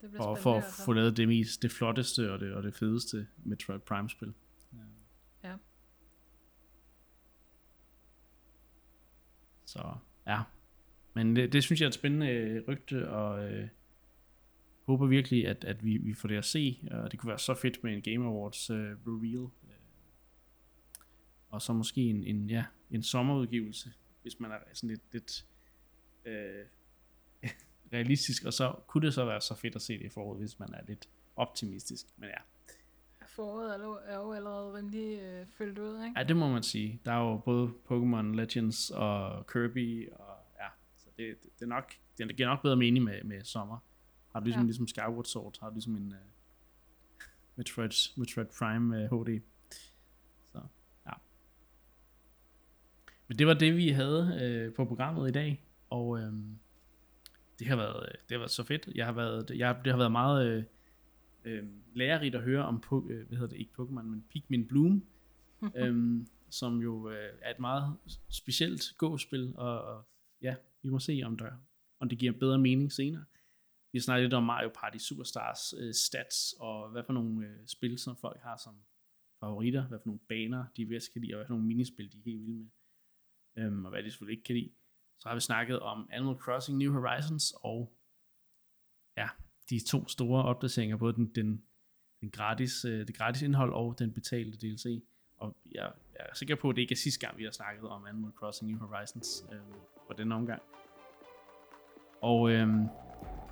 [0.00, 3.26] Det bliver for, at få lavet det mest, det flotteste og det, og det fedeste
[3.44, 4.34] Metroid Prime-spil.
[5.44, 5.56] Ja.
[9.64, 9.94] Så
[10.26, 10.42] ja,
[11.14, 13.68] men det, det synes jeg er et spændende øh, rygte, og øh,
[14.82, 17.54] håber virkelig, at, at vi, vi får det at se, og det kunne være så
[17.54, 19.50] fedt med en Game Awards øh, reveal.
[19.64, 19.76] Øh,
[21.48, 23.92] og så måske en, en, ja, en sommerudgivelse,
[24.22, 25.46] hvis man er sådan lidt, lidt
[26.24, 26.64] øh,
[27.92, 30.58] realistisk, og så kunne det så være så fedt at se det i foråret, hvis
[30.58, 32.06] man er lidt optimistisk.
[32.16, 32.38] Men ja,
[33.26, 36.18] Foråret er jo, er jo allerede rimelig øh, fyldt ud, ikke?
[36.18, 37.00] Ja, det må man sige.
[37.04, 41.66] Der er jo både Pokémon Legends og Kirby, og ja, så det, det, det, er
[41.66, 43.78] nok, det giver nok bedre mening med, med sommer.
[44.32, 44.66] Har du ligesom, Ja.
[44.66, 46.18] ligesom Skyward Sword, har du ligesom en uh,
[47.56, 49.40] Metroid, Metroid Prime uh, HD.
[50.52, 50.60] Så,
[51.06, 51.12] ja.
[53.28, 56.58] Men det var det, vi havde uh, på programmet i dag, og um,
[57.58, 58.88] det har været, det har været så fedt.
[58.94, 60.66] Jeg har været, jeg, det har været meget
[61.44, 64.68] uh, uh, lærerigt at høre om, po- uh, hvad hedder det, ikke Pokémon, men Pikmin
[64.68, 65.06] Bloom,
[65.76, 67.96] øhm, som jo øh, er et meget
[68.28, 70.04] specielt gåspil, og, og
[70.42, 71.50] ja, vi må se, om, der,
[72.00, 73.24] om det giver bedre mening senere.
[73.92, 77.66] Vi har snakket lidt om Mario Party Superstars øh, stats, og hvad for nogle øh,
[77.66, 78.74] spil, som folk har som
[79.40, 82.18] favoritter, hvad for nogle baner, de bedst kan lide, og hvad for nogle minispil, de
[82.18, 82.66] er helt vilde med,
[83.64, 84.70] øhm, og hvad de selvfølgelig ikke kan lide.
[85.18, 87.96] Så har vi snakket om Animal Crossing New Horizons, og
[89.16, 89.28] ja,
[89.70, 91.62] de to store opdateringer, både den, den,
[92.20, 95.02] den gratis, øh, det gratis indhold og den betalte DLC.
[95.38, 97.88] Og jeg, jeg er sikker på, at det ikke er sidste gang, vi har snakket
[97.88, 99.58] om Animal Crossing New Horizons øh,
[100.06, 100.62] på den omgang.
[102.22, 102.68] Og øh,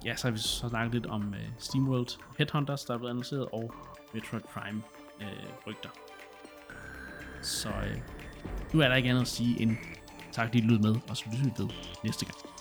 [0.04, 3.48] ja, så har vi så snakket lidt om øh, SteamWorld Headhunters, der er blevet annonceret,
[3.52, 3.74] og
[4.14, 4.82] Metroid Prime
[5.20, 5.90] øh, rygter.
[7.42, 7.98] Så øh,
[8.74, 9.76] nu er der ikke andet at sige end
[10.34, 11.70] tak, fordi I lyttede med, og så lytter vi ved
[12.04, 12.53] næste gang.